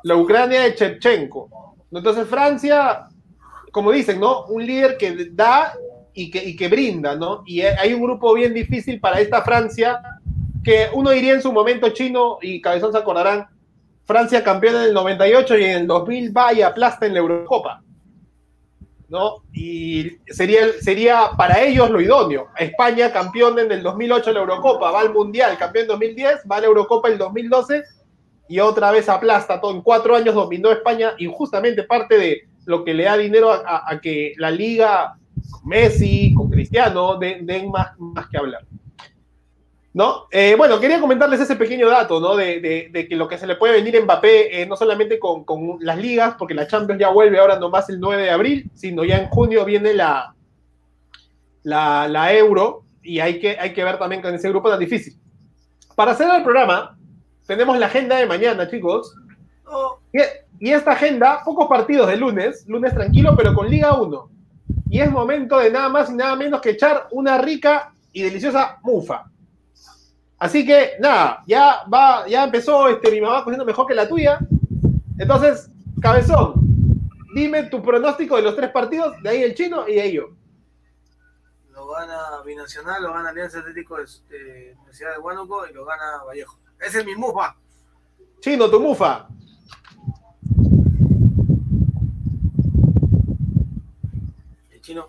La 0.05 0.17
Ucrania 0.17 0.63
de 0.63 0.75
Chevchenko. 0.75 1.77
Entonces 1.93 2.27
Francia, 2.27 3.09
como 3.71 3.93
dicen, 3.93 4.19
¿no? 4.19 4.47
Un 4.47 4.65
líder 4.65 4.97
que 4.97 5.29
da 5.33 5.75
y 6.15 6.31
que, 6.31 6.43
y 6.43 6.57
que 6.57 6.69
brinda, 6.69 7.15
¿no? 7.15 7.43
Y 7.45 7.61
hay 7.61 7.93
un 7.93 8.03
grupo 8.03 8.33
bien 8.33 8.55
difícil 8.55 9.01
para 9.01 9.21
esta 9.21 9.43
Francia, 9.43 10.01
que 10.65 10.89
uno 10.95 11.11
diría 11.11 11.35
en 11.35 11.43
su 11.43 11.53
momento 11.53 11.91
chino, 11.91 12.39
y 12.41 12.61
Cabezón 12.63 12.93
se 12.93 12.99
acordarán, 12.99 13.49
Francia 14.07 14.43
campeona 14.43 14.83
en 14.83 14.89
el 14.89 14.95
98 14.95 15.59
y 15.59 15.65
en 15.65 15.71
el 15.83 15.87
2000 15.87 16.37
va 16.37 16.53
y 16.55 16.63
aplasta 16.63 17.07
en 17.07 17.13
la 17.13 17.21
Eurocopa. 17.21 17.83
¿No? 19.13 19.45
Y 19.53 20.17
sería, 20.29 20.73
sería 20.81 21.33
para 21.37 21.61
ellos 21.61 21.91
lo 21.91 22.01
idóneo. 22.01 22.49
España 22.59 23.13
campeón 23.13 23.59
en 23.59 23.71
el 23.71 23.83
2008 23.83 24.31
en 24.31 24.35
la 24.35 24.41
Eurocopa, 24.41 24.91
va 24.91 25.01
al 25.01 25.13
Mundial, 25.13 25.59
campeón 25.59 25.83
en 25.83 25.89
2010, 25.89 26.35
va 26.51 26.57
a 26.57 26.61
la 26.61 26.67
Eurocopa 26.69 27.09
en 27.09 27.13
el 27.13 27.19
2012 27.19 27.85
y 28.49 28.59
otra 28.59 28.91
vez 28.91 29.11
aplasta 29.11 29.61
todo. 29.61 29.73
En 29.73 29.83
cuatro 29.83 30.17
años 30.17 30.35
dominó 30.35 30.73
España 30.73 31.13
y 31.19 31.27
justamente 31.27 31.83
parte 31.83 32.17
de 32.17 32.49
lo 32.65 32.85
que 32.85 32.95
le 32.95 33.05
da 33.05 33.19
dinero 33.19 33.53
a, 33.53 34.01
que 34.01 34.33
la 34.39 34.51
liga, 34.51 35.15
Messi, 35.63 36.33
con 36.35 36.49
Cristiano, 36.49 37.19
den, 37.19 37.71
más, 37.71 37.89
más 37.99 38.29
que 38.29 38.39
hablar. 38.39 38.65
¿No? 39.95 40.27
Eh, 40.31 40.55
bueno, 40.57 40.81
quería 40.81 41.01
comentarles 41.01 41.41
ese 41.41 41.57
pequeño 41.57 41.89
dato, 41.89 42.19
¿no? 42.19 42.35
De, 42.35 42.91
que 43.09 43.17
lo 43.17 43.29
que 43.29 43.37
se 43.37 43.47
le 43.47 43.57
puede 43.57 43.75
venir 43.75 43.97
a 43.97 44.01
Mbappé, 44.01 44.63
eh, 44.63 44.67
no 44.67 44.75
solamente 44.75 45.19
con, 45.19 45.45
las 45.81 45.99
ligas, 45.99 46.35
porque 46.39 46.55
la 46.55 46.67
Champions 46.67 46.99
ya 46.99 47.11
vuelve 47.11 47.39
ahora 47.39 47.59
nomás 47.59 47.91
el 47.91 48.01
9 48.01 48.23
de 48.23 48.31
abril, 48.31 48.71
sino 48.75 49.05
ya 49.05 49.19
en 49.19 49.29
junio 49.29 49.67
viene 49.67 49.93
la, 49.93 50.35
la, 51.63 52.33
Euro, 52.33 52.85
y 53.03 53.21
hay 53.21 53.39
que, 53.39 53.59
hay 53.59 53.75
que 53.75 53.85
ver 53.85 53.99
también 53.99 54.23
con 54.23 54.35
ese 54.35 54.49
grupo 54.49 54.71
tan 54.71 54.81
difícil. 54.81 55.15
Para 55.95 56.13
hacer 56.13 56.29
el 56.35 56.43
programa, 56.43 56.97
tenemos 57.47 57.79
la 57.79 57.87
agenda 57.87 58.17
de 58.17 58.27
mañana, 58.27 58.71
chicos. 58.71 59.15
Oh. 59.67 59.99
Y, 60.11 60.21
y 60.69 60.73
esta 60.73 60.93
agenda, 60.93 61.43
pocos 61.45 61.67
partidos 61.67 62.09
de 62.09 62.17
lunes, 62.17 62.65
lunes 62.67 62.95
tranquilo, 62.95 63.35
pero 63.37 63.53
con 63.53 63.69
Liga 63.69 64.01
1. 64.01 64.31
Y 64.89 65.01
es 65.01 65.11
momento 65.11 65.59
de 65.59 65.71
nada 65.71 65.91
más 65.91 66.09
y 66.09 66.15
nada 66.15 66.35
menos 66.37 66.63
que 66.63 66.71
echar 66.71 67.09
una 67.11 67.37
rica 67.37 67.93
y 68.13 68.23
deliciosa 68.23 68.79
mufa. 68.83 69.25
Así 70.43 70.67
que 70.67 70.95
nada, 70.99 71.45
ya 71.47 71.85
va, 71.85 72.27
ya 72.27 72.43
empezó 72.43 72.89
este, 72.89 73.13
mi 73.13 73.21
mamá 73.21 73.45
cogiendo 73.45 73.65
mejor 73.65 73.87
que 73.87 73.95
la 73.95 74.09
tuya. 74.09 74.41
Entonces, 75.17 75.71
cabezón, 76.01 76.55
dime 77.33 77.63
tu 77.67 77.81
pronóstico 77.81 78.35
de 78.35 78.43
los 78.43 78.57
tres 78.57 78.73
partidos, 78.73 79.15
de 79.23 79.29
ahí 79.29 79.43
el 79.45 79.55
chino 79.55 79.87
y 79.87 79.95
de 79.95 80.01
ahí 80.01 80.13
yo. 80.15 80.31
Lo 81.71 81.87
gana 81.87 82.43
Binacional, 82.45 83.05
lo 83.05 83.13
gana 83.13 83.29
Alianza 83.29 83.61
Atlético 83.61 83.99
de 83.99 84.03
eh, 84.33 84.75
Universidad 84.79 85.13
de 85.13 85.19
Huánuco 85.21 85.65
y 85.69 85.75
lo 85.75 85.85
gana 85.85 86.25
Vallejo. 86.27 86.59
Ese 86.81 86.99
es 86.99 87.07
mi 87.07 87.15
mufa. 87.15 87.57
Chino, 88.41 88.69
tu 88.69 88.81
mufa. 88.81 89.29
El 94.73 94.81
chino. 94.81 95.09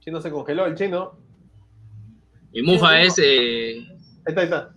Chino 0.00 0.22
se 0.22 0.30
congeló, 0.30 0.64
el 0.64 0.74
chino. 0.74 1.18
Mi 2.52 2.62
mufa 2.62 3.02
es 3.02 3.18
eh, 3.18 3.95
está, 4.26 4.40
ahí 4.40 4.46
está. 4.46 4.70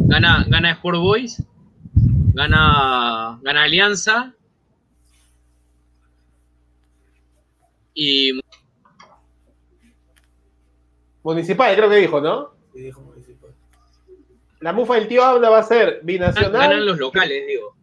Gana, 0.00 0.44
gana 0.48 0.70
Sport 0.72 0.98
Boys, 0.98 1.42
gana, 2.34 3.38
gana 3.42 3.62
Alianza 3.62 4.34
y 7.94 8.40
Municipal, 11.22 11.76
creo 11.76 11.88
que 11.88 11.96
dijo, 11.96 12.20
¿no? 12.20 12.50
Sí, 12.74 12.80
dijo 12.80 13.00
municipal. 13.00 13.50
La 14.60 14.72
mufa 14.72 14.94
del 14.94 15.08
tío 15.08 15.24
habla 15.24 15.50
va 15.50 15.58
a 15.58 15.62
ser 15.62 16.00
binacional. 16.02 16.52
Ganan 16.52 16.86
los 16.86 16.98
locales, 16.98 17.46
digo. 17.46 17.76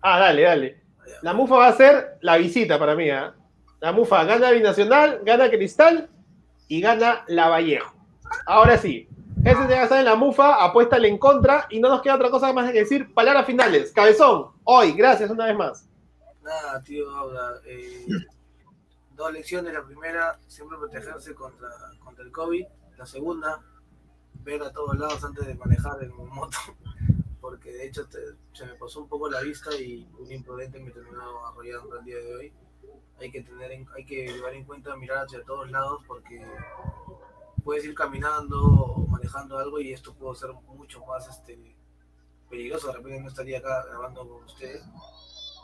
Ah, 0.00 0.18
dale, 0.18 0.42
dale. 0.42 0.80
La 1.22 1.34
mufa 1.34 1.56
va 1.56 1.68
a 1.68 1.76
ser 1.76 2.18
la 2.22 2.36
visita 2.36 2.78
para 2.78 2.94
mí, 2.94 3.08
¿eh? 3.10 3.30
La 3.80 3.92
mufa 3.92 4.24
gana 4.24 4.50
binacional, 4.50 5.20
gana 5.24 5.50
Cristal 5.50 6.08
y 6.68 6.80
gana 6.80 7.24
la 7.28 7.48
Vallejo. 7.48 7.94
Ahora 8.46 8.78
sí, 8.78 9.08
ese 9.44 9.68
ya 9.68 9.82
está 9.82 9.98
en 9.98 10.06
la 10.06 10.16
mufa, 10.16 10.64
apuéstale 10.64 11.06
en 11.06 11.18
contra 11.18 11.66
y 11.68 11.78
no 11.78 11.90
nos 11.90 12.00
queda 12.00 12.14
otra 12.14 12.30
cosa 12.30 12.52
más 12.54 12.72
que 12.72 12.78
decir. 12.78 13.12
Palabras 13.12 13.44
finales. 13.44 13.92
Cabezón, 13.92 14.52
hoy, 14.64 14.92
gracias 14.92 15.30
una 15.30 15.46
vez 15.46 15.56
más. 15.56 15.86
Nada, 16.42 16.82
tío, 16.82 17.06
eh, 17.66 18.06
dos 19.14 19.32
lecciones. 19.32 19.74
La 19.74 19.84
primera, 19.84 20.38
siempre 20.46 20.78
protegerse 20.78 21.34
contra, 21.34 21.68
contra 22.02 22.24
el 22.24 22.32
COVID. 22.32 22.64
La 22.96 23.04
segunda, 23.04 23.60
ver 24.44 24.62
a 24.62 24.72
todos 24.72 24.98
lados 24.98 25.22
antes 25.22 25.46
de 25.46 25.54
manejar 25.54 26.02
en 26.02 26.16
moto. 26.16 26.58
Porque 27.42 27.70
de 27.70 27.86
hecho 27.86 28.08
se 28.54 28.64
me 28.64 28.74
pasó 28.76 29.02
un 29.02 29.08
poco 29.08 29.28
la 29.28 29.42
vista 29.42 29.74
y 29.76 30.08
un 30.18 30.32
imprudente 30.32 30.80
me 30.80 30.90
terminó 30.90 31.46
arrollando 31.46 31.98
el 31.98 32.04
día 32.06 32.16
de 32.16 32.34
hoy. 32.34 32.52
Hay 33.20 33.30
que, 33.30 33.42
tener 33.42 33.70
hay 33.94 34.04
que 34.06 34.26
llevar 34.26 34.54
en 34.54 34.64
cuenta 34.64 34.96
mirar 34.96 35.26
hacia 35.26 35.42
todos 35.44 35.70
lados 35.70 36.02
porque 36.06 36.42
puedes 37.64 37.84
ir 37.84 37.94
caminando 37.94 38.62
o 38.62 39.06
manejando 39.06 39.58
algo 39.58 39.80
y 39.80 39.92
esto 39.92 40.14
puede 40.14 40.36
ser 40.36 40.50
mucho 40.52 41.04
más 41.06 41.26
este, 41.28 41.74
peligroso. 42.48 42.88
De 42.88 42.92
repente 42.94 43.20
no 43.20 43.28
estaría 43.28 43.58
acá 43.58 43.84
grabando 43.86 44.28
con 44.28 44.44
ustedes. 44.44 44.82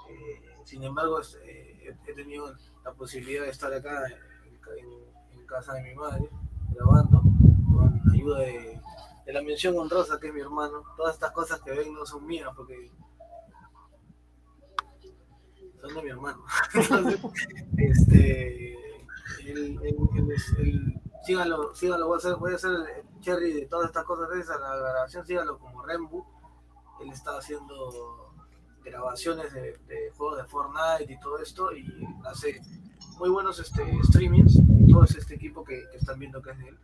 Eh, 0.08 0.42
sin 0.64 0.82
embargo, 0.82 1.20
eh, 1.44 1.94
he 2.06 2.12
tenido 2.14 2.54
la 2.84 2.92
posibilidad 2.92 3.44
de 3.44 3.50
estar 3.50 3.72
acá 3.72 4.06
en, 4.08 5.46
casa 5.46 5.74
de 5.74 5.82
mi 5.82 5.94
madre 5.96 6.30
grabando 6.68 7.22
con 7.74 8.00
ayuda 8.14 8.38
de, 8.38 8.80
la 9.26 9.42
mención 9.42 9.76
honrosa 9.76 10.18
que 10.20 10.28
es 10.28 10.34
mi 10.34 10.40
hermano. 10.40 10.84
Todas 10.96 11.14
estas 11.14 11.32
cosas 11.32 11.60
que 11.60 11.72
ven 11.72 11.92
no 11.92 12.06
son 12.06 12.24
mías 12.26 12.50
porque 12.56 12.90
son 15.80 15.94
de 15.94 16.02
mi 16.02 16.10
hermano. 16.10 16.44
este, 17.76 18.76
el, 19.44 21.00
síganlo, 21.24 21.74
síganlo, 21.74 22.06
voy 22.06 22.14
a 22.14 22.18
hacer, 22.18 22.36
voy 22.36 22.52
a 22.52 22.56
hacer 22.56 22.70
el 22.70 23.20
cherry 23.20 23.52
de 23.52 23.66
todas 23.66 23.86
estas 23.86 24.04
cosas 24.04 24.28
de 24.30 24.40
esa, 24.40 24.58
la 24.58 24.76
grabación, 24.76 25.26
síganlo 25.26 25.58
como 25.58 25.82
Rembu, 25.82 26.24
él 27.00 27.10
está 27.10 27.38
haciendo 27.38 28.32
grabaciones 28.82 29.52
de, 29.52 30.12
juegos 30.16 30.38
de 30.38 30.44
Fortnite 30.44 31.12
y 31.12 31.20
todo 31.20 31.38
esto, 31.38 31.72
y 31.72 31.86
hace 32.24 32.60
muy 33.18 33.28
buenos 33.28 33.58
este, 33.58 33.84
streamings, 34.04 34.58
todo 34.90 35.04
es 35.04 35.14
este 35.16 35.34
equipo 35.34 35.64
que, 35.64 35.82
están 35.94 36.18
viendo 36.18 36.40
que 36.42 36.50
es 36.50 36.58
de 36.58 36.68
él, 36.68 36.78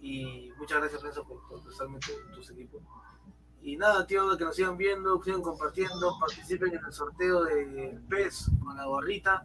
y 0.00 0.52
muchas 0.58 0.78
gracias 0.78 1.02
Renzo 1.02 1.24
por, 1.24 1.46
por 1.48 1.62
prestarme 1.62 1.98
tus 2.34 2.50
equipos. 2.50 2.82
Y 3.60 3.76
nada, 3.76 4.06
tío, 4.06 4.36
que 4.36 4.44
nos 4.44 4.54
sigan 4.54 4.76
viendo, 4.76 5.20
sigan 5.22 5.42
compartiendo, 5.42 6.16
participen 6.18 6.74
en 6.74 6.84
el 6.84 6.92
sorteo 6.92 7.44
de 7.44 7.98
PES 8.08 8.50
con 8.64 8.76
la 8.76 8.86
gorrita. 8.86 9.44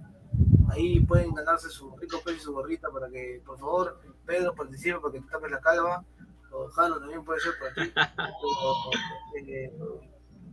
Ahí 0.70 1.00
pueden 1.02 1.34
ganarse 1.34 1.70
su 1.70 1.96
rico 1.98 2.22
pez 2.24 2.38
y 2.38 2.40
su 2.40 2.54
gorrita 2.54 2.90
para 2.90 3.10
que, 3.10 3.42
por 3.46 3.58
favor, 3.58 4.00
Pedro 4.26 4.54
participe 4.56 5.00
para 5.00 5.14
que 5.14 5.22
te 5.22 5.28
tapes 5.30 5.52
la 5.52 5.60
calva. 5.60 6.06
O 6.52 6.68
Jano 6.70 7.00
también 7.00 7.24
puede 7.24 7.40
ser 7.40 7.54
para 7.60 7.74
ti. 7.74 7.94
Eh, 9.36 9.74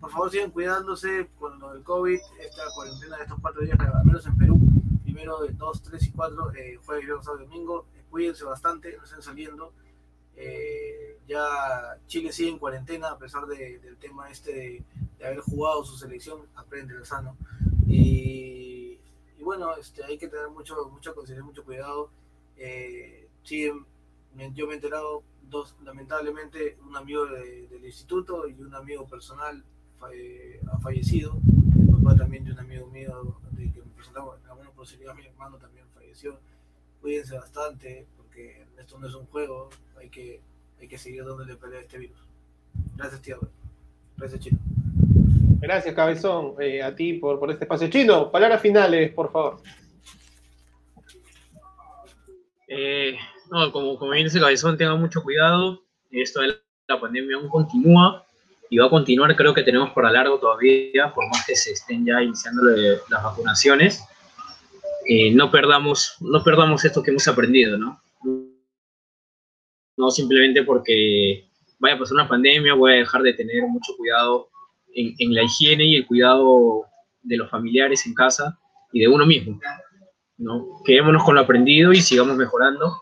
por 0.00 0.10
favor, 0.10 0.30
sigan 0.30 0.50
cuidándose 0.50 1.28
con 1.38 1.58
lo 1.60 1.74
del 1.74 1.82
COVID, 1.82 2.18
esta 2.40 2.62
cuarentena 2.74 3.18
de 3.18 3.22
estos 3.24 3.38
cuatro 3.40 3.60
días, 3.60 3.78
al 3.78 4.04
menos 4.06 4.26
en 4.26 4.36
Perú. 4.38 4.58
Primero, 5.02 5.40
de 5.40 5.52
2, 5.52 5.82
3 5.82 6.06
y 6.06 6.12
4, 6.12 6.54
eh, 6.54 6.80
jueves, 6.84 7.04
viernes, 7.04 7.24
sábado 7.26 7.44
domingo. 7.44 7.86
Eh, 7.94 8.04
cuídense 8.10 8.44
bastante, 8.44 8.96
no 8.96 9.04
estén 9.04 9.22
saliendo. 9.22 9.72
ya 11.26 11.98
Chile 12.06 12.32
sigue 12.32 12.48
en 12.50 12.58
cuarentena 12.58 13.10
a 13.10 13.18
pesar 13.18 13.46
del 13.46 13.96
tema 13.98 14.30
este 14.30 14.84
de, 15.18 15.26
haber 15.26 15.40
jugado 15.40 15.84
su 15.84 15.98
selección, 15.98 16.40
aprende 16.56 16.94
lo 16.94 17.04
sano. 17.04 17.36
Y 17.86 18.70
y 19.40 19.42
bueno, 19.42 19.74
este, 19.76 20.04
hay 20.04 20.18
que 20.18 20.28
tener 20.28 20.50
mucho, 20.50 20.76
mucha 20.92 21.14
conciencia, 21.14 21.42
mucho 21.42 21.64
cuidado. 21.64 22.10
Eh, 22.58 23.29
sí, 23.42 23.66
yo 24.54 24.66
me 24.66 24.72
he 24.72 24.76
enterado, 24.76 25.22
dos, 25.42 25.74
lamentablemente, 25.84 26.78
un 26.86 26.96
amigo 26.96 27.26
del 27.26 27.84
instituto 27.84 28.48
y 28.48 28.60
un 28.60 28.74
amigo 28.74 29.06
personal 29.06 29.62
ha 30.00 30.78
fallecido. 30.78 31.36
El 31.78 31.88
papá 31.96 32.16
también 32.16 32.44
de 32.44 32.52
un 32.52 32.58
amigo 32.58 32.86
mío 32.86 33.36
de 33.50 33.70
que 33.72 33.80
me 33.80 33.92
presentaba 33.94 34.38
en 34.42 34.50
alguna 34.50 34.70
posibilidad, 34.70 35.14
mi 35.14 35.26
hermano 35.26 35.58
también 35.58 35.84
falleció. 35.94 36.38
Cuídense 37.00 37.36
bastante, 37.36 38.06
porque 38.16 38.64
esto 38.78 38.98
no 38.98 39.08
es 39.08 39.14
un 39.14 39.26
juego, 39.26 39.70
hay 39.98 40.08
que, 40.08 40.40
hay 40.80 40.88
que 40.88 40.98
seguir 40.98 41.24
dándole 41.24 41.56
pelea 41.56 41.80
a 41.80 41.82
este 41.82 41.98
virus. 41.98 42.18
Gracias, 42.96 43.22
tío. 43.22 43.40
Gracias, 44.16 44.40
Chino. 44.40 44.58
Gracias, 45.60 45.94
Cabezón, 45.94 46.54
eh, 46.58 46.82
a 46.82 46.94
ti 46.94 47.14
por, 47.14 47.38
por 47.38 47.50
este 47.50 47.64
espacio. 47.64 47.88
Chino, 47.88 48.30
palabras 48.30 48.62
finales, 48.62 49.12
por 49.12 49.30
favor. 49.30 49.60
Eh, 52.72 53.18
no, 53.50 53.72
como, 53.72 53.98
como 53.98 54.12
bien 54.12 54.26
dice 54.26 54.38
Cabezón, 54.38 54.78
tenga 54.78 54.94
mucho 54.94 55.22
cuidado. 55.22 55.82
Esto 56.10 56.40
de 56.40 56.56
la 56.86 57.00
pandemia 57.00 57.36
aún 57.36 57.48
continúa 57.48 58.24
y 58.70 58.78
va 58.78 58.86
a 58.86 58.90
continuar. 58.90 59.34
Creo 59.34 59.52
que 59.52 59.64
tenemos 59.64 59.90
para 59.90 60.12
largo 60.12 60.38
todavía, 60.38 61.12
por 61.12 61.28
más 61.28 61.44
que 61.44 61.56
se 61.56 61.72
estén 61.72 62.06
ya 62.06 62.22
iniciando 62.22 62.62
las 63.08 63.22
vacunaciones. 63.24 64.04
Eh, 65.08 65.32
no, 65.32 65.50
perdamos, 65.50 66.14
no 66.20 66.44
perdamos 66.44 66.84
esto 66.84 67.02
que 67.02 67.10
hemos 67.10 67.26
aprendido, 67.26 67.76
¿no? 67.76 68.00
No 69.96 70.10
simplemente 70.12 70.62
porque 70.62 71.50
vaya 71.80 71.96
a 71.96 71.98
pasar 71.98 72.14
una 72.14 72.28
pandemia, 72.28 72.74
voy 72.74 72.92
a 72.92 72.96
dejar 72.96 73.22
de 73.22 73.32
tener 73.34 73.66
mucho 73.66 73.96
cuidado 73.96 74.48
en, 74.94 75.12
en 75.18 75.34
la 75.34 75.42
higiene 75.42 75.84
y 75.86 75.96
el 75.96 76.06
cuidado 76.06 76.84
de 77.22 77.36
los 77.36 77.50
familiares 77.50 78.06
en 78.06 78.14
casa 78.14 78.56
y 78.92 79.00
de 79.00 79.08
uno 79.08 79.26
mismo. 79.26 79.58
¿No? 80.40 80.82
Quedémonos 80.84 81.22
con 81.24 81.34
lo 81.36 81.42
aprendido 81.42 81.92
y 81.92 82.00
sigamos 82.00 82.36
mejorando. 82.36 83.00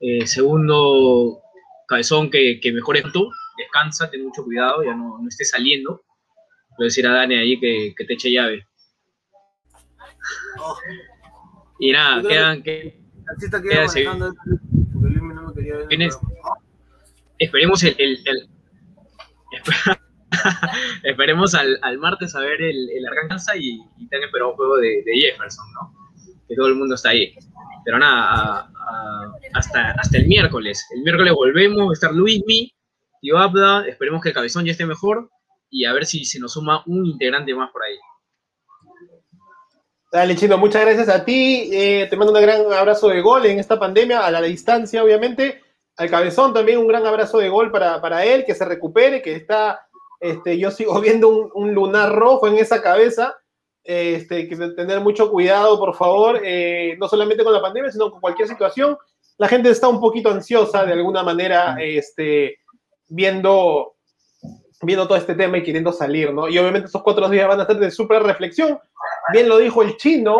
Eh, 0.00 0.26
segundo, 0.26 1.40
cabezón, 1.88 2.30
que, 2.30 2.60
que 2.60 2.72
mejores 2.72 3.04
tú, 3.12 3.30
descansa, 3.56 4.10
ten 4.10 4.24
mucho 4.24 4.44
cuidado, 4.44 4.84
ya 4.84 4.94
no, 4.94 5.18
no 5.20 5.28
estés 5.28 5.50
saliendo. 5.50 6.02
Voy 6.76 6.84
a 6.84 6.88
decir 6.88 7.06
a 7.06 7.12
Dani 7.12 7.36
ahí 7.36 7.58
que, 7.58 7.94
que 7.96 8.04
te 8.04 8.14
eche 8.14 8.30
llave. 8.30 8.66
Oh. 10.58 10.76
Y 11.78 11.92
nada, 11.92 12.22
quedan, 12.28 12.62
que, 12.62 13.00
Queda 13.70 13.86
no 14.14 15.52
el 15.90 16.10
esperemos 17.38 17.82
el, 17.84 17.94
el- 17.98 18.22
el- 18.26 18.48
esperemos 21.02 21.54
al, 21.54 21.78
al 21.82 21.98
martes 21.98 22.34
a 22.34 22.40
ver 22.40 22.60
el, 22.62 22.90
el 22.90 23.06
Arkansas 23.06 23.56
y, 23.56 23.80
y 23.96 24.08
también 24.08 24.24
esperamos 24.24 24.52
un 24.52 24.56
juego 24.56 24.76
de, 24.76 25.02
de 25.04 25.12
Jefferson, 25.20 25.66
¿no? 25.72 25.92
Que 26.48 26.54
todo 26.54 26.68
el 26.68 26.74
mundo 26.74 26.94
está 26.94 27.10
ahí. 27.10 27.34
Pero 27.84 27.98
nada, 27.98 28.70
hasta, 29.54 29.92
hasta 29.92 30.18
el 30.18 30.26
miércoles. 30.26 30.86
El 30.94 31.02
miércoles 31.02 31.32
volvemos, 31.34 31.86
va 31.86 31.90
a 31.90 31.92
estar 31.92 32.12
Luismi, 32.12 32.72
Tío 33.20 33.38
Abda, 33.38 33.86
esperemos 33.86 34.22
que 34.22 34.28
el 34.28 34.34
Cabezón 34.34 34.64
ya 34.64 34.72
esté 34.72 34.86
mejor 34.86 35.30
y 35.70 35.84
a 35.84 35.92
ver 35.92 36.06
si 36.06 36.24
se 36.24 36.38
nos 36.38 36.52
suma 36.52 36.82
un 36.86 37.06
integrante 37.06 37.54
más 37.54 37.70
por 37.70 37.82
ahí. 37.82 37.96
Dale, 40.12 40.36
Chino, 40.36 40.56
muchas 40.56 40.82
gracias 40.82 41.08
a 41.08 41.24
ti. 41.24 41.68
Eh, 41.72 42.06
te 42.08 42.16
mando 42.16 42.32
un 42.32 42.40
gran 42.40 42.72
abrazo 42.72 43.08
de 43.08 43.20
gol 43.20 43.44
en 43.46 43.58
esta 43.58 43.78
pandemia, 43.78 44.24
a 44.24 44.30
la 44.30 44.40
distancia, 44.40 45.02
obviamente. 45.02 45.62
Al 45.96 46.10
Cabezón 46.10 46.54
también 46.54 46.78
un 46.78 46.86
gran 46.86 47.04
abrazo 47.04 47.38
de 47.38 47.48
gol 47.48 47.70
para, 47.70 48.00
para 48.00 48.24
él, 48.24 48.44
que 48.44 48.54
se 48.54 48.64
recupere, 48.64 49.22
que 49.22 49.34
está, 49.34 49.80
este, 50.20 50.58
yo 50.58 50.70
sigo 50.70 51.00
viendo 51.02 51.50
un 51.52 51.74
lunar 51.74 52.14
rojo 52.14 52.46
en 52.46 52.58
esa 52.58 52.80
cabeza. 52.82 53.36
Este, 53.88 54.48
que 54.48 54.56
tener 54.56 54.98
mucho 55.00 55.30
cuidado, 55.30 55.78
por 55.78 55.94
favor, 55.94 56.40
eh, 56.42 56.96
no 56.98 57.06
solamente 57.06 57.44
con 57.44 57.52
la 57.52 57.62
pandemia, 57.62 57.92
sino 57.92 58.10
con 58.10 58.20
cualquier 58.20 58.48
situación. 58.48 58.98
La 59.38 59.46
gente 59.46 59.70
está 59.70 59.86
un 59.86 60.00
poquito 60.00 60.28
ansiosa 60.28 60.84
de 60.84 60.94
alguna 60.94 61.22
manera, 61.22 61.76
este, 61.78 62.58
viendo, 63.06 63.94
viendo 64.82 65.06
todo 65.06 65.16
este 65.16 65.36
tema 65.36 65.58
y 65.58 65.62
queriendo 65.62 65.92
salir, 65.92 66.34
¿no? 66.34 66.48
Y 66.48 66.58
obviamente 66.58 66.88
esos 66.88 67.02
cuatro 67.04 67.28
días 67.28 67.46
van 67.46 67.60
a 67.60 67.66
ser 67.66 67.76
de 67.76 67.92
súper 67.92 68.24
reflexión. 68.24 68.76
Bien 69.32 69.48
lo 69.48 69.58
dijo 69.58 69.82
el 69.82 69.96
chino, 69.96 70.36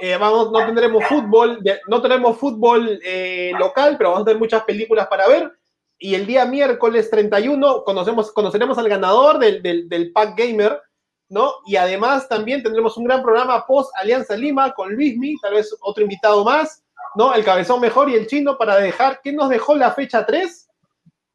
eh, 0.00 0.16
vamos, 0.16 0.50
no 0.50 0.66
tendremos 0.66 1.04
fútbol, 1.04 1.60
no 1.86 2.02
tenemos 2.02 2.36
fútbol 2.36 2.98
eh, 3.04 3.52
local, 3.60 3.94
pero 3.96 4.10
vamos 4.10 4.22
a 4.22 4.24
tener 4.24 4.40
muchas 4.40 4.64
películas 4.64 5.06
para 5.06 5.28
ver. 5.28 5.52
Y 6.00 6.16
el 6.16 6.26
día 6.26 6.44
miércoles 6.46 7.10
31 7.10 7.84
conocemos, 7.84 8.32
conoceremos 8.32 8.76
al 8.76 8.88
ganador 8.88 9.38
del, 9.38 9.88
del 9.88 10.10
Pack 10.10 10.36
Gamer, 10.36 10.80
¿no? 11.28 11.52
Y 11.66 11.76
además 11.76 12.28
también 12.28 12.62
tendremos 12.62 12.96
un 12.96 13.04
gran 13.04 13.22
programa 13.22 13.66
post 13.66 13.90
Alianza 13.96 14.36
Lima 14.36 14.72
con 14.72 14.94
Luismi, 14.94 15.36
tal 15.40 15.54
vez 15.54 15.74
otro 15.80 16.02
invitado 16.02 16.44
más, 16.44 16.82
¿no? 17.14 17.34
El 17.34 17.44
cabezón 17.44 17.80
mejor 17.80 18.08
y 18.08 18.14
el 18.14 18.26
chino 18.26 18.56
para 18.56 18.76
dejar, 18.76 19.20
¿qué 19.22 19.32
nos 19.32 19.48
dejó 19.48 19.74
la 19.74 19.92
fecha 19.92 20.24
3 20.24 20.68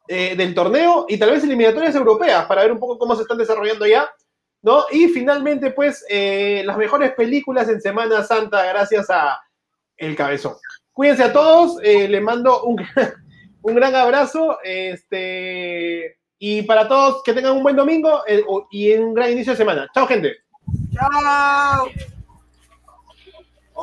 eh, 0.08 0.36
del 0.36 0.56
torneo? 0.56 1.06
Y 1.08 1.18
tal 1.18 1.32
vez 1.32 1.44
eliminatorias 1.44 1.96
europeas 1.96 2.46
para 2.46 2.64
ver 2.64 2.72
un 2.72 2.80
poco 2.80 2.98
cómo 2.98 3.16
se 3.16 3.22
están 3.22 3.38
desarrollando 3.38 3.86
ya, 3.86 4.10
¿no? 4.62 4.86
Y 4.92 5.10
finalmente, 5.10 5.72
pues, 5.72 6.06
eh, 6.10 6.64
las 6.66 6.78
mejores 6.78 7.12
películas 7.14 7.70
en 7.70 7.82
Semana 7.82 8.24
Santa 8.24 8.66
gracias 8.66 9.10
a 9.10 9.40
El 9.98 10.16
Cabezón. 10.16 10.56
Cuídense 10.92 11.24
a 11.24 11.34
todos, 11.34 11.80
eh, 11.84 12.08
les 12.08 12.22
mando 12.22 12.64
un, 12.64 12.78
un 13.62 13.76
gran 13.76 13.96
abrazo, 13.96 14.58
este, 14.64 16.18
y 16.46 16.62
para 16.64 16.90
todos 16.90 17.24
que 17.24 17.32
tengan 17.32 17.54
un 17.54 17.64
buen 17.64 17.78
domingo 17.78 18.22
eh, 18.28 18.44
y 18.70 18.92
un 18.96 19.14
gran 19.14 19.32
inicio 19.32 19.54
de 19.54 19.58
semana. 19.58 19.90
Chao, 19.94 20.06
gente. 20.06 20.40
¡Chao! 20.92 21.88